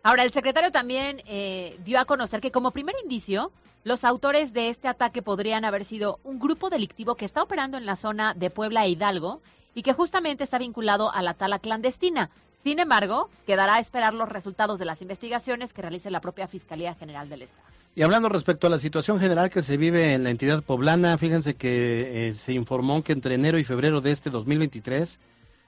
Ahora, 0.03 0.25
el 0.25 0.33
secretario 0.33 0.73
también 0.73 1.23
eh, 1.27 1.79
dio 1.85 2.01
a 2.01 2.05
conocer 2.05 2.41
que 2.41 2.51
como 2.51 2.73
primer 2.73 2.97
indicio, 3.05 3.53
los 3.85 4.05
autores 4.05 4.53
de 4.53 4.69
este 4.69 4.89
ataque 4.89 5.23
podrían 5.23 5.65
haber 5.65 5.85
sido 5.85 6.19
un 6.25 6.41
grupo 6.41 6.71
delictivo 6.71 7.15
que 7.15 7.25
está 7.25 7.43
operando 7.43 7.79
en 7.79 7.87
la 7.87 7.95
zona 7.95 8.35
de 8.35 8.51
Puebla 8.51 8.85
e 8.85 8.91
Hidalgo 8.91 9.41
y 9.75 9.83
que 9.83 9.93
justamente 9.93 10.43
está 10.43 10.59
vinculado 10.59 11.13
a 11.13 11.23
la 11.23 11.35
tala 11.35 11.61
clandestina. 11.61 12.31
Sin 12.65 12.81
embargo, 12.81 13.29
quedará 13.47 13.77
a 13.77 13.81
esperar 13.81 14.15
los 14.15 14.29
resultados 14.29 14.79
de 14.79 14.85
las 14.85 15.03
investigaciones 15.03 15.73
que 15.73 15.83
realice 15.83 16.11
la 16.11 16.21
propia 16.21 16.49
Fiscalía 16.49 16.95
General 16.95 17.29
del 17.29 17.43
Estado. 17.43 17.82
Y 17.95 18.03
hablando 18.03 18.31
respecto 18.31 18.67
a 18.67 18.71
la 18.71 18.79
situación 18.79 19.21
general 19.21 19.51
que 19.51 19.63
se 19.63 19.77
vive 19.77 20.15
en 20.15 20.25
la 20.25 20.31
entidad 20.31 20.63
poblana, 20.63 21.19
fíjense 21.19 21.57
que 21.57 22.29
eh, 22.29 22.35
se 22.35 22.53
informó 22.53 23.03
que 23.05 23.13
entre 23.13 23.35
enero 23.35 23.59
y 23.59 23.65
febrero 23.65 24.01
de 24.01 24.13
este 24.13 24.31
2023 24.31 25.19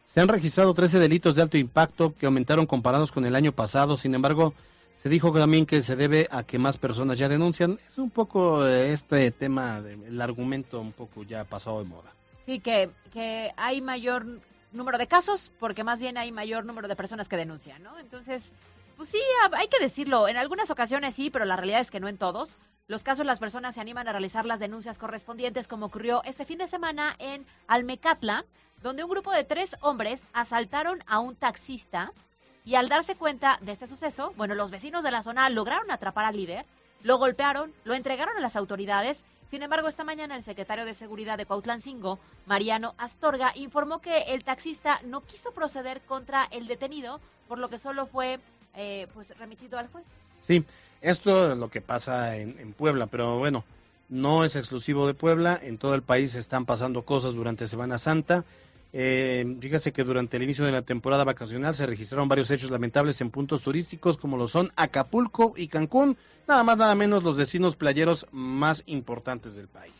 se 0.07 0.21
han 0.21 0.29
registrado 0.29 0.73
13 0.73 0.99
delitos 1.01 1.35
de 1.35 1.43
alto 1.43 1.59
impacto 1.59 2.15
que 2.15 2.25
aumentaron 2.25 2.67
comparados 2.67 3.13
con 3.13 3.27
el 3.27 3.35
año 3.35 3.53
pasado. 3.53 3.97
Sin 3.97 4.15
embargo, 4.15 4.55
Se 5.05 5.11
dijo 5.11 5.31
también 5.35 5.67
que 5.67 5.83
se 5.83 5.97
debe 5.97 6.29
a 6.31 6.45
que 6.45 6.59
más 6.59 6.79
personas 6.79 7.19
ya 7.19 7.29
denuncian. 7.29 7.79
Es 7.87 7.99
un 7.99 8.09
poco 8.09 8.67
eh, 8.67 8.95
este 8.95 9.31
tema, 9.33 9.83
el 9.87 10.19
argumento 10.19 10.81
un 10.81 10.93
poco 10.93 11.25
ya 11.25 11.45
pasado 11.45 11.83
de 11.83 11.85
moda. 11.85 12.11
Sí, 12.47 12.59
que, 12.59 12.89
que 13.13 13.53
hay 13.59 13.83
mayor 13.83 14.25
número 14.73 14.97
de 14.97 15.07
casos 15.07 15.51
porque 15.61 15.85
más 15.85 16.01
bien 16.01 16.17
hay 16.17 16.33
mayor 16.33 16.65
número 16.65 16.89
de 16.89 16.97
personas 16.97 17.29
que 17.29 17.37
denuncian, 17.37 17.83
¿no? 17.83 17.99
Entonces, 17.99 18.43
pues 18.97 19.09
sí, 19.09 19.21
ha- 19.43 19.57
hay 19.57 19.69
que 19.69 19.79
decirlo. 19.83 20.29
En 20.29 20.37
algunas 20.37 20.71
ocasiones 20.71 21.15
sí, 21.15 21.31
pero 21.31 21.45
la 21.45 21.57
realidad 21.57 21.81
es 21.81 21.91
que 21.91 22.01
no 22.01 22.09
en 22.09 22.19
todos. 22.19 22.57
Los 22.87 23.03
casos 23.03 23.25
las 23.25 23.39
personas 23.39 23.75
se 23.75 23.81
animan 23.81 24.09
a 24.09 24.13
realizar 24.13 24.45
las 24.45 24.61
denuncias 24.61 24.99
correspondientes 24.99 25.69
como 25.69 25.87
ocurrió 25.87 26.23
este 26.25 26.45
fin 26.45 26.59
de 26.59 26.69
semana 26.69 27.17
en 27.19 27.47
Almecatla, 27.67 28.45
donde 28.83 29.03
un 29.05 29.11
grupo 29.11 29.31
de 29.33 29.45
tres 29.45 29.75
hombres 29.81 30.23
asaltaron 30.35 31.03
a 31.07 31.19
un 31.19 31.35
taxista 31.35 32.13
y 32.67 32.75
al 32.75 32.89
darse 32.89 33.15
cuenta 33.15 33.59
de 33.63 33.73
este 33.73 33.87
suceso, 33.87 34.33
bueno, 34.37 34.55
los 34.55 34.71
vecinos 34.71 35.03
de 35.03 35.11
la 35.11 35.23
zona 35.23 35.49
lograron 35.49 35.91
atrapar 35.91 36.27
al 36.27 36.37
líder, 36.37 36.67
lo 37.03 37.17
golpearon, 37.19 37.73
lo 37.85 37.95
entregaron 37.95 38.37
a 38.37 38.41
las 38.41 38.57
autoridades. 38.57 39.23
Sin 39.51 39.63
embargo, 39.63 39.89
esta 39.89 40.05
mañana 40.05 40.37
el 40.37 40.43
secretario 40.43 40.85
de 40.85 40.95
Seguridad 40.95 41.39
de 41.39 41.47
Cuautlancingo, 41.47 42.19
Mariano 42.47 42.95
Astorga, 42.99 43.53
informó 43.55 44.01
que 44.01 44.23
el 44.35 44.45
taxista 44.45 45.01
no 45.05 45.21
quiso 45.23 45.53
proceder 45.53 46.01
contra 46.03 46.45
el 46.51 46.67
detenido, 46.67 47.21
por 47.49 47.59
lo 47.59 47.69
que 47.69 47.79
solo 47.79 48.07
fue 48.07 48.41
eh, 48.77 49.07
pues 49.15 49.37
remitido 49.39 49.79
al 49.79 49.89
juez. 49.89 50.05
Sí, 50.47 50.65
esto 51.01 51.53
es 51.53 51.59
lo 51.59 51.71
que 51.71 51.81
pasa 51.81 52.37
en, 52.37 52.59
en 52.59 52.73
Puebla, 52.73 53.07
pero 53.07 53.39
bueno, 53.39 53.65
no 54.09 54.45
es 54.45 54.57
exclusivo 54.57 55.07
de 55.07 55.15
Puebla, 55.15 55.59
en 55.63 55.79
todo 55.79 55.95
el 55.95 56.03
país 56.03 56.35
están 56.35 56.67
pasando 56.67 57.03
cosas 57.03 57.35
durante 57.35 57.67
Semana 57.67 57.99
Santa. 57.99 58.45
Eh, 58.97 59.57
fíjese 59.61 59.93
que 59.93 60.05
durante 60.05 60.37
el 60.37 60.45
inicio 60.45 60.65
de 60.65 60.71
la 60.71 60.83
temporada 60.83 61.25
vacacional 61.25 61.75
se 61.75 61.85
registraron 61.85 62.29
varios 62.29 62.49
hechos 62.53 62.71
lamentables 62.71 63.21
en 63.21 63.31
puntos 63.31 63.63
turísticos 63.63 64.17
como 64.17 64.37
lo 64.37 64.47
son 64.47 64.73
Acapulco 64.77 65.53
y 65.57 65.67
Cancún, 65.67 66.17
nada 66.47 66.63
más 66.63 66.77
nada 66.77 66.95
menos 66.95 67.25
los 67.25 67.37
destinos 67.37 67.75
playeros 67.75 68.25
más 68.31 68.85
importantes 68.87 69.57
del 69.57 69.67
país. 69.67 69.93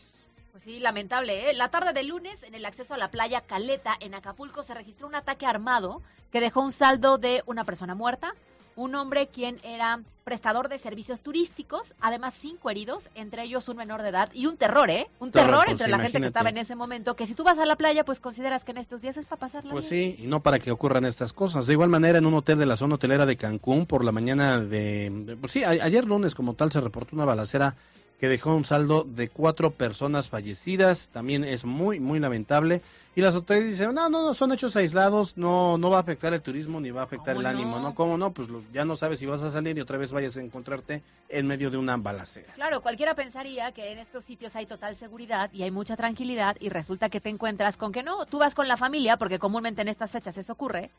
Pues 0.53 0.63
sí, 0.63 0.79
lamentable, 0.79 1.49
¿eh? 1.49 1.53
La 1.53 1.71
tarde 1.71 1.91
del 1.91 2.07
lunes, 2.07 2.41
en 2.43 2.55
el 2.55 2.65
acceso 2.65 2.93
a 2.93 2.97
la 2.97 3.11
playa 3.11 3.41
Caleta, 3.41 3.97
en 3.99 4.13
Acapulco, 4.13 4.63
se 4.63 4.73
registró 4.73 5.07
un 5.07 5.15
ataque 5.15 5.45
armado 5.45 6.01
que 6.31 6.39
dejó 6.39 6.61
un 6.61 6.71
saldo 6.71 7.17
de 7.17 7.43
una 7.47 7.65
persona 7.65 7.95
muerta, 7.95 8.33
un 8.75 8.93
hombre 8.95 9.27
quien 9.27 9.59
era 9.63 10.01
prestador 10.23 10.69
de 10.69 10.79
servicios 10.79 11.21
turísticos, 11.21 11.93
además 12.01 12.33
cinco 12.41 12.69
heridos, 12.69 13.09
entre 13.15 13.43
ellos 13.43 13.69
un 13.69 13.77
menor 13.77 14.01
de 14.01 14.09
edad 14.09 14.29
y 14.33 14.47
un 14.47 14.57
terror, 14.57 14.89
¿eh? 14.89 15.07
Un 15.19 15.31
Terror, 15.31 15.47
terror 15.49 15.63
pues, 15.65 15.71
entre 15.73 15.87
la 15.89 15.99
gente 15.99 16.19
que 16.19 16.27
estaba 16.27 16.49
en 16.49 16.57
ese 16.57 16.75
momento, 16.75 17.15
que 17.15 17.27
si 17.27 17.35
tú 17.35 17.43
vas 17.43 17.59
a 17.59 17.65
la 17.65 17.75
playa, 17.75 18.03
pues 18.03 18.19
consideras 18.19 18.63
que 18.63 18.71
en 18.71 18.79
estos 18.79 19.01
días 19.01 19.17
es 19.17 19.25
para 19.27 19.39
pasarla 19.39 19.71
Pues 19.71 19.87
bien. 19.89 20.15
sí, 20.17 20.23
y 20.23 20.27
no 20.27 20.39
para 20.41 20.57
que 20.59 20.71
ocurran 20.71 21.05
estas 21.05 21.31
cosas. 21.31 21.67
De 21.67 21.73
igual 21.73 21.89
manera, 21.89 22.17
en 22.17 22.25
un 22.25 22.33
hotel 22.33 22.57
de 22.57 22.65
la 22.65 22.75
zona 22.75 22.95
hotelera 22.95 23.25
de 23.25 23.37
Cancún, 23.37 23.85
por 23.85 24.03
la 24.03 24.11
mañana 24.11 24.59
de... 24.59 25.11
de- 25.11 25.35
pues 25.37 25.51
sí, 25.51 25.63
a- 25.63 25.69
ayer 25.69 26.03
lunes 26.05 26.33
como 26.33 26.55
tal 26.55 26.71
se 26.71 26.81
reportó 26.81 27.15
una 27.15 27.25
balacera 27.25 27.75
que 28.19 28.27
dejó 28.27 28.55
un 28.55 28.65
saldo 28.65 29.03
de 29.03 29.29
cuatro 29.29 29.71
personas 29.71 30.27
fallecidas. 30.29 31.09
También 31.13 31.43
es 31.43 31.65
muy, 31.65 31.99
muy 31.99 32.19
lamentable. 32.19 32.81
Y 33.17 33.21
las 33.21 33.33
autoridades 33.33 33.71
dicen, 33.71 33.95
no, 33.95 34.09
no, 34.09 34.27
no, 34.27 34.33
son 34.33 34.51
hechos 34.51 34.75
aislados, 34.75 35.37
no, 35.37 35.77
no 35.77 35.89
va 35.89 35.97
a 35.97 36.01
afectar 36.01 36.33
el 36.33 36.41
turismo 36.41 36.81
ni 36.81 36.91
va 36.91 36.99
a 37.01 37.03
afectar 37.05 37.37
el 37.37 37.43
¿Cómo 37.43 37.47
ánimo, 37.47 37.75
no? 37.77 37.83
¿no? 37.83 37.95
¿Cómo 37.95 38.17
no? 38.17 38.33
Pues 38.33 38.49
los- 38.49 38.69
ya 38.73 38.83
no 38.83 38.97
sabes 38.97 39.19
si 39.19 39.25
vas 39.25 39.41
a 39.41 39.51
salir 39.51 39.77
y 39.77 39.81
otra 39.81 39.97
vez 39.97 40.11
vayas 40.11 40.35
a 40.35 40.41
encontrarte 40.41 41.01
en 41.29 41.47
medio 41.47 41.71
de 41.71 41.77
una 41.77 41.95
balacera. 41.95 42.51
Claro, 42.55 42.81
cualquiera 42.81 43.15
pensaría 43.15 43.71
que 43.71 43.93
en 43.93 43.99
estos 43.99 44.25
sitios 44.25 44.53
hay 44.57 44.65
total 44.65 44.97
seguridad 44.97 45.49
y 45.53 45.63
hay 45.63 45.71
mucha 45.71 45.95
tranquilidad 45.95 46.57
y 46.59 46.67
resulta 46.67 47.07
que 47.07 47.21
te 47.21 47.29
encuentras 47.29 47.77
con 47.77 47.93
que 47.93 48.03
no, 48.03 48.25
tú 48.25 48.37
vas 48.39 48.53
con 48.53 48.67
la 48.67 48.75
familia, 48.75 49.15
porque 49.15 49.39
comúnmente 49.39 49.81
en 49.81 49.87
estas 49.87 50.11
fechas 50.11 50.37
eso 50.37 50.51
ocurre, 50.51 50.89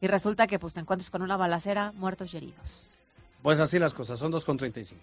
y 0.00 0.06
resulta 0.06 0.46
que 0.46 0.58
pues 0.58 0.72
te 0.72 0.80
encuentras 0.80 1.10
con 1.10 1.20
una 1.20 1.36
balacera, 1.36 1.92
muertos 1.92 2.32
y 2.32 2.38
heridos. 2.38 2.84
Pues 3.42 3.60
así 3.60 3.78
las 3.78 3.92
cosas, 3.92 4.18
son 4.18 4.32
2.35. 4.32 4.94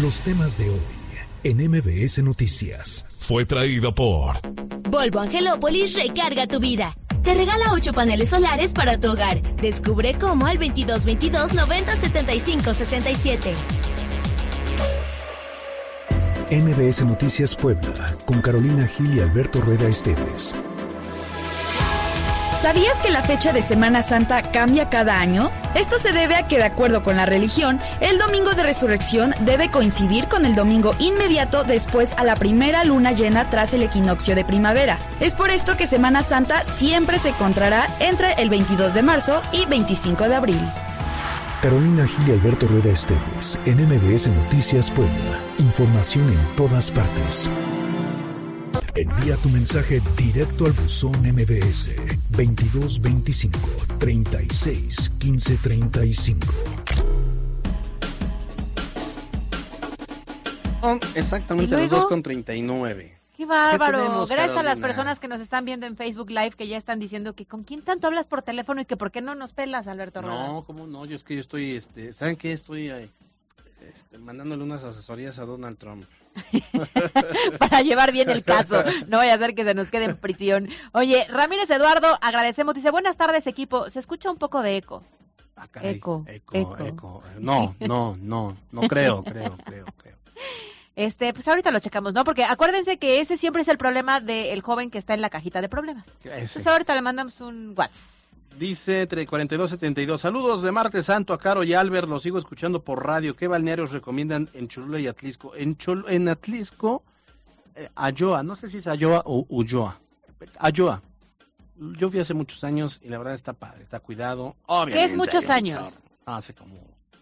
Los 0.00 0.20
temas 0.22 0.58
de 0.58 0.70
hoy 0.70 0.80
en 1.42 1.70
MBS 1.70 2.22
Noticias. 2.22 3.04
Fue 3.26 3.44
traído 3.44 3.94
por 3.94 4.40
Volvo 4.88 5.20
Angelópolis 5.20 5.94
recarga 5.94 6.46
tu 6.46 6.60
vida. 6.60 6.96
Te 7.22 7.34
regala 7.34 7.72
8 7.72 7.92
paneles 7.92 8.28
solares 8.28 8.72
para 8.72 9.00
tu 9.00 9.10
hogar. 9.10 9.42
Descubre 9.56 10.16
cómo 10.18 10.46
al 10.46 10.58
2222 10.58 11.54
90 11.54 11.96
75 11.96 12.74
67. 12.74 13.54
MBS 16.50 17.02
Noticias 17.04 17.56
Puebla 17.56 18.16
con 18.24 18.40
Carolina 18.40 18.86
Gil 18.86 19.16
y 19.16 19.20
Alberto 19.20 19.60
Rueda 19.60 19.88
Esteves. 19.88 20.54
¿Sabías 22.62 22.98
que 23.00 23.10
la 23.10 23.22
fecha 23.22 23.52
de 23.52 23.62
Semana 23.62 24.02
Santa 24.02 24.40
cambia 24.42 24.88
cada 24.88 25.20
año? 25.20 25.50
Esto 25.74 25.98
se 25.98 26.12
debe 26.12 26.36
a 26.36 26.46
que, 26.48 26.56
de 26.56 26.64
acuerdo 26.64 27.02
con 27.02 27.16
la 27.16 27.26
religión, 27.26 27.78
el 28.00 28.18
domingo 28.18 28.54
de 28.54 28.62
resurrección 28.62 29.34
debe 29.40 29.70
coincidir 29.70 30.26
con 30.28 30.46
el 30.46 30.54
domingo 30.54 30.94
inmediato 30.98 31.64
después 31.64 32.14
a 32.16 32.24
la 32.24 32.34
primera 32.34 32.82
luna 32.84 33.12
llena 33.12 33.50
tras 33.50 33.74
el 33.74 33.82
equinoccio 33.82 34.34
de 34.34 34.44
primavera. 34.44 34.98
Es 35.20 35.34
por 35.34 35.50
esto 35.50 35.76
que 35.76 35.86
Semana 35.86 36.22
Santa 36.22 36.64
siempre 36.64 37.18
se 37.18 37.28
encontrará 37.28 37.88
entre 38.00 38.32
el 38.34 38.48
22 38.48 38.94
de 38.94 39.02
marzo 39.02 39.42
y 39.52 39.66
25 39.66 40.28
de 40.28 40.34
abril. 40.34 40.70
Carolina 41.60 42.06
Gil 42.06 42.28
y 42.28 42.32
Alberto 42.32 42.66
Rueda 42.68 42.90
Esteves 42.90 43.58
en 43.66 43.86
MBS 43.86 44.28
Noticias 44.28 44.90
Puebla. 44.90 45.40
Información 45.58 46.30
en 46.30 46.56
todas 46.56 46.90
partes. 46.90 47.50
Envía 48.96 49.36
tu 49.36 49.50
mensaje 49.50 50.00
directo 50.16 50.64
al 50.64 50.72
buzón 50.72 51.20
MBS 51.20 51.94
2225 52.30 53.58
36 53.98 55.12
15 55.18 55.58
35. 55.58 56.46
Son 60.80 61.00
exactamente 61.14 61.74
¿Y 61.74 61.78
las 61.78 61.90
luego? 61.90 62.08
2.39. 62.08 63.12
¡Qué 63.36 63.44
bárbaro! 63.44 63.98
tenemos, 63.98 64.30
Gracias 64.30 64.56
a 64.56 64.62
las 64.62 64.78
Carolina? 64.78 64.86
personas 64.86 65.20
que 65.20 65.28
nos 65.28 65.42
están 65.42 65.66
viendo 65.66 65.84
en 65.84 65.96
Facebook 65.96 66.30
Live 66.30 66.52
que 66.52 66.66
ya 66.66 66.78
están 66.78 66.98
diciendo 66.98 67.34
que 67.34 67.44
con 67.44 67.64
quién 67.64 67.82
tanto 67.82 68.06
hablas 68.06 68.26
por 68.26 68.40
teléfono 68.40 68.80
y 68.80 68.86
que 68.86 68.96
por 68.96 69.10
qué 69.10 69.20
no 69.20 69.34
nos 69.34 69.52
pelas, 69.52 69.88
Alberto 69.88 70.22
Rueda. 70.22 70.46
No, 70.46 70.62
¿cómo 70.62 70.86
no? 70.86 71.04
Yo 71.04 71.16
es 71.16 71.24
que 71.24 71.34
yo 71.34 71.42
estoy, 71.42 71.72
este, 71.76 72.14
¿saben 72.14 72.36
qué? 72.36 72.52
Estoy 72.52 72.88
eh, 72.88 73.10
este, 73.94 74.16
mandándole 74.16 74.62
unas 74.62 74.84
asesorías 74.84 75.38
a 75.38 75.44
Donald 75.44 75.76
Trump. 75.76 76.06
para 77.58 77.82
llevar 77.82 78.12
bien 78.12 78.30
el 78.30 78.44
caso. 78.44 78.82
No 79.08 79.18
vaya 79.18 79.34
a 79.34 79.38
ser 79.38 79.54
que 79.54 79.64
se 79.64 79.74
nos 79.74 79.90
quede 79.90 80.04
en 80.04 80.16
prisión. 80.16 80.68
Oye, 80.92 81.26
Ramírez 81.28 81.70
Eduardo, 81.70 82.18
agradecemos. 82.20 82.74
Dice, 82.74 82.90
buenas 82.90 83.16
tardes, 83.16 83.46
equipo. 83.46 83.88
Se 83.90 83.98
escucha 83.98 84.30
un 84.30 84.38
poco 84.38 84.62
de 84.62 84.76
eco. 84.76 85.02
Ah, 85.56 85.66
Caray, 85.70 85.96
eco, 85.96 86.24
eco, 86.28 86.54
eco. 86.54 86.84
eco. 86.84 87.22
No, 87.38 87.74
no, 87.80 88.16
no, 88.20 88.56
no 88.70 88.80
creo, 88.82 89.22
creo, 89.24 89.56
creo, 89.64 89.86
creo. 89.96 90.16
Este, 90.94 91.32
pues 91.34 91.46
ahorita 91.46 91.70
lo 91.70 91.80
checamos, 91.80 92.14
¿no? 92.14 92.24
Porque 92.24 92.44
acuérdense 92.44 92.98
que 92.98 93.20
ese 93.20 93.36
siempre 93.36 93.62
es 93.62 93.68
el 93.68 93.76
problema 93.76 94.20
del 94.20 94.62
joven 94.62 94.90
que 94.90 94.98
está 94.98 95.14
en 95.14 95.20
la 95.20 95.30
cajita 95.30 95.60
de 95.60 95.68
problemas. 95.68 96.06
Ese. 96.20 96.28
Entonces 96.28 96.66
ahorita 96.66 96.94
le 96.94 97.02
mandamos 97.02 97.40
un 97.40 97.74
WhatsApp. 97.76 98.15
Dice 98.58 99.06
tre- 99.06 99.26
4272, 99.26 100.18
saludos 100.20 100.62
de 100.62 100.72
Martes 100.72 101.04
Santo 101.06 101.34
a 101.34 101.38
Caro 101.38 101.62
y 101.62 101.74
Albert, 101.74 102.08
los 102.08 102.22
sigo 102.22 102.38
escuchando 102.38 102.82
por 102.82 103.04
radio. 103.04 103.36
¿Qué 103.36 103.48
balnearios 103.48 103.92
recomiendan 103.92 104.48
en 104.54 104.68
Cholula 104.68 104.98
y 104.98 105.06
Atlisco? 105.06 105.54
En, 105.54 105.76
Chol 105.76 106.06
en 106.08 106.26
Atlisco, 106.28 107.02
eh, 107.74 107.90
Ayoa, 107.94 108.42
no 108.42 108.56
sé 108.56 108.68
si 108.70 108.78
es 108.78 108.86
Ayoa 108.86 109.22
o 109.26 109.44
Ulloa. 109.50 110.00
Ayoa. 110.58 111.02
Yo 111.98 112.08
fui 112.08 112.18
hace 112.20 112.32
muchos 112.32 112.64
años 112.64 112.98
y 113.04 113.08
la 113.10 113.18
verdad 113.18 113.34
está 113.34 113.52
padre, 113.52 113.82
está 113.82 114.00
cuidado. 114.00 114.56
¿Qué 114.86 115.04
es 115.04 115.14
muchos 115.14 115.50
años? 115.50 116.00
Hace 116.24 116.54
como 116.54 116.76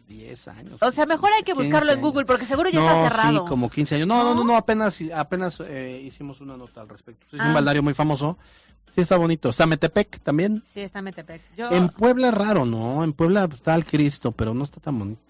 10 0.08 0.48
años. 0.48 0.82
O 0.82 0.90
sea, 0.92 1.06
mejor 1.06 1.30
hay 1.32 1.42
que 1.42 1.52
15 1.52 1.62
buscarlo 1.62 1.92
en 1.92 1.98
años. 1.98 2.10
Google 2.10 2.24
porque 2.26 2.44
seguro 2.46 2.68
ya 2.70 2.80
no, 2.80 2.86
está 3.04 3.16
cerrado. 3.16 3.42
sí, 3.44 3.48
como 3.48 3.70
15 3.70 3.94
años. 3.96 4.06
No, 4.08 4.22
no, 4.22 4.34
no, 4.34 4.44
no, 4.44 4.56
apenas, 4.56 4.98
apenas 5.14 5.58
eh, 5.66 6.00
hicimos 6.04 6.40
una 6.40 6.56
nota 6.56 6.80
al 6.82 6.88
respecto. 6.88 7.24
Es 7.32 7.40
Ah. 7.40 7.48
un 7.48 7.54
balneario 7.54 7.82
muy 7.82 7.94
famoso. 7.94 8.38
Sí, 8.94 9.00
está 9.00 9.16
bonito. 9.16 9.50
Está 9.50 9.66
Metepec 9.66 10.20
también. 10.20 10.62
Sí, 10.72 10.80
está 10.80 11.02
Metepec. 11.02 11.42
Yo, 11.56 11.68
En 11.70 11.88
Puebla 11.88 12.28
es 12.28 12.34
raro, 12.34 12.64
¿no? 12.64 13.02
En 13.02 13.12
Puebla 13.12 13.48
está 13.52 13.74
el 13.74 13.84
Cristo, 13.84 14.30
pero 14.32 14.54
no 14.54 14.62
está 14.62 14.80
tan 14.80 14.98
bonito. 14.98 15.20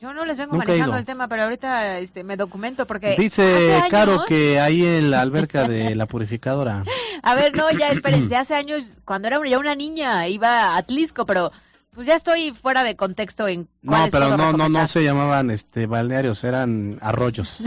yo 0.00 0.12
no 0.14 0.24
les 0.24 0.38
vengo 0.38 0.52
Nunca 0.54 0.66
manejando 0.68 0.96
el 0.98 1.04
tema, 1.04 1.26
pero 1.28 1.42
ahorita 1.44 1.98
este, 1.98 2.22
me 2.22 2.36
documento 2.36 2.86
porque... 2.86 3.16
Dice 3.18 3.74
hace 3.74 3.90
Caro 3.90 4.12
años- 4.12 4.26
que 4.26 4.60
ahí 4.60 4.84
en 4.84 5.10
la 5.10 5.20
alberca 5.22 5.66
de 5.68 5.94
la 5.94 6.06
purificadora. 6.14 6.84
A 7.22 7.34
ver, 7.34 7.54
no, 7.56 7.70
ya 7.72 7.88
espérense, 7.88 8.36
hace 8.36 8.54
años, 8.54 8.96
cuando 9.04 9.26
era 9.28 9.40
ya 9.48 9.58
una 9.58 9.74
niña, 9.74 10.28
iba 10.28 10.48
a 10.74 10.76
Atlisco, 10.76 11.26
pero 11.26 11.50
pues 11.96 12.06
ya 12.06 12.14
estoy 12.14 12.52
fuera 12.52 12.84
de 12.84 12.94
contexto 12.94 13.48
en 13.48 13.68
No, 13.80 14.06
pero 14.10 14.36
no, 14.36 14.52
no, 14.52 14.68
no 14.68 14.86
se 14.86 15.02
llamaban 15.02 15.50
este 15.50 15.86
balnearios, 15.86 16.44
eran 16.44 16.98
arroyos. 17.00 17.58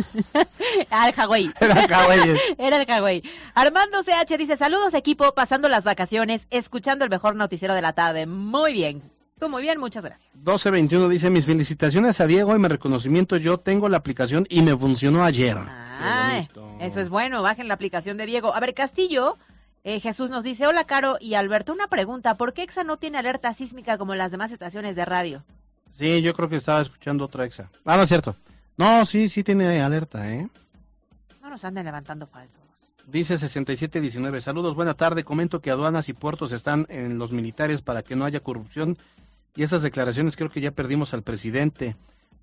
Ah, 0.92 1.10
el 1.10 1.16
Hawái. 1.16 1.52
Era 1.60 1.88
Hawái. 1.88 2.40
Era 2.58 2.78
el 2.78 2.86
Hawái. 2.86 3.24
Armando 3.54 4.04
CH 4.04 4.38
dice, 4.38 4.56
saludos 4.56 4.94
equipo, 4.94 5.34
pasando 5.34 5.68
las 5.68 5.84
vacaciones, 5.84 6.48
escuchando 6.52 7.04
el 7.04 7.10
mejor 7.10 7.36
noticiero 7.36 7.74
de 7.74 7.82
la 7.82 7.94
tarde. 7.94 8.28
Muy 8.28 8.74
bien. 8.74 9.02
Tú 9.40 9.50
muy 9.50 9.62
bien, 9.62 9.80
muchas 9.80 10.04
gracias. 10.04 10.30
1221 10.36 11.10
dice, 11.10 11.30
mis 11.30 11.46
felicitaciones 11.46 12.20
a 12.22 12.28
Diego 12.28 12.56
y 12.56 12.60
mi 12.60 12.68
reconocimiento, 12.68 13.36
yo 13.38 13.58
tengo 13.58 13.90
la 13.90 13.98
aplicación 13.98 14.46
y 14.50 14.62
me 14.62 14.78
funcionó 14.78 15.24
ayer. 15.24 15.58
Ay, 16.02 16.48
eso 16.80 17.02
es 17.02 17.10
bueno, 17.10 17.42
bajen 17.42 17.68
la 17.68 17.74
aplicación 17.74 18.18
de 18.18 18.26
Diego. 18.26 18.54
A 18.54 18.60
ver, 18.60 18.74
Castillo, 18.74 19.38
eh, 19.84 20.00
Jesús 20.00 20.30
nos 20.30 20.44
dice, 20.44 20.68
hola 20.68 20.84
Caro 20.84 21.18
y 21.20 21.36
Alberto, 21.36 21.72
una 21.72 21.88
pregunta, 21.88 22.36
¿por 22.36 22.54
qué 22.54 22.64
EXA 22.64 22.84
no 22.84 22.98
tiene 22.98 23.18
alerta 23.18 23.54
sísmica 23.54 23.98
como 23.98 24.16
las 24.16 24.32
demás 24.32 24.52
estaciones 24.52 24.96
de 24.96 25.06
radio? 25.06 25.44
Sí, 25.98 26.22
yo 26.22 26.34
creo 26.34 26.50
que 26.50 26.58
estaba 26.58 26.82
escuchando 26.82 27.26
otra 27.26 27.46
exa. 27.46 27.70
Ah, 27.86 27.98
no 27.98 28.04
es 28.04 28.10
cierto. 28.10 28.36
No, 28.78 29.06
sí, 29.06 29.28
sí 29.28 29.44
tiene 29.44 29.82
alerta, 29.82 30.30
¿eh? 30.32 30.48
No 31.42 31.50
nos 31.50 31.66
anden 31.66 31.86
levantando 31.86 32.28
falsos. 32.28 32.62
Dice 33.06 33.38
6719. 33.38 34.40
Saludos, 34.40 34.76
buena 34.76 34.94
tarde. 34.94 35.24
Comento 35.24 35.62
que 35.62 35.72
aduanas 35.72 36.08
y 36.10 36.14
puertos 36.14 36.52
están 36.52 36.86
en 36.90 37.18
los 37.18 37.32
militares 37.32 37.82
para 37.82 38.04
que 38.04 38.16
no 38.16 38.24
haya 38.24 38.40
corrupción. 38.40 38.98
Y 39.56 39.64
esas 39.64 39.82
declaraciones 39.82 40.38
creo 40.38 40.50
que 40.50 40.62
ya 40.62 40.72
perdimos 40.72 41.14
al 41.14 41.24
presidente. 41.24 41.96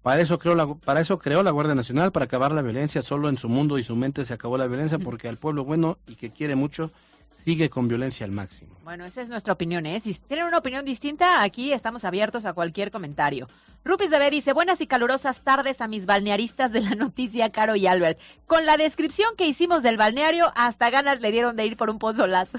Para 0.03 0.21
eso, 0.21 0.39
creó 0.39 0.55
la, 0.55 0.75
para 0.75 1.01
eso 1.01 1.19
creó 1.19 1.43
la 1.43 1.53
Guardia 1.53 1.75
Nacional, 1.75 2.13
para 2.13 2.25
acabar 2.25 2.53
la 2.53 2.63
violencia. 2.63 3.01
Solo 3.01 3.29
en 3.29 3.39
su 3.39 3.49
mundo 3.49 3.79
y 3.79 3.85
su 3.85 3.95
mente 3.97 4.25
se 4.25 4.35
acabó 4.35 4.59
la 4.59 4.67
violencia, 4.67 4.99
porque 4.99 5.29
al 5.29 5.39
pueblo 5.39 5.65
bueno 5.65 5.99
y 6.07 6.17
que 6.17 6.31
quiere 6.31 6.57
mucho 6.57 6.91
sigue 7.31 7.71
con 7.71 7.89
violencia 7.89 8.27
al 8.27 8.33
máximo. 8.33 8.77
Bueno, 8.83 9.05
esa 9.05 9.23
es 9.23 9.29
nuestra 9.29 9.53
opinión, 9.53 9.87
¿eh? 9.87 10.01
Si 10.01 10.15
tienen 10.15 10.47
una 10.47 10.59
opinión 10.59 10.85
distinta, 10.85 11.43
aquí 11.43 11.73
estamos 11.73 12.05
abiertos 12.05 12.45
a 12.45 12.53
cualquier 12.53 12.91
comentario. 12.91 13.49
Rupis 13.85 14.11
de 14.11 14.19
B 14.19 14.31
dice, 14.31 14.53
buenas 14.53 14.81
y 14.81 14.89
calurosas 14.89 15.43
tardes 15.43 15.81
a 15.81 15.87
mis 15.87 16.07
balnearistas 16.07 16.73
de 16.73 16.81
la 16.81 16.97
noticia, 16.97 17.51
Caro 17.51 17.77
y 17.77 17.87
Albert. 17.87 18.19
Con 18.49 18.67
la 18.67 18.77
descripción 18.77 19.29
que 19.39 19.47
hicimos 19.47 19.85
del 19.85 19.97
balneario, 19.97 20.51
hasta 20.57 20.91
ganas 20.91 21.21
le 21.21 21.31
dieron 21.31 21.55
de 21.55 21.67
ir 21.67 21.77
por 21.77 21.89
un 21.89 22.01
pozolazo. 22.01 22.59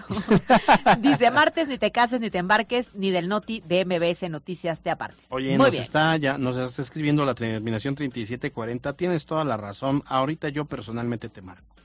dice, 1.02 1.30
martes 1.32 1.68
ni 1.68 1.78
te 1.78 1.92
cases 1.92 2.22
ni 2.22 2.30
te 2.30 2.38
embarques, 2.38 2.88
ni 2.94 3.12
del 3.12 3.28
noti 3.28 3.62
de 3.68 3.84
MBS 3.84 4.30
Noticias 4.30 4.80
te 4.80 4.90
aparte. 4.90 5.22
Oye, 5.28 5.50
Muy 5.50 5.58
nos 5.58 5.72
bien. 5.72 5.84
está 5.84 6.16
ya 6.16 6.38
nos 6.38 6.56
está 6.56 6.82
escribiendo 6.82 7.26
la 7.26 7.34
terminación 7.34 7.94
3740. 7.96 8.94
Tienes 8.94 9.26
toda 9.26 9.44
la 9.44 9.58
razón. 9.58 10.04
Ahorita 10.06 10.48
yo 10.48 10.64
personalmente 10.64 11.28
te 11.28 11.42
marco. 11.42 11.77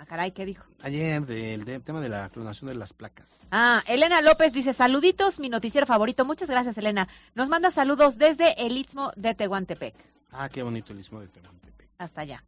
Ah, 0.00 0.06
caray, 0.06 0.32
¿qué 0.32 0.46
dijo? 0.46 0.64
Ayer 0.80 1.26
del, 1.26 1.82
tema 1.82 2.00
de 2.00 2.08
la 2.08 2.30
clonación 2.30 2.70
de 2.70 2.74
las 2.74 2.94
placas. 2.94 3.46
Ah, 3.50 3.82
Elena 3.86 4.22
López 4.22 4.50
dice, 4.54 4.72
saluditos, 4.72 5.38
mi 5.38 5.50
noticiero 5.50 5.86
favorito. 5.86 6.24
Muchas 6.24 6.48
gracias, 6.48 6.78
Elena. 6.78 7.06
Nos 7.34 7.50
manda 7.50 7.70
saludos 7.70 8.16
desde 8.16 8.54
el 8.64 8.78
Istmo 8.78 9.12
de 9.16 9.34
Tehuantepec. 9.34 9.94
Ah, 10.32 10.48
qué 10.48 10.62
bonito 10.62 10.94
el 10.94 11.00
istmo 11.00 11.20
de 11.20 11.28
Tehuantepec. 11.28 11.90
Hasta 11.98 12.22
allá. 12.22 12.42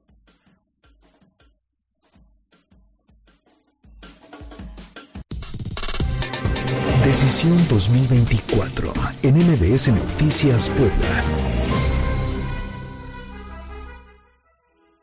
Decisión 7.04 7.68
2024 7.68 8.94
en 9.24 9.36
MBS 9.36 9.88
Noticias 9.88 10.70
Puebla. 10.70 11.61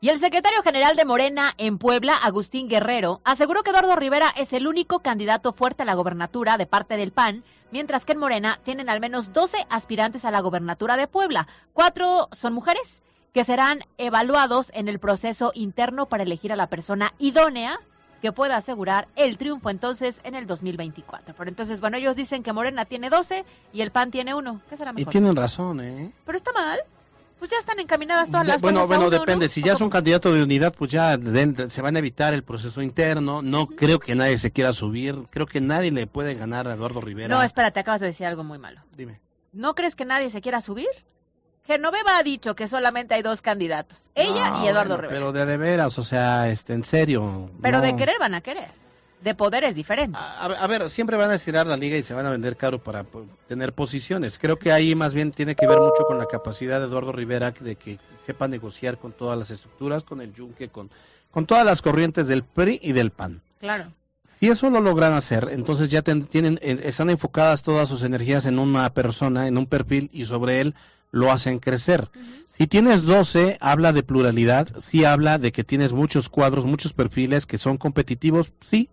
Y 0.02 0.08
el 0.10 0.20
secretario 0.20 0.64
general 0.64 0.96
de 0.96 1.04
Morena 1.04 1.54
en 1.58 1.78
Puebla, 1.78 2.16
Agustín 2.16 2.70
Guerrero, 2.70 3.20
aseguró 3.26 3.64
que 3.64 3.72
Eduardo 3.72 3.98
Rivera 3.98 4.30
es 4.38 4.54
el 4.54 4.66
único 4.66 5.00
candidato 5.00 5.52
fuerte 5.52 5.84
a 5.84 5.86
la 5.86 5.94
gobernatura 5.96 6.58
de 6.58 6.66
parte 6.66 6.96
del 6.96 7.12
PAN, 7.12 7.44
mientras 7.72 8.06
que 8.06 8.14
en 8.14 8.20
Morena 8.20 8.60
tienen 8.64 8.90
al 8.90 9.02
menos 9.02 9.34
12 9.34 9.58
aspirantes 9.70 10.24
a 10.24 10.32
la 10.32 10.40
gobernatura 10.40 10.96
de 10.96 11.08
Puebla. 11.08 11.48
Cuatro 11.74 12.30
son 12.32 12.54
mujeres, 12.54 13.04
que 13.34 13.44
serán 13.44 13.82
evaluados 13.98 14.72
en 14.74 14.88
el 14.88 15.00
proceso 15.00 15.52
interno 15.54 16.06
para 16.06 16.24
elegir 16.24 16.54
a 16.54 16.56
la 16.56 16.68
persona 16.68 17.14
idónea 17.20 17.78
que 18.22 18.32
pueda 18.32 18.56
asegurar 18.56 19.10
el 19.18 19.38
triunfo 19.38 19.70
entonces 19.70 20.20
en 20.24 20.34
el 20.34 20.48
2024. 20.48 21.36
Pero 21.38 21.50
entonces, 21.50 21.82
bueno, 21.82 21.98
ellos 21.98 22.16
dicen 22.16 22.42
que 22.42 22.54
Morena 22.54 22.86
tiene 22.86 23.10
12 23.10 23.44
y 23.74 23.82
el 23.82 23.92
PAN 23.92 24.12
tiene 24.12 24.34
uno. 24.34 24.62
¿Qué 24.70 24.78
será 24.78 24.92
Y 24.92 24.96
mejor? 24.96 25.12
tienen 25.12 25.36
razón, 25.36 25.82
¿eh? 25.82 26.14
Pero 26.26 26.38
está 26.38 26.54
mal. 26.54 26.80
Pues 27.40 27.50
ya 27.52 27.58
están 27.58 27.80
encaminadas 27.80 28.28
todas 28.28 28.46
De- 28.46 28.52
las 28.54 28.62
bueno, 28.62 28.80
cosas 28.82 28.88
bueno, 28.90 29.08
uno, 29.08 29.12
¿no? 29.12 29.20
depende. 29.22 29.48
Si 29.50 29.64
ya 29.64 29.74
es 29.74 29.82
un 29.82 29.90
candidato 29.90 30.34
de 30.34 30.44
unidad, 30.44 30.74
pues 30.78 30.92
ya 30.92 31.16
de- 31.18 31.70
se 31.70 31.82
van 31.82 31.96
a 31.96 32.00
evitar 32.00 32.34
el 32.34 32.44
proceso 32.44 32.82
interno. 32.82 33.42
No 33.42 33.68
creo 33.68 34.00
que 34.00 34.14
nadie 34.14 34.38
se 34.38 34.52
quiera 34.52 34.74
subir. 34.74 35.16
Creo 35.30 35.46
que 35.48 35.62
nadie 35.62 35.90
le 35.92 36.06
puede 36.06 36.36
ganar 36.36 36.68
a 36.68 36.74
Eduardo 36.74 37.00
Rivera. 37.00 37.34
No, 37.34 37.42
espérate, 37.42 37.80
acabas 37.80 38.02
de 38.02 38.08
decir 38.08 38.28
algo 38.28 38.44
muy 38.44 38.60
malo. 38.60 38.82
Dime. 38.96 39.22
¿No 39.54 39.74
crees 39.74 39.96
que 39.96 40.04
nadie 40.06 40.30
se 40.32 40.42
quiera 40.42 40.60
subir? 40.62 40.90
Genoveva 41.66 42.18
ha 42.18 42.24
dicho 42.24 42.56
que 42.56 42.68
solamente 42.68 43.14
hay 43.14 43.22
dos 43.22 43.42
candidatos, 43.42 43.98
ella 44.16 44.50
No, 44.52 44.66
y 44.66 44.68
Eduardo 44.68 44.96
bueno, 44.96 45.02
Rivera. 45.10 45.20
Pero 45.20 45.32
de, 45.32 45.46
de 45.46 45.58
veras, 45.58 46.00
o 46.00 46.04
sea, 46.04 46.50
este, 46.50 46.74
en 46.74 46.84
serio. 46.84 47.50
Pero 47.62 47.78
no. 47.78 47.84
de 47.84 47.96
querer 47.96 48.16
van 48.20 48.34
a 48.34 48.42
querer. 48.42 48.70
De 49.24 49.36
poder 49.36 49.66
es 49.66 49.76
diferente. 49.76 50.18
A, 50.18 50.46
a 50.46 50.68
ver, 50.68 50.90
siempre 50.90 51.18
van 51.18 51.30
a 51.32 51.36
estirar 51.36 51.68
la 51.68 51.76
liga 51.76 51.98
y 51.98 52.04
se 52.04 52.14
van 52.14 52.26
a 52.26 52.30
vender 52.30 52.56
caro 52.56 52.80
para 52.82 53.06
tener 53.48 53.74
posiciones. 53.74 54.40
Creo 54.40 54.58
que 54.58 54.72
ahí 54.72 54.96
más 54.96 55.14
bien 55.14 55.32
tiene 55.32 55.56
que 55.56 55.68
ver 55.68 55.80
mucho 55.80 56.06
con 56.06 56.18
la 56.18 56.26
capacidad 56.26 56.80
de 56.80 56.86
Eduardo 56.86 57.12
Rivera 57.12 57.52
de 57.52 57.76
que 57.76 58.00
sepa 58.26 58.48
negociar 58.48 58.98
con 58.98 59.12
todas 59.12 59.38
las 59.38 59.52
estructuras, 59.52 60.04
con 60.04 60.22
el 60.22 60.34
yunque, 60.34 60.70
con, 60.70 60.90
con 61.32 61.46
todas 61.46 61.66
las 61.66 61.82
corrientes 61.82 62.28
del 62.28 62.44
PRI 62.44 62.80
y 62.82 62.94
del 62.94 63.12
PAN. 63.12 63.42
Claro. 63.60 63.92
Si 64.40 64.48
eso 64.48 64.70
lo 64.70 64.80
logran 64.80 65.12
hacer, 65.12 65.50
entonces 65.52 65.90
ya 65.90 66.02
ten- 66.02 66.26
tienen, 66.26 66.58
eh, 66.62 66.80
están 66.86 67.10
enfocadas 67.10 67.62
todas 67.62 67.90
sus 67.90 68.04
energías 68.04 68.46
en 68.46 68.58
una 68.58 68.90
persona, 68.94 69.48
en 69.48 69.58
un 69.58 69.66
perfil 69.68 70.10
y 70.14 70.24
sobre 70.26 70.62
él 70.62 70.76
lo 71.12 71.30
hacen 71.30 71.60
crecer. 71.60 72.08
Si 72.58 72.68
tienes 72.68 73.04
12, 73.04 73.58
habla 73.60 73.92
de 73.92 74.04
pluralidad, 74.04 74.70
sí 74.80 75.04
habla 75.04 75.40
de 75.40 75.52
que 75.52 75.66
tienes 75.66 75.92
muchos 75.92 76.30
cuadros, 76.30 76.64
muchos 76.66 76.94
perfiles 76.94 77.46
que 77.46 77.58
son 77.58 77.78
competitivos, 77.78 78.52
sí. 78.70 78.90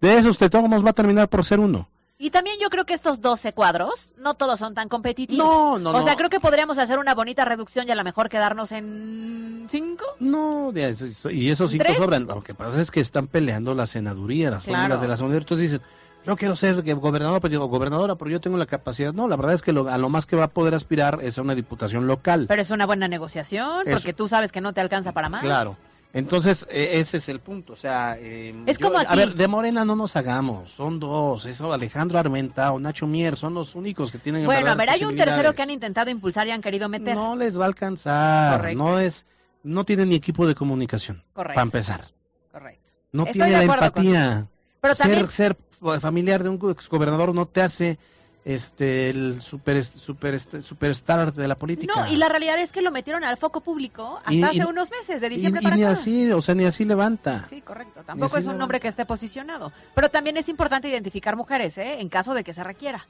De 0.00 0.18
esos 0.18 0.36
te 0.38 0.50
todos 0.50 0.84
va 0.84 0.90
a 0.90 0.92
terminar 0.94 1.28
por 1.28 1.44
ser 1.44 1.60
uno. 1.60 1.88
Y 2.16 2.30
también 2.30 2.56
yo 2.62 2.70
creo 2.70 2.84
que 2.86 2.94
estos 2.94 3.20
12 3.20 3.52
cuadros, 3.54 4.14
no 4.16 4.34
todos 4.34 4.58
son 4.60 4.72
tan 4.74 4.88
competitivos. 4.88 5.44
No, 5.44 5.78
no, 5.78 5.90
O 5.90 6.02
sea, 6.02 6.12
no. 6.12 6.16
creo 6.18 6.30
que 6.30 6.38
podríamos 6.40 6.78
hacer 6.78 6.98
una 6.98 7.14
bonita 7.14 7.44
reducción 7.44 7.88
y 7.88 7.90
a 7.90 7.94
lo 7.96 8.04
mejor 8.04 8.28
quedarnos 8.28 8.70
en 8.72 9.66
5. 9.68 10.04
No, 10.20 10.72
y 10.74 11.50
esos 11.50 11.70
cinco 11.70 11.84
¿Tres? 11.84 11.96
sobran. 11.98 12.26
Lo 12.26 12.42
que 12.42 12.54
pasa 12.54 12.80
es 12.80 12.90
que 12.90 13.00
están 13.00 13.26
peleando 13.26 13.74
la 13.74 13.86
senaduría, 13.86 14.50
las 14.50 14.64
Claro. 14.64 14.82
fórmulas 14.82 15.02
de 15.02 15.08
la 15.08 15.16
senaduría. 15.16 15.40
Entonces 15.40 15.70
dicen, 15.72 15.86
yo 16.24 16.36
quiero 16.36 16.54
ser 16.56 16.82
gobernador, 16.94 17.40
pero 17.40 17.50
digo, 17.50 17.66
gobernadora, 17.66 18.14
pero 18.14 18.30
yo 18.30 18.40
tengo 18.40 18.56
la 18.58 18.66
capacidad. 18.66 19.12
No, 19.12 19.26
la 19.28 19.36
verdad 19.36 19.54
es 19.54 19.62
que 19.62 19.72
lo- 19.72 19.88
a 19.88 19.98
lo 19.98 20.08
más 20.08 20.24
que 20.24 20.36
va 20.36 20.44
a 20.44 20.48
poder 20.48 20.74
aspirar 20.74 21.18
es 21.20 21.36
a 21.36 21.42
una 21.42 21.54
diputación 21.54 22.06
local. 22.06 22.46
Pero 22.48 22.62
es 22.62 22.70
una 22.70 22.86
buena 22.86 23.08
negociación, 23.08 23.82
Eso. 23.86 23.96
porque 23.96 24.12
tú 24.14 24.28
sabes 24.28 24.52
que 24.52 24.60
no 24.60 24.72
te 24.72 24.80
alcanza 24.80 25.12
para 25.12 25.28
más. 25.28 25.42
Claro. 25.42 25.76
Entonces, 26.14 26.64
eh, 26.70 27.00
ese 27.00 27.16
es 27.16 27.28
el 27.28 27.40
punto. 27.40 27.72
O 27.72 27.76
sea, 27.76 28.16
eh, 28.18 28.54
Es 28.66 28.78
yo- 28.78 28.86
como 28.86 28.98
a 29.00 29.16
ver, 29.16 29.34
de 29.34 29.48
Morena 29.48 29.84
no 29.84 29.96
nos 29.96 30.14
hagamos. 30.14 30.70
Son 30.70 31.00
dos. 31.00 31.44
Eso, 31.44 31.72
Alejandro 31.72 32.18
Armenta 32.18 32.72
o 32.72 32.78
Nacho 32.78 33.06
Mier 33.08 33.36
son 33.36 33.52
los 33.54 33.74
únicos 33.74 34.12
que 34.12 34.18
tienen. 34.18 34.46
Bueno, 34.46 34.70
a 34.70 34.74
ver, 34.76 34.90
hay 34.90 35.04
un 35.04 35.16
tercero 35.16 35.52
que 35.54 35.62
han 35.62 35.70
intentado 35.70 36.08
impulsar 36.10 36.46
y 36.46 36.52
han 36.52 36.62
querido 36.62 36.88
meter. 36.88 37.16
No 37.16 37.34
les 37.34 37.58
va 37.58 37.64
a 37.64 37.66
alcanzar. 37.66 38.58
Correcto. 38.58 38.78
No 38.82 39.00
es, 39.00 39.24
no 39.64 39.84
tiene 39.84 40.06
ni 40.06 40.14
equipo 40.14 40.46
de 40.46 40.54
comunicación. 40.54 41.22
Correcto. 41.32 41.54
Para 41.54 41.62
empezar. 41.64 42.04
Correcto. 42.52 42.92
No 43.10 43.24
Estoy 43.24 43.32
tiene 43.42 43.50
la 43.50 43.62
empatía. 43.64 44.46
Pero 44.80 44.94
ser, 44.94 45.06
también- 45.08 45.28
ser 45.30 45.56
familiar 46.00 46.42
de 46.44 46.48
un 46.48 46.70
exgobernador 46.70 47.34
no 47.34 47.46
te 47.46 47.60
hace 47.60 47.98
este 48.44 49.08
el 49.10 49.40
super, 49.40 49.82
super, 49.82 50.38
superstar 50.62 51.32
de 51.32 51.48
la 51.48 51.54
política. 51.54 51.92
No, 51.96 52.12
y 52.12 52.16
la 52.16 52.28
realidad 52.28 52.58
es 52.58 52.70
que 52.72 52.82
lo 52.82 52.90
metieron 52.90 53.24
al 53.24 53.36
foco 53.38 53.60
público 53.62 54.18
hasta 54.18 54.32
Y- 54.34 54.42
hace 54.42 54.56
y- 54.58 54.62
unos 54.64 54.90
meses, 54.90 55.20
de 55.20 55.28
diciembre 55.30 55.60
y 55.62 55.64
para 55.64 55.76
ni 55.76 55.82
acá. 55.84 55.92
así, 55.92 56.30
o 56.30 56.42
sea, 56.42 56.54
ni 56.54 56.64
así 56.64 56.84
levanta. 56.84 57.46
Sí, 57.48 57.62
correcto. 57.62 58.02
Tampoco 58.04 58.36
es 58.36 58.44
un 58.44 58.48
nada. 58.48 58.58
nombre 58.58 58.80
que 58.80 58.88
esté 58.88 59.06
posicionado. 59.06 59.72
Pero 59.94 60.10
también 60.10 60.36
es 60.36 60.48
importante 60.48 60.88
identificar 60.88 61.36
mujeres, 61.36 61.78
¿eh? 61.78 62.00
En 62.00 62.08
caso 62.08 62.34
de 62.34 62.44
que 62.44 62.52
se 62.52 62.62
requiera. 62.62 63.06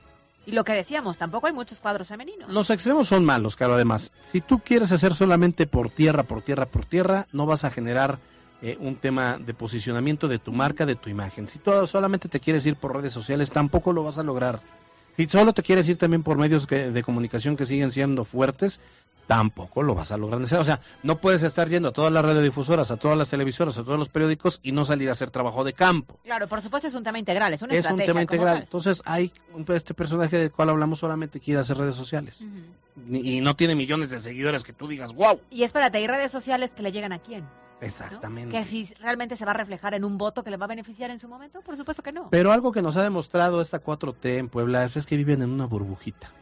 Y 0.47 0.53
lo 0.53 0.63
que 0.63 0.73
decíamos, 0.75 1.17
tampoco 1.19 1.47
hay 1.47 1.53
muchos 1.55 1.81
cuadros 1.81 2.07
femeninos. 2.09 2.51
Los 2.51 2.69
extremos 2.71 3.09
son 3.09 3.25
malos, 3.25 3.57
claro, 3.57 3.75
además. 3.75 4.13
Si 4.31 4.41
tú 4.43 4.59
quieres 4.59 4.93
hacer 4.93 5.15
solamente 5.15 5.67
por 5.67 5.89
tierra, 5.91 6.23
por 6.25 6.43
tierra, 6.43 6.67
por 6.67 6.85
tierra, 6.85 7.27
no 7.33 7.47
vas 7.47 7.65
a 7.65 7.71
generar 7.71 8.19
eh, 8.63 8.77
un 8.79 8.97
tema 8.97 9.37
de 9.39 9.53
posicionamiento 9.53 10.29
de 10.29 10.39
tu 10.39 10.53
marca, 10.53 10.87
de 10.87 10.95
tu 10.97 11.11
imagen. 11.11 11.49
Si 11.49 11.59
tú 11.59 11.71
solamente 11.87 12.29
te 12.29 12.41
quieres 12.41 12.65
ir 12.67 12.77
por 12.77 12.95
redes 12.95 13.13
sociales, 13.13 13.51
tampoco 13.51 13.93
lo 13.93 14.05
vas 14.05 14.17
a 14.19 14.23
lograr. 14.23 14.61
Si 15.17 15.27
solo 15.29 15.53
te 15.53 15.63
quieres 15.63 15.89
ir 15.89 15.97
también 15.97 16.23
por 16.23 16.37
medios 16.39 16.67
que- 16.67 16.91
de 16.91 17.03
comunicación 17.03 17.57
que 17.57 17.67
siguen 17.67 17.91
siendo 17.93 18.25
fuertes, 18.25 18.81
tampoco 19.27 19.83
lo 19.83 19.95
vas 19.95 20.13
a 20.13 20.17
lograr. 20.19 20.43
O 20.43 20.65
sea, 20.65 20.81
no 21.03 21.19
puedes 21.19 21.43
estar 21.43 21.69
yendo 21.69 21.89
a 21.89 21.93
todas 21.93 22.13
las 22.13 22.23
radiodifusoras, 22.25 22.91
a 22.91 22.97
todas 22.99 23.17
las 23.17 23.31
televisoras, 23.31 23.79
a 23.79 23.85
todos 23.85 23.99
los 23.99 24.09
periódicos 24.11 24.61
y 24.63 24.73
no 24.73 24.85
salir 24.85 25.09
a 25.09 25.13
hacer 25.13 25.31
trabajo 25.31 25.65
de 25.65 25.73
campo. 25.73 26.19
Claro, 26.25 26.47
por 26.49 26.61
supuesto 26.61 26.89
es 26.89 26.95
un 26.95 27.05
tema 27.05 27.19
integral, 27.19 27.55
es 27.55 27.63
una 27.63 27.73
es 27.73 27.79
un 27.79 27.93
estrategia. 28.01 28.07
tema 28.07 28.23
integral. 28.23 28.55
tal. 28.57 28.63
Entonces, 28.65 29.01
hay 29.07 29.33
un- 29.55 29.65
este 29.75 29.95
personaje 29.95 30.37
del 30.37 30.51
cual 30.53 30.69
hablamos 30.71 30.99
solamente 30.99 31.41
quiere 31.41 31.61
hacer 31.61 31.79
redes 31.79 31.97
sociales. 31.97 32.45
Y 33.11 33.41
no 33.41 33.57
tiene 33.57 33.75
millones 33.75 34.11
de 34.11 34.21
seguidores 34.21 34.63
que 34.63 34.73
tú 34.73 34.89
digas, 34.89 35.15
wow. 35.15 35.41
Y 35.51 35.63
espérate, 35.63 36.01
¿y 36.01 36.07
redes 36.07 36.31
sociales 36.31 36.71
que 36.73 36.83
le 36.83 36.93
llegan 36.93 37.13
a 37.13 37.19
quién? 37.21 37.45
¿No? 37.81 37.87
Exactamente. 37.87 38.57
Que 38.57 38.65
si 38.65 38.85
realmente 39.01 39.37
se 39.37 39.45
va 39.45 39.53
a 39.53 39.55
reflejar 39.55 39.95
en 39.95 40.05
un 40.05 40.17
voto 40.19 40.43
que 40.43 40.51
le 40.51 40.57
va 40.57 40.65
a 40.65 40.69
beneficiar 40.69 41.11
en 41.11 41.19
su 41.19 41.29
momento, 41.29 41.61
por 41.63 41.77
supuesto 41.77 42.03
que 42.03 42.13
no. 42.13 42.29
Pero 42.31 42.53
algo 42.53 42.73
que 42.73 42.83
nos 42.83 42.97
ha 42.97 43.03
demostrado 43.03 43.61
esta 43.61 43.83
4T 43.83 44.39
en 44.39 44.49
Puebla 44.49 44.85
es 44.85 45.07
que 45.07 45.17
viven 45.17 45.43
en 45.43 45.51
una 45.51 45.67
burbujita. 45.67 46.33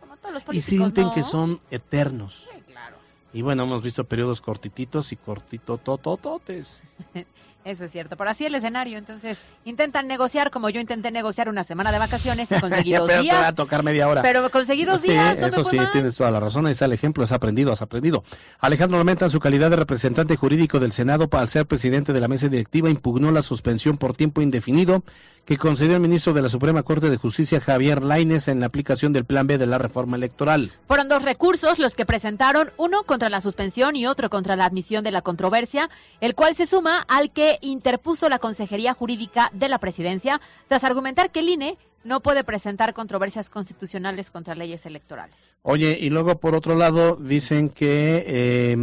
Como 0.00 0.16
todos 0.16 0.34
los 0.34 0.42
Y 0.42 0.46
políticos, 0.46 0.68
sienten 0.68 1.04
¿no? 1.06 1.12
que 1.14 1.22
son 1.22 1.60
eternos. 1.70 2.48
Sí, 2.52 2.60
claro. 2.62 2.96
Y 3.32 3.42
bueno, 3.42 3.62
hemos 3.62 3.82
visto 3.82 4.04
periodos 4.04 4.40
cortititos 4.40 5.12
y 5.12 5.16
cortitotototes. 5.16 6.82
Eso 7.62 7.84
es 7.84 7.92
cierto, 7.92 8.16
pero 8.16 8.30
así 8.30 8.46
el 8.46 8.54
escenario, 8.54 8.96
entonces 8.96 9.38
intentan 9.66 10.06
negociar 10.08 10.50
como 10.50 10.70
yo 10.70 10.80
intenté 10.80 11.10
negociar 11.10 11.46
una 11.50 11.62
semana 11.62 11.92
de 11.92 11.98
vacaciones 11.98 12.48
y 12.50 12.58
conseguí 12.58 12.92
dos 12.94 13.06
pero 13.06 13.20
días. 13.22 13.36
te 13.36 13.42
va 13.42 13.48
a 13.48 13.54
tocar 13.54 13.82
media 13.82 14.08
hora. 14.08 14.22
Pero 14.22 14.48
conseguí 14.50 14.86
dos 14.86 15.02
Sí, 15.02 15.10
días, 15.10 15.38
no 15.38 15.46
eso 15.46 15.64
sí, 15.64 15.76
mal. 15.76 15.90
tienes 15.92 16.16
toda 16.16 16.30
la 16.30 16.40
razón. 16.40 16.64
Ahí 16.64 16.72
está 16.72 16.86
el 16.86 16.94
ejemplo. 16.94 17.22
Has 17.22 17.32
aprendido, 17.32 17.70
has 17.70 17.82
aprendido. 17.82 18.24
Alejandro 18.60 18.98
Armenta, 18.98 19.26
en 19.26 19.30
su 19.30 19.40
calidad 19.40 19.68
de 19.68 19.76
representante 19.76 20.36
jurídico 20.36 20.80
del 20.80 20.92
Senado, 20.92 21.28
para 21.28 21.46
ser 21.48 21.66
presidente 21.66 22.14
de 22.14 22.20
la 22.20 22.28
mesa 22.28 22.48
directiva, 22.48 22.88
impugnó 22.88 23.30
la 23.30 23.42
suspensión 23.42 23.98
por 23.98 24.16
tiempo 24.16 24.40
indefinido 24.40 25.04
que 25.46 25.56
concedió 25.56 25.94
el 25.94 26.00
ministro 26.00 26.32
de 26.32 26.42
la 26.42 26.48
Suprema 26.48 26.82
Corte 26.82 27.10
de 27.10 27.16
Justicia, 27.16 27.60
Javier 27.60 28.04
Laines, 28.04 28.46
en 28.46 28.60
la 28.60 28.66
aplicación 28.66 29.12
del 29.12 29.24
Plan 29.24 29.46
B 29.46 29.58
de 29.58 29.66
la 29.66 29.78
reforma 29.78 30.16
electoral. 30.16 30.70
Fueron 30.86 31.08
dos 31.08 31.22
recursos 31.22 31.78
los 31.78 31.94
que 31.96 32.06
presentaron, 32.06 32.70
uno 32.76 33.02
contra 33.04 33.28
la 33.30 33.40
suspensión 33.40 33.96
y 33.96 34.06
otro 34.06 34.30
contra 34.30 34.54
la 34.54 34.66
admisión 34.66 35.02
de 35.02 35.10
la 35.10 35.22
controversia, 35.22 35.88
el 36.20 36.34
cual 36.34 36.54
se 36.54 36.66
suma 36.66 37.04
al 37.08 37.32
que 37.32 37.49
interpuso 37.60 38.28
la 38.28 38.38
Consejería 38.38 38.94
Jurídica 38.94 39.50
de 39.52 39.68
la 39.68 39.78
Presidencia 39.78 40.40
tras 40.68 40.84
argumentar 40.84 41.30
que 41.30 41.40
el 41.40 41.48
INE 41.48 41.78
no 42.04 42.20
puede 42.20 42.44
presentar 42.44 42.94
controversias 42.94 43.50
constitucionales 43.50 44.30
contra 44.30 44.54
leyes 44.54 44.86
electorales. 44.86 45.36
Oye, 45.62 45.98
y 46.00 46.10
luego 46.10 46.38
por 46.38 46.54
otro 46.54 46.74
lado 46.74 47.16
dicen 47.16 47.68
que 47.68 48.24
eh, 48.26 48.76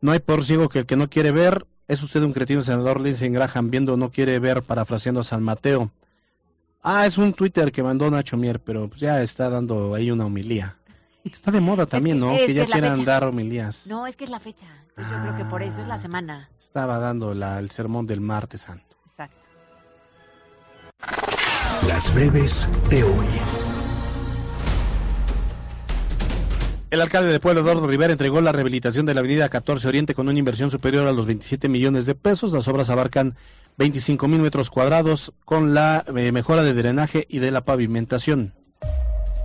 no 0.00 0.12
hay 0.12 0.18
por 0.18 0.44
ciego 0.44 0.68
que 0.68 0.80
el 0.80 0.86
que 0.86 0.96
no 0.96 1.08
quiere 1.08 1.30
ver. 1.30 1.66
Es 1.86 2.02
usted 2.02 2.22
un 2.22 2.32
cretino, 2.32 2.62
senador 2.62 3.00
Lindsey 3.00 3.28
Graham, 3.30 3.70
viendo 3.70 3.96
no 3.96 4.10
quiere 4.10 4.38
ver, 4.38 4.62
parafraseando 4.62 5.20
a 5.20 5.24
San 5.24 5.42
Mateo. 5.42 5.90
Ah, 6.82 7.06
es 7.06 7.16
un 7.16 7.32
Twitter 7.32 7.72
que 7.72 7.82
mandó 7.82 8.10
Nacho 8.10 8.36
Mier, 8.36 8.60
pero 8.60 8.88
pues 8.88 9.00
ya 9.00 9.22
está 9.22 9.48
dando 9.48 9.94
ahí 9.94 10.10
una 10.10 10.26
homilía. 10.26 10.76
Está 11.24 11.50
de 11.50 11.60
moda 11.60 11.86
también, 11.86 12.20
¿no? 12.20 12.32
es 12.32 12.40
Que 12.40 12.46
que 12.48 12.54
ya 12.54 12.66
quieran 12.66 13.04
dar 13.04 13.24
homilías. 13.24 13.86
No, 13.86 14.06
es 14.06 14.14
que 14.16 14.24
es 14.24 14.30
la 14.30 14.40
fecha. 14.40 14.66
Yo 14.96 15.04
creo 15.04 15.36
que 15.38 15.44
por 15.46 15.62
eso 15.62 15.80
es 15.80 15.88
la 15.88 15.98
semana. 15.98 16.50
Estaba 16.60 16.98
dando 16.98 17.34
la- 17.34 17.58
el 17.58 17.70
sermón 17.70 18.06
del 18.06 18.20
martes 18.20 18.60
santo. 18.62 18.96
Exacto. 19.10 19.36
Las 21.86 22.12
breves 22.14 22.68
de 22.90 23.04
hoy. 23.04 23.26
El 26.90 27.00
alcalde 27.00 27.32
de 27.32 27.40
Puebla, 27.40 27.60
Eduardo 27.62 27.86
Rivera, 27.88 28.12
entregó 28.12 28.40
la 28.40 28.52
rehabilitación 28.52 29.04
de 29.04 29.14
la 29.14 29.20
avenida 29.20 29.48
14 29.48 29.88
Oriente 29.88 30.14
con 30.14 30.28
una 30.28 30.38
inversión 30.38 30.70
superior 30.70 31.06
a 31.08 31.12
los 31.12 31.26
27 31.26 31.68
millones 31.68 32.06
de 32.06 32.14
pesos. 32.14 32.52
Las 32.52 32.68
obras 32.68 32.88
abarcan 32.88 33.34
25 33.78 34.28
mil 34.28 34.40
metros 34.40 34.70
cuadrados 34.70 35.32
con 35.44 35.74
la 35.74 36.04
eh, 36.16 36.30
mejora 36.30 36.62
de 36.62 36.72
drenaje 36.74 37.26
y 37.28 37.40
de 37.40 37.50
la 37.50 37.62
pavimentación. 37.64 38.54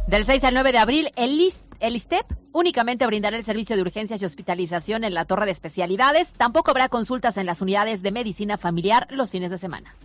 Del 0.07 0.25
6 0.25 0.43
al 0.43 0.53
9 0.53 0.71
de 0.71 0.77
abril, 0.77 1.09
el, 1.15 1.39
IS- 1.39 1.55
el 1.79 1.95
ISTEP 1.95 2.25
únicamente 2.51 3.05
brindará 3.05 3.37
el 3.37 3.45
servicio 3.45 3.75
de 3.75 3.81
urgencias 3.81 4.21
y 4.21 4.25
hospitalización 4.25 5.03
en 5.03 5.13
la 5.13 5.25
torre 5.25 5.45
de 5.45 5.51
especialidades. 5.51 6.27
Tampoco 6.37 6.71
habrá 6.71 6.89
consultas 6.89 7.37
en 7.37 7.45
las 7.45 7.61
unidades 7.61 8.01
de 8.01 8.11
medicina 8.11 8.57
familiar 8.57 9.07
los 9.11 9.31
fines 9.31 9.49
de 9.49 9.57
semana. 9.57 9.95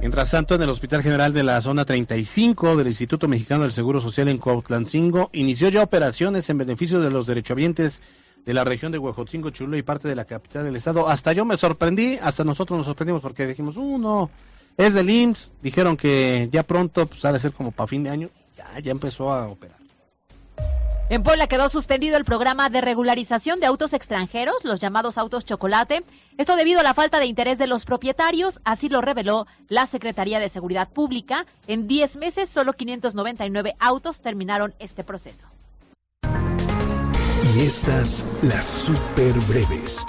Mientras 0.00 0.30
tanto, 0.30 0.54
en 0.54 0.62
el 0.62 0.68
Hospital 0.68 1.02
General 1.02 1.32
de 1.32 1.42
la 1.42 1.60
Zona 1.62 1.86
35 1.86 2.76
del 2.76 2.88
Instituto 2.88 3.28
Mexicano 3.28 3.62
del 3.62 3.72
Seguro 3.72 4.00
Social 4.00 4.28
en 4.28 4.36
Cuautlancingo, 4.36 5.30
inició 5.32 5.70
ya 5.70 5.82
operaciones 5.82 6.48
en 6.50 6.58
beneficio 6.58 7.00
de 7.00 7.10
los 7.10 7.26
derechohabientes 7.26 8.00
de 8.44 8.54
la 8.54 8.62
región 8.62 8.92
de 8.92 8.98
Huejotzingo, 8.98 9.50
Chulo 9.50 9.76
y 9.76 9.82
parte 9.82 10.06
de 10.06 10.14
la 10.14 10.26
capital 10.26 10.64
del 10.64 10.76
estado. 10.76 11.08
Hasta 11.08 11.32
yo 11.32 11.46
me 11.46 11.56
sorprendí, 11.56 12.18
hasta 12.20 12.44
nosotros 12.44 12.76
nos 12.76 12.86
sorprendimos 12.86 13.22
porque 13.22 13.46
dijimos, 13.46 13.76
uh, 13.76 13.98
no, 13.98 14.30
es 14.76 14.92
del 14.92 15.08
IMSS. 15.08 15.52
Dijeron 15.62 15.96
que 15.96 16.48
ya 16.52 16.62
pronto, 16.62 17.06
pues 17.06 17.24
ha 17.24 17.32
de 17.32 17.38
ser 17.38 17.52
como 17.52 17.72
para 17.72 17.88
fin 17.88 18.04
de 18.04 18.10
año. 18.10 18.30
Ya, 18.56 18.78
ya 18.78 18.92
empezó 18.92 19.32
a 19.32 19.48
operar. 19.48 19.85
En 21.08 21.22
Puebla 21.22 21.46
quedó 21.46 21.68
suspendido 21.68 22.16
el 22.16 22.24
programa 22.24 22.68
de 22.68 22.80
regularización 22.80 23.60
de 23.60 23.66
autos 23.66 23.92
extranjeros, 23.92 24.64
los 24.64 24.80
llamados 24.80 25.18
autos 25.18 25.44
chocolate. 25.44 26.02
Esto 26.36 26.56
debido 26.56 26.80
a 26.80 26.82
la 26.82 26.94
falta 26.94 27.20
de 27.20 27.26
interés 27.26 27.58
de 27.58 27.68
los 27.68 27.84
propietarios, 27.84 28.58
así 28.64 28.88
lo 28.88 29.00
reveló 29.00 29.46
la 29.68 29.86
Secretaría 29.86 30.40
de 30.40 30.48
Seguridad 30.48 30.88
Pública. 30.88 31.46
En 31.68 31.86
10 31.86 32.16
meses, 32.16 32.48
solo 32.48 32.72
599 32.72 33.76
autos 33.78 34.20
terminaron 34.20 34.74
este 34.80 35.04
proceso. 35.04 35.46
Y 37.54 37.60
estas 37.60 38.26
las 38.42 38.68
super 38.68 39.32
breves. 39.48 40.04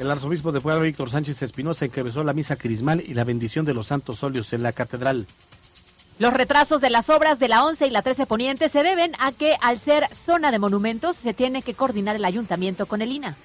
El 0.00 0.10
arzobispo 0.10 0.50
de 0.50 0.62
Puebla, 0.62 0.82
Víctor 0.82 1.10
Sánchez 1.10 1.42
Espinosa, 1.42 1.84
encabezó 1.84 2.24
la 2.24 2.32
misa 2.32 2.56
crismal 2.56 3.02
y 3.06 3.12
la 3.12 3.24
bendición 3.24 3.66
de 3.66 3.74
los 3.74 3.88
santos 3.88 4.22
óleos 4.22 4.50
en 4.54 4.62
la 4.62 4.72
catedral. 4.72 5.26
Los 6.18 6.32
retrasos 6.32 6.80
de 6.80 6.90
las 6.90 7.10
obras 7.10 7.40
de 7.40 7.48
la 7.48 7.64
11 7.64 7.88
y 7.88 7.90
la 7.90 8.02
13 8.02 8.26
Poniente 8.26 8.68
se 8.68 8.84
deben 8.84 9.14
a 9.18 9.32
que, 9.32 9.56
al 9.60 9.80
ser 9.80 10.08
zona 10.14 10.52
de 10.52 10.60
monumentos, 10.60 11.16
se 11.16 11.34
tiene 11.34 11.60
que 11.60 11.74
coordinar 11.74 12.14
el 12.14 12.24
ayuntamiento 12.24 12.86
con 12.86 13.02
el 13.02 13.10
INA. 13.10 13.36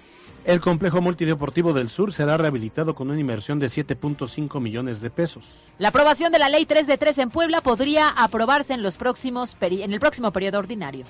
El 0.45 0.61
complejo 0.61 1.01
multideportivo 1.01 1.73
del 1.73 1.89
sur 1.89 2.13
será 2.13 2.37
rehabilitado 2.37 2.93
con 2.93 3.09
una 3.09 3.19
inversión 3.19 3.57
de 3.57 3.67
7.5 3.67 4.61
millones 4.61 5.01
de 5.01 5.09
pesos. 5.09 5.45
La 5.79 5.89
aprobación 5.89 6.31
de 6.31 6.37
la 6.37 6.47
Ley 6.47 6.67
3 6.67 6.85
de 6.85 6.97
3 6.97 7.17
en 7.17 7.29
Puebla 7.31 7.61
podría 7.61 8.09
aprobarse 8.09 8.73
en, 8.73 8.83
los 8.83 8.97
próximos 8.97 9.55
en 9.59 9.91
el 9.91 9.99
próximo 9.99 10.31
periodo 10.31 10.59
ordinario. 10.59 11.05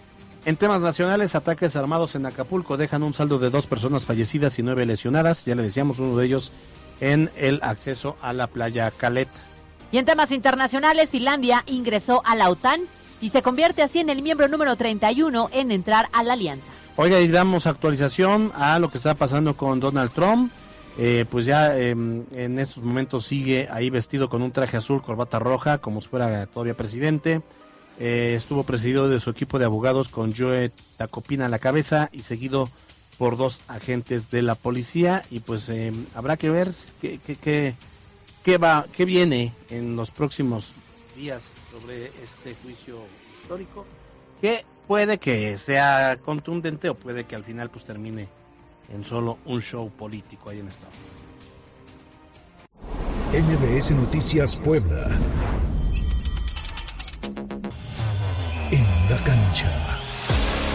En 0.45 0.55
temas 0.55 0.79
nacionales, 0.79 1.35
ataques 1.35 1.75
armados 1.75 2.15
en 2.15 2.25
Acapulco 2.25 2.77
dejan 2.77 3.03
un 3.03 3.13
saldo 3.13 3.37
de 3.37 3.49
dos 3.49 3.67
personas 3.67 4.05
fallecidas 4.05 4.57
y 4.59 4.63
nueve 4.63 4.85
lesionadas. 4.85 5.43
Ya 5.43 5.55
le 5.55 5.63
decíamos 5.63 5.99
uno 5.99 6.15
de 6.15 6.25
ellos 6.25 6.53
en 7.01 7.29
el 7.35 7.59
acceso 7.61 8.15
a 8.21 8.31
la 8.31 8.47
playa 8.47 8.89
Caleta. 8.91 9.49
Y 9.91 9.97
en 9.97 10.05
temas 10.05 10.31
internacionales, 10.31 11.09
Finlandia 11.09 11.63
ingresó 11.65 12.21
a 12.25 12.35
la 12.35 12.49
OTAN 12.49 12.81
y 13.21 13.29
se 13.31 13.41
convierte 13.41 13.81
así 13.81 13.99
en 13.99 14.09
el 14.09 14.21
miembro 14.21 14.47
número 14.47 14.75
31 14.75 15.49
en 15.51 15.71
entrar 15.71 16.09
a 16.13 16.23
la 16.23 16.33
alianza. 16.33 16.65
Oiga, 16.95 17.19
y 17.21 17.27
damos 17.27 17.65
actualización 17.65 18.51
a 18.55 18.77
lo 18.79 18.91
que 18.91 18.97
está 18.97 19.15
pasando 19.15 19.55
con 19.55 19.79
Donald 19.79 20.11
Trump. 20.11 20.51
Eh, 20.97 21.25
pues 21.29 21.45
ya 21.45 21.77
eh, 21.77 21.91
en 21.91 22.59
estos 22.59 22.83
momentos 22.83 23.25
sigue 23.25 23.67
ahí 23.71 23.89
vestido 23.89 24.29
con 24.29 24.41
un 24.41 24.51
traje 24.51 24.77
azul, 24.77 25.01
corbata 25.01 25.39
roja, 25.39 25.77
como 25.77 26.01
si 26.01 26.09
fuera 26.09 26.45
todavía 26.47 26.75
presidente. 26.75 27.41
Eh, 27.99 28.35
estuvo 28.37 28.63
presidido 28.63 29.09
de 29.09 29.19
su 29.19 29.29
equipo 29.29 29.59
de 29.59 29.65
abogados 29.65 30.07
con 30.07 30.33
Joe 30.33 30.71
Tacopina 30.97 31.47
a 31.47 31.49
la 31.49 31.59
cabeza 31.59 32.09
y 32.13 32.21
seguido 32.21 32.69
por 33.17 33.35
dos 33.35 33.59
agentes 33.67 34.31
de 34.31 34.41
la 34.41 34.55
policía. 34.55 35.23
Y 35.29 35.41
pues 35.41 35.67
eh, 35.67 35.91
habrá 36.15 36.37
que 36.37 36.49
ver 36.49 36.71
qué, 37.01 37.19
qué, 37.25 37.35
qué, 37.35 37.75
qué 38.43 38.57
va, 38.57 38.85
qué 38.91 39.05
viene 39.05 39.53
en 39.69 39.95
los 39.95 40.11
próximos 40.11 40.71
días 41.15 41.43
sobre 41.71 42.05
este 42.05 42.55
juicio 42.63 42.99
histórico 43.41 43.85
que 44.41 44.65
puede 44.87 45.17
que 45.17 45.57
sea 45.57 46.17
contundente 46.23 46.89
o 46.89 46.95
puede 46.95 47.25
que 47.25 47.35
al 47.35 47.43
final 47.43 47.69
pues 47.69 47.85
termine 47.85 48.27
en 48.91 49.03
solo 49.03 49.37
un 49.45 49.61
show 49.61 49.89
político 49.91 50.49
ahí 50.49 50.59
en 50.59 50.67
Estados 50.67 50.95
Unidos. 50.95 51.19
MBS 53.31 53.91
Noticias 53.91 54.55
Puebla. 54.55 55.07
En 58.71 58.83
la 59.09 59.23
cancha. 59.23 60.08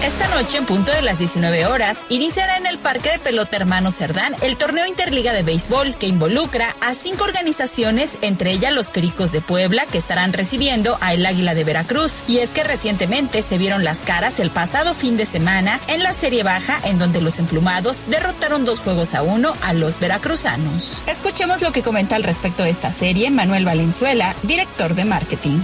Esta 0.05 0.29
noche, 0.29 0.59
en 0.59 0.67
punto 0.67 0.93
de 0.93 1.01
las 1.01 1.19
19 1.19 1.65
horas, 1.65 1.97
iniciará 2.11 2.59
en 2.59 2.67
el 2.67 2.77
Parque 2.77 3.13
de 3.13 3.19
Pelota 3.19 3.57
Hermano 3.57 3.91
Cerdán 3.91 4.35
el 4.43 4.59
torneo 4.59 4.87
Interliga 4.87 5.33
de 5.33 5.43
Béisbol 5.43 5.95
que 5.95 6.07
involucra 6.07 6.77
a 6.83 6.95
cinco 6.95 7.25
organizaciones, 7.25 8.11
entre 8.21 8.51
ellas 8.51 8.75
los 8.75 8.91
Pericos 8.91 9.33
de 9.33 9.41
Puebla, 9.41 9.87
que 9.91 9.97
estarán 9.97 10.35
recibiendo 10.35 10.99
a 11.01 11.15
el 11.15 11.25
Águila 11.25 11.55
de 11.55 11.65
Veracruz. 11.65 12.13
Y 12.29 12.37
es 12.41 12.51
que 12.51 12.65
recientemente 12.65 13.43
se 13.45 13.57
vieron 13.57 13.83
las 13.83 13.97
caras 13.97 14.39
el 14.41 14.51
pasado 14.51 14.93
fin 14.93 15.17
de 15.17 15.25
semana 15.25 15.81
en 15.89 16.03
la 16.03 16.13
Serie 16.13 16.43
Baja, 16.43 16.81
en 16.85 16.99
donde 16.99 17.23
los 17.23 17.39
emplumados 17.39 17.97
derrotaron 18.07 18.67
dos 18.67 18.81
juegos 18.81 19.15
a 19.15 19.23
uno 19.23 19.55
a 19.63 19.73
los 19.73 19.99
veracruzanos. 20.01 21.03
Escuchemos 21.07 21.63
lo 21.63 21.73
que 21.73 21.83
comenta 21.83 22.15
al 22.15 22.25
respecto 22.25 22.63
de 22.63 22.71
esta 22.71 22.93
serie 22.93 23.31
Manuel 23.31 23.65
Valenzuela, 23.65 24.37
director 24.43 24.95
de 24.95 25.07
marketing. 25.07 25.61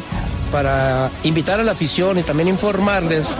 para 0.51 1.13
invitar 1.23 1.61
a 1.61 1.63
la 1.63 1.71
afición 1.71 2.19
y 2.19 2.25
también 2.25 2.49
informarles 2.49 3.33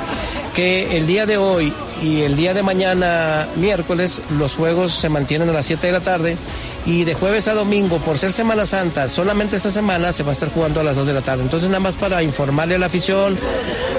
que 0.55 0.90
el 0.91 1.07
día 1.07 1.25
de 1.25 1.37
hoy 1.37 1.73
y 2.03 2.23
el 2.23 2.37
día 2.37 2.53
de 2.53 2.63
mañana, 2.63 3.49
miércoles, 3.57 4.21
los 4.31 4.57
juegos 4.57 4.93
se 4.93 5.09
mantienen 5.09 5.49
a 5.49 5.53
las 5.53 5.67
7 5.67 5.87
de 5.87 5.93
la 5.93 6.01
tarde 6.01 6.37
y 6.85 7.05
de 7.05 7.15
jueves 7.15 7.47
a 7.47 7.55
domingo, 7.55 7.99
por 7.99 8.19
ser 8.19 8.33
Semana 8.33 8.67
Santa, 8.67 9.09
solamente 9.09 9.57
esta 9.57 9.71
semana 9.71 10.13
se 10.13 10.23
va 10.23 10.31
a 10.31 10.33
estar 10.33 10.51
jugando 10.51 10.81
a 10.81 10.85
las 10.85 10.97
2 10.97 11.07
de 11.07 11.13
la 11.13 11.21
tarde. 11.21 11.43
Entonces 11.43 11.69
nada 11.69 11.81
más 11.81 11.97
para 11.97 12.23
informarle 12.23 12.75
a 12.75 12.79
la 12.79 12.87
afición, 12.87 13.39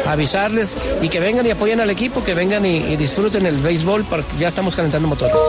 avisarles 0.05 0.75
y 1.01 1.07
que 1.07 1.19
vengan 1.19 1.45
y 1.45 1.51
apoyen 1.51 1.79
al 1.79 1.89
equipo, 1.89 2.23
que 2.23 2.33
vengan 2.33 2.65
y, 2.65 2.97
disfruten 2.97 3.45
el 3.45 3.57
béisbol, 3.59 4.05
porque 4.05 4.37
ya 4.37 4.49
estamos 4.49 4.75
calentando 4.75 5.07
motores. 5.07 5.39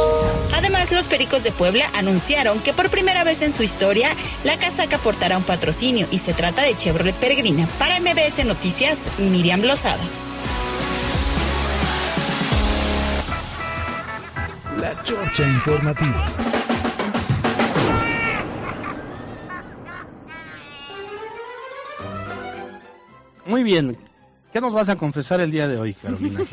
Además, 0.55 0.90
los 0.93 1.07
Pericos 1.09 1.43
de 1.43 1.51
Puebla 1.51 1.90
anunciaron 1.93 2.61
que 2.61 2.72
por 2.72 2.88
primera 2.88 3.24
vez 3.24 3.43
en 3.43 3.55
su 3.55 3.62
historia, 3.62 4.11
la 4.45 4.59
casaca 4.59 4.99
portará 4.99 5.36
un 5.36 5.45
patrocinio 5.45 6.07
y 6.11 6.18
se 6.20 6.34
trata 6.34 6.62
de 6.62 6.76
Chevrolet 6.76 7.16
Peregrina. 7.16 7.66
Para 7.78 7.99
MBS 8.01 8.45
Noticias, 8.45 8.99
Miriam 9.18 9.62
Lozada. 9.62 10.22
Chorcha 15.05 15.47
Informativa. 15.49 16.27
Muy 23.47 23.63
bien. 23.63 23.99
¿Qué 24.53 24.61
nos 24.61 24.73
vas 24.73 24.89
a 24.89 24.97
confesar 24.97 25.41
el 25.41 25.51
día 25.51 25.67
de 25.69 25.79
hoy, 25.79 25.95
Carolina? 25.95 26.41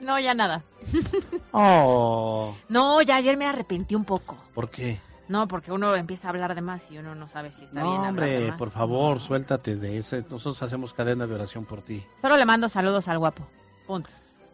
No, 0.00 0.18
ya 0.20 0.32
nada. 0.32 0.62
Oh, 1.52 2.54
No, 2.68 3.02
ya 3.02 3.16
ayer 3.16 3.36
me 3.36 3.46
arrepentí 3.46 3.94
un 3.96 4.04
poco. 4.04 4.38
¿por 4.54 4.70
qué? 4.70 5.00
No, 5.28 5.48
porque 5.48 5.72
uno 5.72 5.94
empieza 5.96 6.28
a 6.28 6.30
hablar 6.30 6.54
de 6.54 6.60
más 6.62 6.88
y 6.90 6.98
uno 6.98 7.14
no 7.16 7.26
sabe 7.28 7.50
si 7.50 7.64
está 7.64 7.82
bien 7.82 7.96
No, 7.96 8.02
de 8.02 8.08
hombre, 8.08 8.48
más. 8.50 8.58
por 8.58 8.70
favor, 8.70 9.18
suéltate 9.20 9.74
de 9.76 9.98
ese. 9.98 10.22
Nosotros 10.30 10.62
hacemos 10.62 10.94
cadena 10.94 11.26
de 11.26 11.34
oración 11.34 11.64
por 11.64 11.82
ti. 11.82 12.02
Solo 12.20 12.36
le 12.36 12.46
mando 12.46 12.68
saludos 12.68 13.08
al 13.08 13.18
guapo. 13.18 13.46
Punto. 13.86 14.10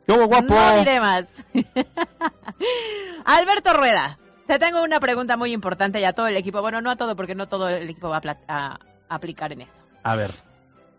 ¿Qué 0.07 0.13
hubo, 0.13 0.27
guapo? 0.27 0.55
No 0.55 0.79
diré 0.79 1.01
más. 1.01 1.25
Alberto 3.25 3.73
Rueda, 3.73 4.19
te 4.47 4.59
tengo 4.59 4.83
una 4.83 5.01
pregunta 5.01 5.37
muy 5.37 5.53
importante 5.53 6.01
y 6.01 6.05
a 6.05 6.13
todo 6.13 6.27
el 6.27 6.37
equipo. 6.37 6.61
Bueno, 6.61 6.81
no 6.81 6.91
a 6.91 6.97
todo, 6.97 7.17
porque 7.17 7.35
no 7.35 7.49
todo 7.49 7.69
el 7.69 7.89
equipo 7.89 8.09
va 8.09 8.21
a, 8.25 8.39
a 8.49 8.79
aplicar 9.09 9.53
en 9.53 9.63
esto. 9.63 9.83
A 10.03 10.15
ver. 10.17 10.35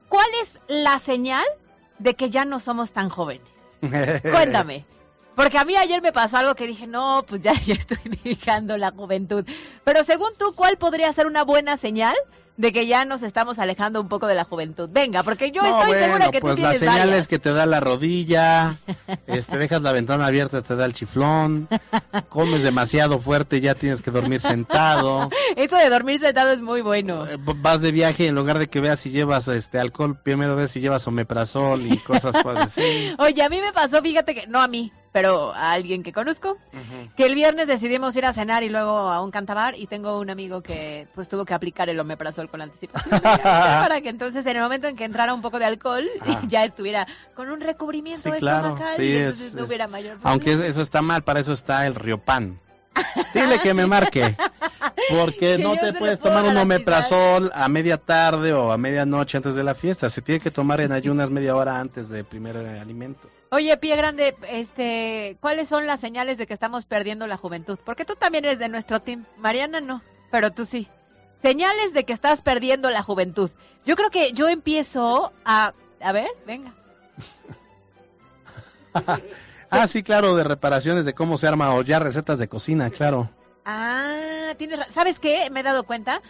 ¿Cuál 0.10 0.28
es 0.42 0.60
la 0.68 1.00
señal 1.00 1.46
de 2.00 2.16
que 2.16 2.30
ya 2.30 2.46
no 2.46 2.60
somos 2.60 2.92
tan 2.92 3.10
jóvenes? 3.10 3.48
Cuéntame. 4.22 4.86
Porque 5.36 5.58
a 5.58 5.66
mí 5.66 5.76
ayer 5.76 6.02
me 6.02 6.14
pasó 6.14 6.38
algo 6.38 6.56
que 6.56 6.66
dije, 6.68 6.88
no, 6.88 7.26
pues 7.28 7.42
ya, 7.42 7.54
ya 7.66 7.76
estoy 7.76 7.98
dejando 8.24 8.78
la 8.78 8.92
juventud. 8.92 9.46
Pero 9.84 10.04
según 10.04 10.30
tú, 10.38 10.54
¿cuál 10.56 10.78
podría 10.78 11.12
ser 11.14 11.28
una 11.28 11.44
buena 11.44 11.78
señal 11.78 12.16
de 12.58 12.72
que 12.72 12.88
ya 12.88 13.04
nos 13.04 13.22
estamos 13.22 13.60
alejando 13.60 14.00
un 14.00 14.08
poco 14.08 14.28
de 14.28 14.36
la 14.36 14.46
juventud? 14.46 14.90
Venga, 14.92 15.24
porque 15.24 15.52
yo 15.52 15.62
No, 15.62 15.80
estoy 15.82 15.88
bueno, 15.88 16.06
segura 16.06 16.32
que 16.32 16.40
pues 16.40 16.56
tú 16.56 16.62
la 16.62 16.70
tienes 16.70 16.80
señal 16.80 17.00
varias. 17.10 17.20
es 17.20 17.28
que 17.28 17.40
te 17.40 17.52
da 17.54 17.66
la 17.66 17.80
rodilla, 17.82 18.78
este, 19.28 19.58
dejas 19.58 19.82
la 19.82 19.92
ventana 19.92 20.26
abierta, 20.28 20.62
te 20.62 20.76
da 20.76 20.86
el 20.86 20.94
chiflón, 20.94 21.68
comes 22.30 22.64
demasiado 22.64 23.20
fuerte, 23.20 23.60
ya 23.62 23.76
tienes 23.76 24.02
que 24.02 24.12
dormir 24.12 24.40
sentado, 24.42 25.30
Eso 25.56 25.76
de 25.76 25.90
dormir 25.90 26.20
sentado 26.20 26.52
es 26.52 26.62
muy 26.62 26.82
bueno. 26.82 27.26
eh, 27.28 27.38
vas 27.38 27.82
de 27.82 27.92
viaje 27.92 28.28
en 28.28 28.36
lugar 28.36 28.58
de 28.60 28.68
que 28.68 28.80
veas 28.80 29.00
si 29.00 29.10
llevas 29.12 29.48
este 29.48 29.80
alcohol, 29.80 30.18
primero 30.24 30.56
ves 30.56 30.72
si 30.72 30.80
llevas 30.80 31.06
omeprazol 31.08 31.86
y 31.86 31.98
cosas 32.00 32.36
así. 32.36 33.14
Oye, 33.20 33.44
a 33.44 33.50
mí 33.50 33.60
me 33.60 33.74
pasó, 33.74 34.02
fíjate 34.02 34.34
que, 34.34 34.48
no 34.48 34.62
a 34.62 34.68
mí, 34.68 34.92
pero 35.16 35.54
a 35.54 35.72
alguien 35.72 36.04
que 36.04 36.12
conozco, 36.12 36.58
que 37.16 37.26
el 37.26 37.36
viernes 37.36 37.68
decidimos 37.68 38.14
ir 38.18 38.26
a 38.26 38.34
cenar 38.34 38.64
y 38.64 38.70
luego 38.70 38.92
a 38.98 39.24
un 39.24 39.32
cantabar 39.32 39.74
y 39.78 39.88
tengo 39.88 40.20
un 40.20 40.30
amigo 40.30 40.62
que 40.62 41.08
pues 41.16 41.30
tuvo 41.30 41.46
que 41.46 41.54
aplicar 41.54 41.88
el 41.88 41.98
omeprazol 41.98 42.50
con 42.50 42.62
anticipación 42.62 43.22
para 43.22 44.02
que 44.02 44.10
entonces 44.10 44.46
en 44.46 44.58
el 44.58 44.64
momento 44.64 44.88
en 44.88 44.98
que 44.98 45.06
entrara 45.06 45.34
un 45.34 45.42
poco 45.42 45.58
de 45.58 45.64
alcohol 45.64 46.04
Ah. 46.20 46.42
ya 46.50 46.66
estuviera 46.66 47.08
con 47.34 47.50
un 47.50 47.62
recubrimiento 47.62 48.30
Sí, 48.30 48.40
claro, 48.40 48.74
estomacal 48.74 48.96
sí, 48.98 49.04
y 49.04 49.16
es- 49.16 49.22
entonces 49.24 49.54
no 49.56 49.64
hubiera 49.64 49.88
mayor 49.88 50.18
problema. 50.20 50.32
Aunque 50.32 50.68
eso 50.68 50.82
está 50.82 51.02
mal, 51.02 51.24
para 51.24 51.40
eso 51.40 51.54
está 51.54 51.86
el 51.88 51.96
Riopan. 51.96 52.60
Dile 53.34 53.60
que 53.60 53.74
me 53.74 53.86
marque. 53.86 54.36
Porque 55.12 55.38
Que 55.58 55.64
no 55.64 55.78
te 55.78 55.94
puedes 55.94 56.20
tomar 56.20 56.44
un 56.44 56.58
omeprazol 56.58 57.52
a 57.54 57.70
media 57.70 57.98
tarde 57.98 58.52
o 58.52 58.70
a 58.74 58.78
medianoche 58.78 59.38
antes 59.38 59.56
de 59.56 59.64
la 59.64 59.76
fiesta. 59.76 60.10
Se 60.10 60.22
tiene 60.22 60.42
que 60.42 60.52
tomar 60.52 60.82
en 60.82 60.92
ayunas 60.92 61.30
media 61.30 61.56
hora 61.56 61.80
antes 61.80 62.10
del 62.10 62.26
primer 62.26 62.58
alimento. 62.58 63.30
Oye, 63.52 63.78
Pie 63.78 63.96
Grande, 63.96 64.36
este, 64.50 65.38
¿cuáles 65.40 65.68
son 65.68 65.86
las 65.88 66.00
señales 66.00 66.38
de 66.38 66.48
que 66.48 66.54
estamos 66.54 66.86
perdiendo 66.86 67.28
la 67.28 67.38
juventud? 67.38 67.78
Porque 67.86 68.06
tú 68.06 68.16
también 68.16 68.46
eres 68.46 68.60
de 68.60 68.70
nuestro 68.70 69.02
team. 69.02 69.26
Mariana 69.38 69.82
no, 69.82 70.02
pero 70.32 70.52
tú 70.52 70.66
sí. 70.66 70.88
Señales 71.42 71.94
de 71.94 72.06
que 72.06 72.14
estás 72.14 72.42
perdiendo 72.42 72.90
la 72.90 73.04
juventud. 73.04 73.52
Yo 73.86 73.96
creo 73.96 74.10
que 74.10 74.32
yo 74.34 74.48
empiezo 74.48 75.32
a... 75.46 75.74
A 76.02 76.12
ver, 76.12 76.30
venga. 76.46 76.74
ah, 79.70 79.88
sí, 79.88 80.04
claro, 80.04 80.36
de 80.36 80.44
reparaciones, 80.44 81.06
de 81.06 81.14
cómo 81.14 81.38
se 81.38 81.48
arma 81.48 81.74
o 81.76 81.82
ya 81.84 82.00
recetas 82.00 82.40
de 82.40 82.48
cocina, 82.48 82.90
claro. 82.90 83.30
Ah, 83.64 84.54
tienes 84.58 84.80
¿Sabes 84.92 85.20
qué? 85.20 85.50
Me 85.52 85.60
he 85.62 85.64
dado 85.64 85.84
cuenta 85.86 86.22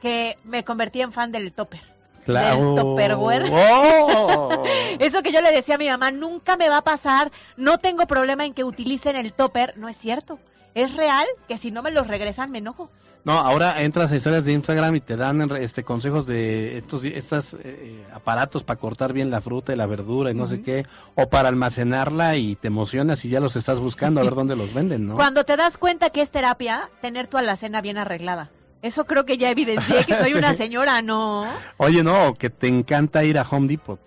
que 0.00 0.38
me 0.44 0.64
convertí 0.64 1.00
en 1.00 1.12
fan 1.12 1.32
del 1.32 1.52
topper. 1.52 1.91
Claro. 2.24 2.94
Del. 2.96 3.12
¡Oh! 3.52 4.64
Eso 4.98 5.22
que 5.22 5.32
yo 5.32 5.40
le 5.40 5.52
decía 5.52 5.74
a 5.76 5.78
mi 5.78 5.88
mamá, 5.88 6.10
nunca 6.10 6.56
me 6.56 6.68
va 6.68 6.78
a 6.78 6.84
pasar, 6.84 7.32
no 7.56 7.78
tengo 7.78 8.06
problema 8.06 8.44
en 8.44 8.54
que 8.54 8.64
utilicen 8.64 9.16
el 9.16 9.32
topper. 9.32 9.76
No 9.76 9.88
es 9.88 9.96
cierto. 9.98 10.38
Es 10.74 10.94
real 10.96 11.26
que 11.48 11.58
si 11.58 11.70
no 11.70 11.82
me 11.82 11.90
los 11.90 12.06
regresan 12.06 12.50
me 12.50 12.58
enojo. 12.58 12.90
No, 13.24 13.34
ahora 13.34 13.82
entras 13.82 14.10
a 14.10 14.16
historias 14.16 14.44
de 14.44 14.52
Instagram 14.52 14.96
y 14.96 15.00
te 15.00 15.16
dan 15.16 15.48
este 15.56 15.84
consejos 15.84 16.26
de 16.26 16.76
estos 16.76 17.04
estos 17.04 17.54
eh, 17.62 18.04
aparatos 18.12 18.64
para 18.64 18.80
cortar 18.80 19.12
bien 19.12 19.30
la 19.30 19.40
fruta 19.40 19.72
y 19.72 19.76
la 19.76 19.86
verdura 19.86 20.32
y 20.32 20.34
no 20.34 20.46
sé 20.48 20.62
qué, 20.62 20.86
o 21.14 21.28
para 21.28 21.48
almacenarla 21.48 22.36
y 22.36 22.56
te 22.56 22.66
emocionas 22.66 23.24
y 23.24 23.28
ya 23.28 23.38
los 23.38 23.54
estás 23.54 23.78
buscando 23.78 24.20
a 24.20 24.24
ver 24.24 24.34
dónde 24.34 24.56
los 24.56 24.74
venden, 24.74 25.06
¿no? 25.06 25.14
Cuando 25.14 25.44
te 25.44 25.56
das 25.56 25.78
cuenta 25.78 26.10
que 26.10 26.20
es 26.20 26.32
terapia, 26.32 26.90
tener 27.00 27.28
tu 27.28 27.36
alacena 27.36 27.80
bien 27.80 27.96
arreglada. 27.96 28.50
Eso 28.82 29.04
creo 29.06 29.24
que 29.24 29.38
ya 29.38 29.48
evidencié 29.50 30.04
que 30.04 30.18
soy 30.18 30.34
una 30.34 30.54
señora, 30.62 31.00
¿no? 31.02 31.46
Oye, 31.78 32.02
no, 32.02 32.34
que 32.34 32.50
te 32.50 32.66
encanta 32.68 33.22
ir 33.24 33.38
a 33.38 33.42
Home 33.48 33.68
Depot. 33.68 34.00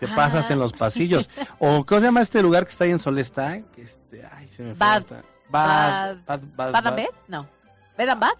Te 0.00 0.06
Ah. 0.06 0.12
pasas 0.14 0.50
en 0.50 0.58
los 0.58 0.72
pasillos. 0.72 1.30
O, 1.58 1.86
¿cómo 1.86 2.00
se 2.00 2.06
llama 2.06 2.20
este 2.20 2.42
lugar 2.42 2.64
que 2.64 2.70
está 2.70 2.84
ahí 2.84 2.90
en 2.90 2.98
Solesta? 2.98 3.58
Que 3.74 3.82
este, 3.82 4.26
ay, 4.30 4.48
se 4.48 4.62
me. 4.62 4.74
Bad-. 4.74 5.04
Bad, 5.48 6.16
bad, 6.26 6.40
bad, 6.56 6.72
¿Bad 6.72 6.86
and 6.88 6.96
bad. 6.96 7.06
No. 7.28 7.48
¿Bed 7.96 8.08
and 8.08 8.20
Bad? 8.20 8.34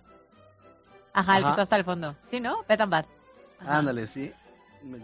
Ajá, 1.15 1.39
el 1.39 1.45
que 1.45 1.51
está 1.51 1.63
hasta 1.63 1.77
el 1.77 1.85
fondo. 1.85 2.15
¿Sí, 2.29 2.41
no? 2.41 2.65
Bed 2.69 2.81
and 2.81 2.91
Bad. 2.93 3.05
Ándale, 3.61 4.07
sí. 4.07 4.33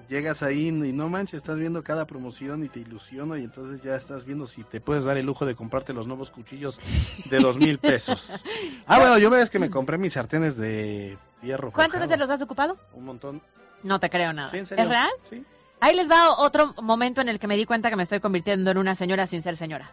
Llegas 0.09 0.43
ahí 0.43 0.69
y 0.69 0.93
no 0.93 1.09
manches, 1.09 1.39
estás 1.39 1.59
viendo 1.59 1.83
cada 1.83 2.07
promoción 2.07 2.65
y 2.65 2.69
te 2.69 2.81
ilusiona 2.81 3.39
y 3.39 3.45
entonces 3.45 3.83
ya 3.83 3.97
estás 3.97 4.25
viendo 4.25 4.47
si 4.47 4.63
te 4.65 4.81
puedes 4.81 5.05
dar 5.05 5.17
el 5.17 5.27
lujo 5.27 5.45
de 5.47 5.55
comprarte 5.55 5.93
los 5.93 6.07
nuevos 6.07 6.31
cuchillos 6.31 6.81
de 7.29 7.39
dos 7.39 7.59
mil 7.59 7.79
pesos. 7.79 8.27
Ah, 8.87 8.99
bueno, 8.99 9.17
yo 9.19 9.31
ves 9.31 9.49
que 9.49 9.59
me 9.59 9.71
compré 9.71 9.97
mis 9.97 10.13
sartenes 10.13 10.57
de 10.57 11.17
hierro. 11.41 11.71
¿Cuántas 11.73 12.01
veces 12.01 12.19
los 12.19 12.29
has 12.29 12.43
ocupado? 12.43 12.77
Un 12.93 13.05
montón. 13.05 13.41
No 13.83 14.01
te 14.01 14.11
creo 14.11 14.33
nada. 14.33 14.49
Sí, 14.49 14.59
en 14.59 14.67
serio. 14.67 14.85
¿Es 14.85 14.91
real? 14.91 15.11
Sí. 15.31 15.45
Ahí 15.83 15.97
les 15.97 16.09
va 16.09 16.39
otro 16.39 16.75
momento 16.81 17.21
en 17.21 17.29
el 17.29 17.41
que 17.41 17.49
me 17.49 17.57
di 17.57 17.65
cuenta 17.65 17.91
que 17.91 17.97
me 17.97 18.05
estoy 18.05 18.21
convirtiendo 18.21 18.71
en 18.71 18.79
una 18.79 18.95
señora 18.95 19.27
sin 19.27 19.43
ser 19.43 19.57
señora. 19.57 19.91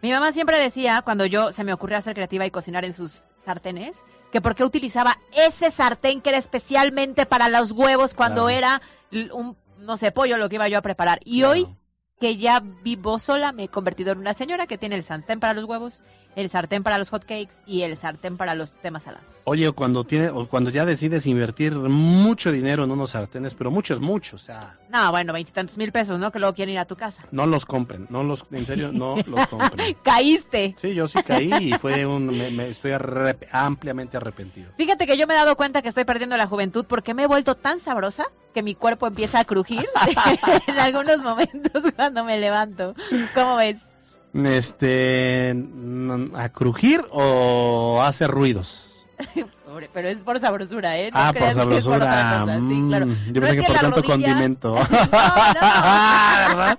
Mi 0.00 0.10
mamá 0.10 0.32
siempre 0.32 0.58
decía, 0.58 1.02
cuando 1.02 1.26
yo 1.26 1.52
se 1.52 1.64
me 1.64 1.74
ocurrió 1.74 2.00
ser 2.00 2.14
creativa 2.14 2.46
y 2.46 2.50
cocinar 2.50 2.86
en 2.86 2.94
sus 2.94 3.26
sartenes, 3.44 4.02
que 4.32 4.40
por 4.40 4.54
qué 4.54 4.64
utilizaba 4.64 5.18
ese 5.32 5.70
sartén 5.70 6.20
que 6.20 6.30
era 6.30 6.38
especialmente 6.38 7.26
para 7.26 7.48
los 7.48 7.72
huevos 7.72 8.14
cuando 8.14 8.46
Claro. 8.46 8.48
era 8.58 8.82
un, 9.32 9.56
no 9.78 9.96
sé, 9.96 10.12
pollo 10.12 10.36
lo 10.36 10.48
que 10.48 10.56
iba 10.56 10.68
yo 10.68 10.78
a 10.78 10.82
preparar. 10.82 11.20
Y 11.24 11.40
Claro. 11.40 11.52
hoy, 11.52 11.68
que 12.20 12.36
ya 12.36 12.60
vivo 12.60 13.18
sola, 13.18 13.52
me 13.52 13.64
he 13.64 13.68
convertido 13.68 14.12
en 14.12 14.18
una 14.18 14.34
señora 14.34 14.66
que 14.66 14.76
tiene 14.76 14.96
el 14.96 15.04
sartén 15.04 15.40
para 15.40 15.54
los 15.54 15.64
huevos, 15.64 16.02
el 16.36 16.50
sartén 16.50 16.82
para 16.82 16.98
los 16.98 17.10
hot 17.10 17.22
cakes 17.24 17.54
y 17.66 17.82
el 17.82 17.96
sartén 17.96 18.36
para 18.36 18.54
los 18.54 18.72
temas 18.74 19.02
salados. 19.02 19.26
Oye, 19.44 19.72
cuando 19.72 20.04
tiene, 20.04 20.28
o 20.30 20.46
cuando 20.46 20.70
ya 20.70 20.84
decides 20.84 21.26
invertir 21.26 21.74
mucho 21.74 22.52
dinero 22.52 22.84
en 22.84 22.90
unos 22.90 23.10
sartenes, 23.10 23.54
pero 23.54 23.70
mucho 23.70 23.94
es 23.94 24.00
mucho, 24.00 24.36
o 24.36 24.38
sea, 24.38 24.76
No, 24.90 25.10
bueno, 25.10 25.32
veintitantos 25.32 25.76
mil 25.78 25.90
pesos, 25.90 26.18
¿no? 26.20 26.30
Que 26.30 26.38
luego 26.38 26.54
quieren 26.54 26.74
ir 26.74 26.78
a 26.78 26.84
tu 26.84 26.96
casa. 26.96 27.24
no 27.32 27.46
los 27.46 27.64
compren, 27.66 28.06
no 28.10 28.22
los, 28.22 28.44
en 28.52 28.66
serio, 28.66 28.92
no 28.92 29.16
los 29.26 29.48
compren. 29.48 29.96
Caíste. 30.04 30.74
Sí, 30.80 30.94
yo 30.94 31.08
sí 31.08 31.18
caí 31.22 31.50
y 31.52 31.72
fue 31.78 32.04
un, 32.06 32.26
me, 32.36 32.50
me 32.50 32.68
estoy 32.68 32.92
arrep- 32.92 33.46
ampliamente 33.50 34.16
arrepentido. 34.16 34.70
Fíjate 34.76 35.06
que 35.06 35.16
yo 35.16 35.26
me 35.26 35.34
he 35.34 35.36
dado 35.36 35.56
cuenta 35.56 35.82
que 35.82 35.88
estoy 35.88 36.04
perdiendo 36.04 36.36
la 36.36 36.46
juventud 36.46 36.84
porque 36.86 37.14
me 37.14 37.24
he 37.24 37.26
vuelto 37.26 37.54
tan 37.54 37.80
sabrosa 37.80 38.26
que 38.54 38.62
mi 38.62 38.74
cuerpo 38.74 39.06
empieza 39.06 39.40
a 39.40 39.44
crujir 39.44 39.86
en 40.66 40.78
algunos 40.78 41.18
momentos 41.18 41.82
cuando 41.96 42.24
me 42.24 42.38
levanto. 42.38 42.94
¿Cómo 43.34 43.56
ves? 43.56 43.76
Este, 44.34 45.54
¿a 46.34 46.48
crujir 46.50 47.02
o 47.10 48.00
hace 48.02 48.26
ruidos? 48.26 49.06
Pero 49.92 50.08
es 50.08 50.16
por 50.18 50.40
sabrosura, 50.40 50.98
¿eh? 50.98 51.10
No 51.12 51.18
ah, 51.20 51.32
por 51.32 51.52
sabrosura. 51.52 52.44
sí, 52.46 52.50
mm, 52.60 52.88
claro. 52.88 53.06
Yo 53.06 53.40
No 53.40 53.40
pensé 53.46 53.56
que 53.60 53.62
por 53.66 53.76
tanto 53.76 54.00
rodilla- 54.02 54.12
condimento. 54.12 54.74
¿Verdad? 54.90 56.78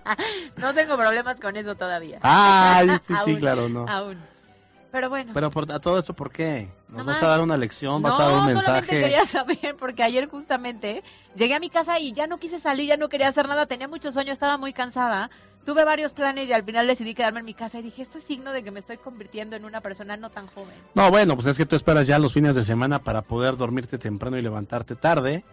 No 0.57 0.73
tengo 0.73 0.97
problemas 0.97 1.39
con 1.39 1.55
eso 1.55 1.75
todavía. 1.75 2.19
Ay, 2.21 2.89
sí, 2.89 2.95
sí, 3.07 3.13
Aún, 3.15 3.35
claro, 3.35 3.69
no. 3.69 3.87
Aún. 3.87 4.17
Pero 4.91 5.09
bueno. 5.09 5.31
Pero 5.33 5.51
por, 5.51 5.71
a 5.71 5.79
todo 5.79 5.99
esto, 5.99 6.13
¿por 6.13 6.31
qué? 6.31 6.67
¿Nos 6.87 7.05
No 7.05 7.05
vas 7.05 7.21
a 7.21 7.27
dar 7.27 7.41
una 7.41 7.57
lección? 7.57 8.01
¿Vas 8.01 8.17
no, 8.17 8.23
a 8.23 8.27
dar 8.27 8.33
un 8.33 8.39
solamente 8.39 8.65
mensaje? 8.67 9.01
quería 9.01 9.25
saber, 9.25 9.75
porque 9.79 10.01
ayer 10.03 10.27
justamente 10.27 11.03
llegué 11.35 11.53
a 11.53 11.59
mi 11.59 11.69
casa 11.69 11.99
y 11.99 12.11
ya 12.13 12.25
no 12.25 12.39
quise 12.39 12.59
salir, 12.59 12.87
ya 12.87 12.97
no 12.97 13.07
quería 13.09 13.27
hacer 13.27 13.47
nada, 13.47 13.67
tenía 13.67 13.87
mucho 13.87 14.11
sueño, 14.11 14.33
estaba 14.33 14.57
muy 14.57 14.73
cansada. 14.73 15.29
Tuve 15.65 15.83
varios 15.83 16.13
planes 16.13 16.47
y 16.49 16.53
al 16.53 16.63
final 16.63 16.87
decidí 16.87 17.13
quedarme 17.13 17.41
en 17.41 17.45
mi 17.45 17.53
casa 17.53 17.77
y 17.79 17.83
dije, 17.83 18.01
esto 18.01 18.17
es 18.17 18.23
signo 18.23 18.51
de 18.51 18.63
que 18.63 18.71
me 18.71 18.79
estoy 18.79 18.97
convirtiendo 18.97 19.55
en 19.55 19.65
una 19.65 19.81
persona 19.81 20.17
no 20.17 20.31
tan 20.31 20.47
joven. 20.47 20.73
No, 20.95 21.11
bueno, 21.11 21.35
pues 21.35 21.45
es 21.47 21.57
que 21.57 21.65
tú 21.67 21.75
esperas 21.75 22.07
ya 22.07 22.17
los 22.17 22.33
fines 22.33 22.55
de 22.55 22.63
semana 22.63 22.99
para 22.99 23.21
poder 23.21 23.57
dormirte 23.57 23.99
temprano 23.99 24.37
y 24.37 24.41
levantarte 24.41 24.95
tarde, 24.95 25.43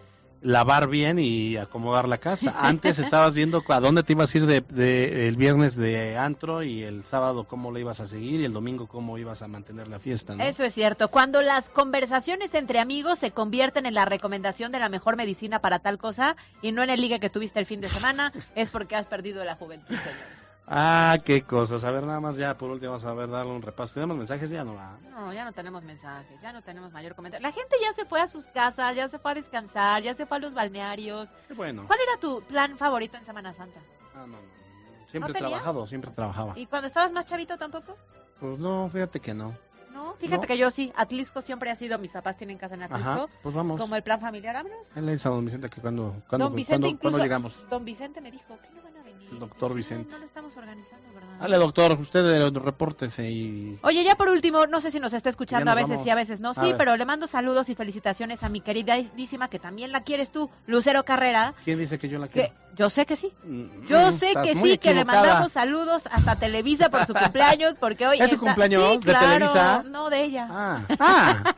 lavar 0.41 0.87
bien 0.87 1.19
y 1.19 1.57
acomodar 1.57 2.07
la 2.07 2.17
casa. 2.17 2.55
Antes 2.59 2.99
estabas 2.99 3.33
viendo 3.33 3.63
a 3.67 3.79
dónde 3.79 4.03
te 4.03 4.13
ibas 4.13 4.33
a 4.33 4.37
ir 4.37 4.45
de, 4.45 5.27
el 5.27 5.35
viernes 5.35 5.75
de 5.75 6.17
antro 6.17 6.63
y 6.63 6.83
el 6.83 7.03
sábado 7.05 7.45
cómo 7.45 7.71
lo 7.71 7.79
ibas 7.79 7.99
a 7.99 8.05
seguir 8.05 8.41
y 8.41 8.45
el 8.45 8.53
domingo 8.53 8.87
cómo 8.87 9.17
ibas 9.17 9.41
a 9.41 9.47
mantener 9.47 9.87
la 9.87 9.99
fiesta. 9.99 10.35
Eso 10.39 10.63
es 10.63 10.73
cierto. 10.73 11.09
Cuando 11.09 11.41
las 11.41 11.69
conversaciones 11.69 12.53
entre 12.53 12.79
amigos 12.79 13.19
se 13.19 13.31
convierten 13.31 13.85
en 13.85 13.93
la 13.93 14.05
recomendación 14.05 14.71
de 14.71 14.79
la 14.79 14.89
mejor 14.89 15.17
medicina 15.17 15.59
para 15.59 15.79
tal 15.79 15.97
cosa 15.97 16.35
y 16.61 16.71
no 16.71 16.83
en 16.83 16.89
el 16.89 17.01
ligue 17.01 17.19
que 17.19 17.29
tuviste 17.29 17.59
el 17.59 17.65
fin 17.65 17.81
de 17.81 17.89
semana, 17.89 18.31
es 18.55 18.69
porque 18.69 18.95
has 18.95 19.07
perdido 19.07 19.43
la 19.43 19.55
juventud. 19.55 19.95
Ah, 20.69 21.17
qué 21.23 21.43
cosas. 21.43 21.85
A 21.85 21.91
ver, 21.91 22.03
nada 22.03 22.19
más 22.19 22.35
ya 22.35 22.57
por 22.57 22.69
último 22.69 22.91
vamos 22.91 23.05
a 23.05 23.13
ver 23.13 23.29
darle 23.29 23.53
un 23.53 23.61
repaso. 23.61 23.93
¿Tenemos 23.93 24.17
mensajes? 24.17 24.49
Ya 24.49 24.65
no 24.65 24.75
va. 24.75 24.97
No, 25.11 25.31
ya 25.31 25.45
no 25.45 25.53
tenemos 25.53 25.81
mensajes, 25.83 26.41
ya 26.41 26.51
no 26.51 26.61
tenemos 26.61 26.91
mayor 26.91 27.15
comentario. 27.15 27.47
La 27.47 27.53
gente 27.53 27.77
ya 27.81 27.93
se 27.93 28.05
fue 28.05 28.19
a 28.19 28.27
sus 28.27 28.45
casas, 28.47 28.93
ya 28.93 29.07
se 29.07 29.17
fue 29.17 29.31
a 29.31 29.35
descansar, 29.35 30.03
ya 30.03 30.13
se 30.13 30.25
fue 30.25 30.37
a 30.37 30.39
los 30.41 30.53
balnearios. 30.53 31.29
Qué 31.47 31.53
bueno. 31.53 31.85
¿Cuál 31.87 31.99
era 32.01 32.19
tu 32.19 32.41
plan 32.43 32.77
favorito 32.77 33.17
en 33.17 33.25
Semana 33.25 33.53
Santa? 33.53 33.79
Ah, 34.13 34.27
no, 34.27 34.27
no. 34.27 34.37
Siempre 35.09 35.31
¿No 35.31 35.37
he 35.37 35.39
trabajado, 35.39 35.87
siempre 35.87 36.11
trabajaba. 36.11 36.59
¿Y 36.59 36.65
cuando 36.65 36.87
estabas 36.87 37.13
más 37.13 37.25
chavito 37.25 37.57
tampoco? 37.57 37.95
Pues 38.41 38.59
no, 38.59 38.89
fíjate 38.91 39.21
que 39.21 39.33
no. 39.33 39.55
No, 39.93 40.15
fíjate 40.15 40.41
No. 40.41 40.47
que 40.47 40.57
yo 40.57 40.69
sí. 40.69 40.91
Atlisco 40.97 41.39
siempre 41.41 41.71
ha 41.71 41.77
sido, 41.77 41.97
mis 41.97 42.11
papás 42.11 42.35
tienen 42.35 42.57
casa 42.57 42.75
en 42.75 42.83
Atlisco. 42.83 43.09
Ajá, 43.09 43.25
pues 43.41 43.55
vamos. 43.55 43.79
Como 43.79 43.95
el 43.95 44.03
plan 44.03 44.19
familiar, 44.19 44.53
vámonos. 44.53 44.95
Él 44.97 45.05
le 45.05 45.13
dice 45.13 45.29
a 45.29 45.31
don 45.31 45.45
Vicente 45.45 45.69
que 45.69 45.79
cuando, 45.79 46.21
cuando, 46.27 46.47
Don 46.47 46.55
Vicente 46.55 46.73
cuando, 46.73 46.87
incluso, 46.89 47.11
cuando 47.13 47.23
llegamos. 47.23 47.69
Don 47.69 47.85
Vicente 47.85 48.19
me 48.19 48.31
dijo 48.31 48.59
que 48.61 48.69
no. 48.71 48.86
El 49.31 49.39
doctor 49.39 49.73
Vicente. 49.73 50.11
No 50.11 50.19
lo 50.19 50.25
estamos 50.25 50.55
organizando, 50.55 51.13
¿verdad? 51.13 51.27
Dale, 51.39 51.57
doctor, 51.57 51.99
usted 51.99 52.25
eh, 52.47 52.49
repórtese 52.53 53.29
y... 53.29 53.77
Oye, 53.83 54.03
ya 54.03 54.15
por 54.15 54.29
último, 54.29 54.65
no 54.67 54.79
sé 54.79 54.89
si 54.91 54.99
nos 54.99 55.13
está 55.13 55.29
escuchando 55.29 55.69
a 55.69 55.75
veces 55.75 55.89
vamos. 55.89 56.03
sí, 56.05 56.09
a 56.09 56.15
veces 56.15 56.39
no. 56.39 56.51
A 56.51 56.53
Sí, 56.53 56.61
ver. 56.61 56.77
pero 56.77 56.95
le 56.95 57.05
mando 57.05 57.27
saludos 57.27 57.69
y 57.69 57.75
felicitaciones 57.75 58.41
a 58.43 58.49
mi 58.49 58.61
queridísima, 58.61 59.49
que 59.49 59.59
también 59.59 59.91
la 59.91 60.01
quieres 60.01 60.31
tú, 60.31 60.49
Lucero 60.65 61.03
Carrera. 61.03 61.53
¿Quién 61.65 61.77
dice 61.79 61.99
que 61.99 62.07
yo 62.09 62.19
la 62.19 62.27
Que 62.27 62.33
quiero? 62.33 62.53
yo 62.75 62.89
sé 62.89 63.05
que 63.05 63.15
sí. 63.17 63.33
Yo 63.87 64.11
Mm, 64.11 64.17
sé 64.17 64.29
estás 64.29 64.43
que 64.47 64.53
sí, 64.55 64.61
que 64.77 64.93
le 64.93 65.01
equivocada. 65.01 65.03
mandamos 65.05 65.51
saludos 65.51 66.03
hasta 66.09 66.37
Televisa 66.37 66.89
por 66.89 67.05
su 67.05 67.13
cumpleaños, 67.13 67.75
porque 67.79 68.07
hoy 68.07 68.17
¿Es 68.21 68.29
su 68.29 68.35
está- 68.35 68.45
cumpleaños 68.45 68.91
Sí, 68.93 68.97
de 68.99 69.11
claro, 69.11 69.27
Televisa? 69.29 69.83
No, 69.87 70.09
de 70.09 70.23
ella. 70.23 70.47
Ah, 70.49 70.81
ah. 70.99 71.53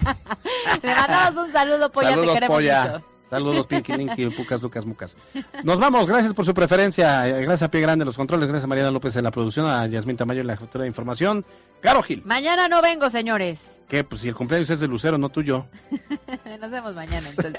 Le 0.82 0.96
mandamos 0.96 1.46
un 1.46 1.52
saludo, 1.54 1.92
Polla, 1.92 2.10
Saludos, 2.10 2.28
te 2.30 2.34
queremos 2.34 2.58
Polla. 2.58 2.84
mucho. 2.94 3.06
Saludos, 3.30 3.68
Pinky 3.68 3.94
Linky, 3.94 4.28
Pucas, 4.32 4.62
Lucas, 4.62 4.86
Mucas. 4.86 5.16
Nos 5.64 5.80
vamos, 5.80 6.08
gracias 6.08 6.34
por 6.34 6.46
su 6.46 6.54
preferencia. 6.54 7.28
eh, 7.28 7.42
Gracias 7.44 7.64
a 7.68 7.72
Pie 7.72 7.82
Grande 7.82 8.04
en 8.04 8.08
los 8.08 8.18
controles, 8.18 8.48
gracias 8.48 8.64
a 8.64 8.68
Mariana 8.68 8.90
López 8.92 9.16
en 9.16 9.24
la 9.24 9.32
producción, 9.32 9.68
a 9.68 9.86
Yasmín 9.88 10.18
Tamayo 10.18 10.42
en 10.42 10.48
la 10.48 10.56
jefatura 10.56 10.84
de 10.84 10.88
información. 10.88 11.46
Caro 11.82 12.02
Gil, 12.02 12.24
Mañana 12.26 12.68
no 12.68 12.82
vengo, 12.82 13.10
señores. 13.10 13.62
que 13.88 14.04
pues 14.04 14.22
si 14.22 14.28
el 14.30 14.36
cumpleaños 14.36 14.70
es 14.72 14.80
de 14.80 14.88
Lucero, 14.88 15.18
no 15.18 15.30
tuyo. 15.30 15.68
Nos 16.60 16.72
vemos 16.72 16.96
mañana, 16.96 17.30
entonces. 17.30 17.54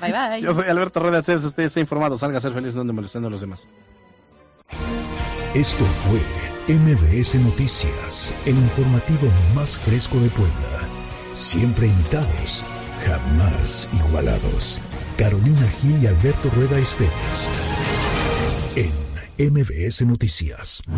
bye, 0.00 0.12
bye. 0.12 0.40
Yo 0.42 0.52
soy 0.54 0.68
Alberto 0.68 1.00
Rueda, 1.00 1.20
ustedes, 1.20 1.44
usted 1.44 1.62
está 1.64 1.80
informado, 1.80 2.18
salga 2.18 2.38
a 2.38 2.40
ser 2.40 2.52
feliz, 2.52 2.74
no 2.74 2.82
ande 2.82 2.92
molestando 2.92 3.28
a 3.28 3.30
los 3.30 3.40
demás. 3.40 3.66
Esto 5.54 5.84
fue 5.84 6.20
MBS 6.74 7.34
Noticias, 7.36 8.32
el 8.46 8.54
informativo 8.56 9.28
más 9.54 9.78
fresco 9.80 10.18
de 10.20 10.28
Puebla. 10.30 10.54
Siempre 11.34 11.86
invitados, 11.88 12.64
jamás 13.04 13.88
igualados. 13.92 14.80
Carolina 15.16 15.68
Gil 15.80 16.02
y 16.02 16.06
Alberto 16.06 16.50
Rueda 16.50 16.78
Esteves. 16.78 17.50
En 18.76 19.52
MBS 19.52 20.02
Noticias. 20.06 20.82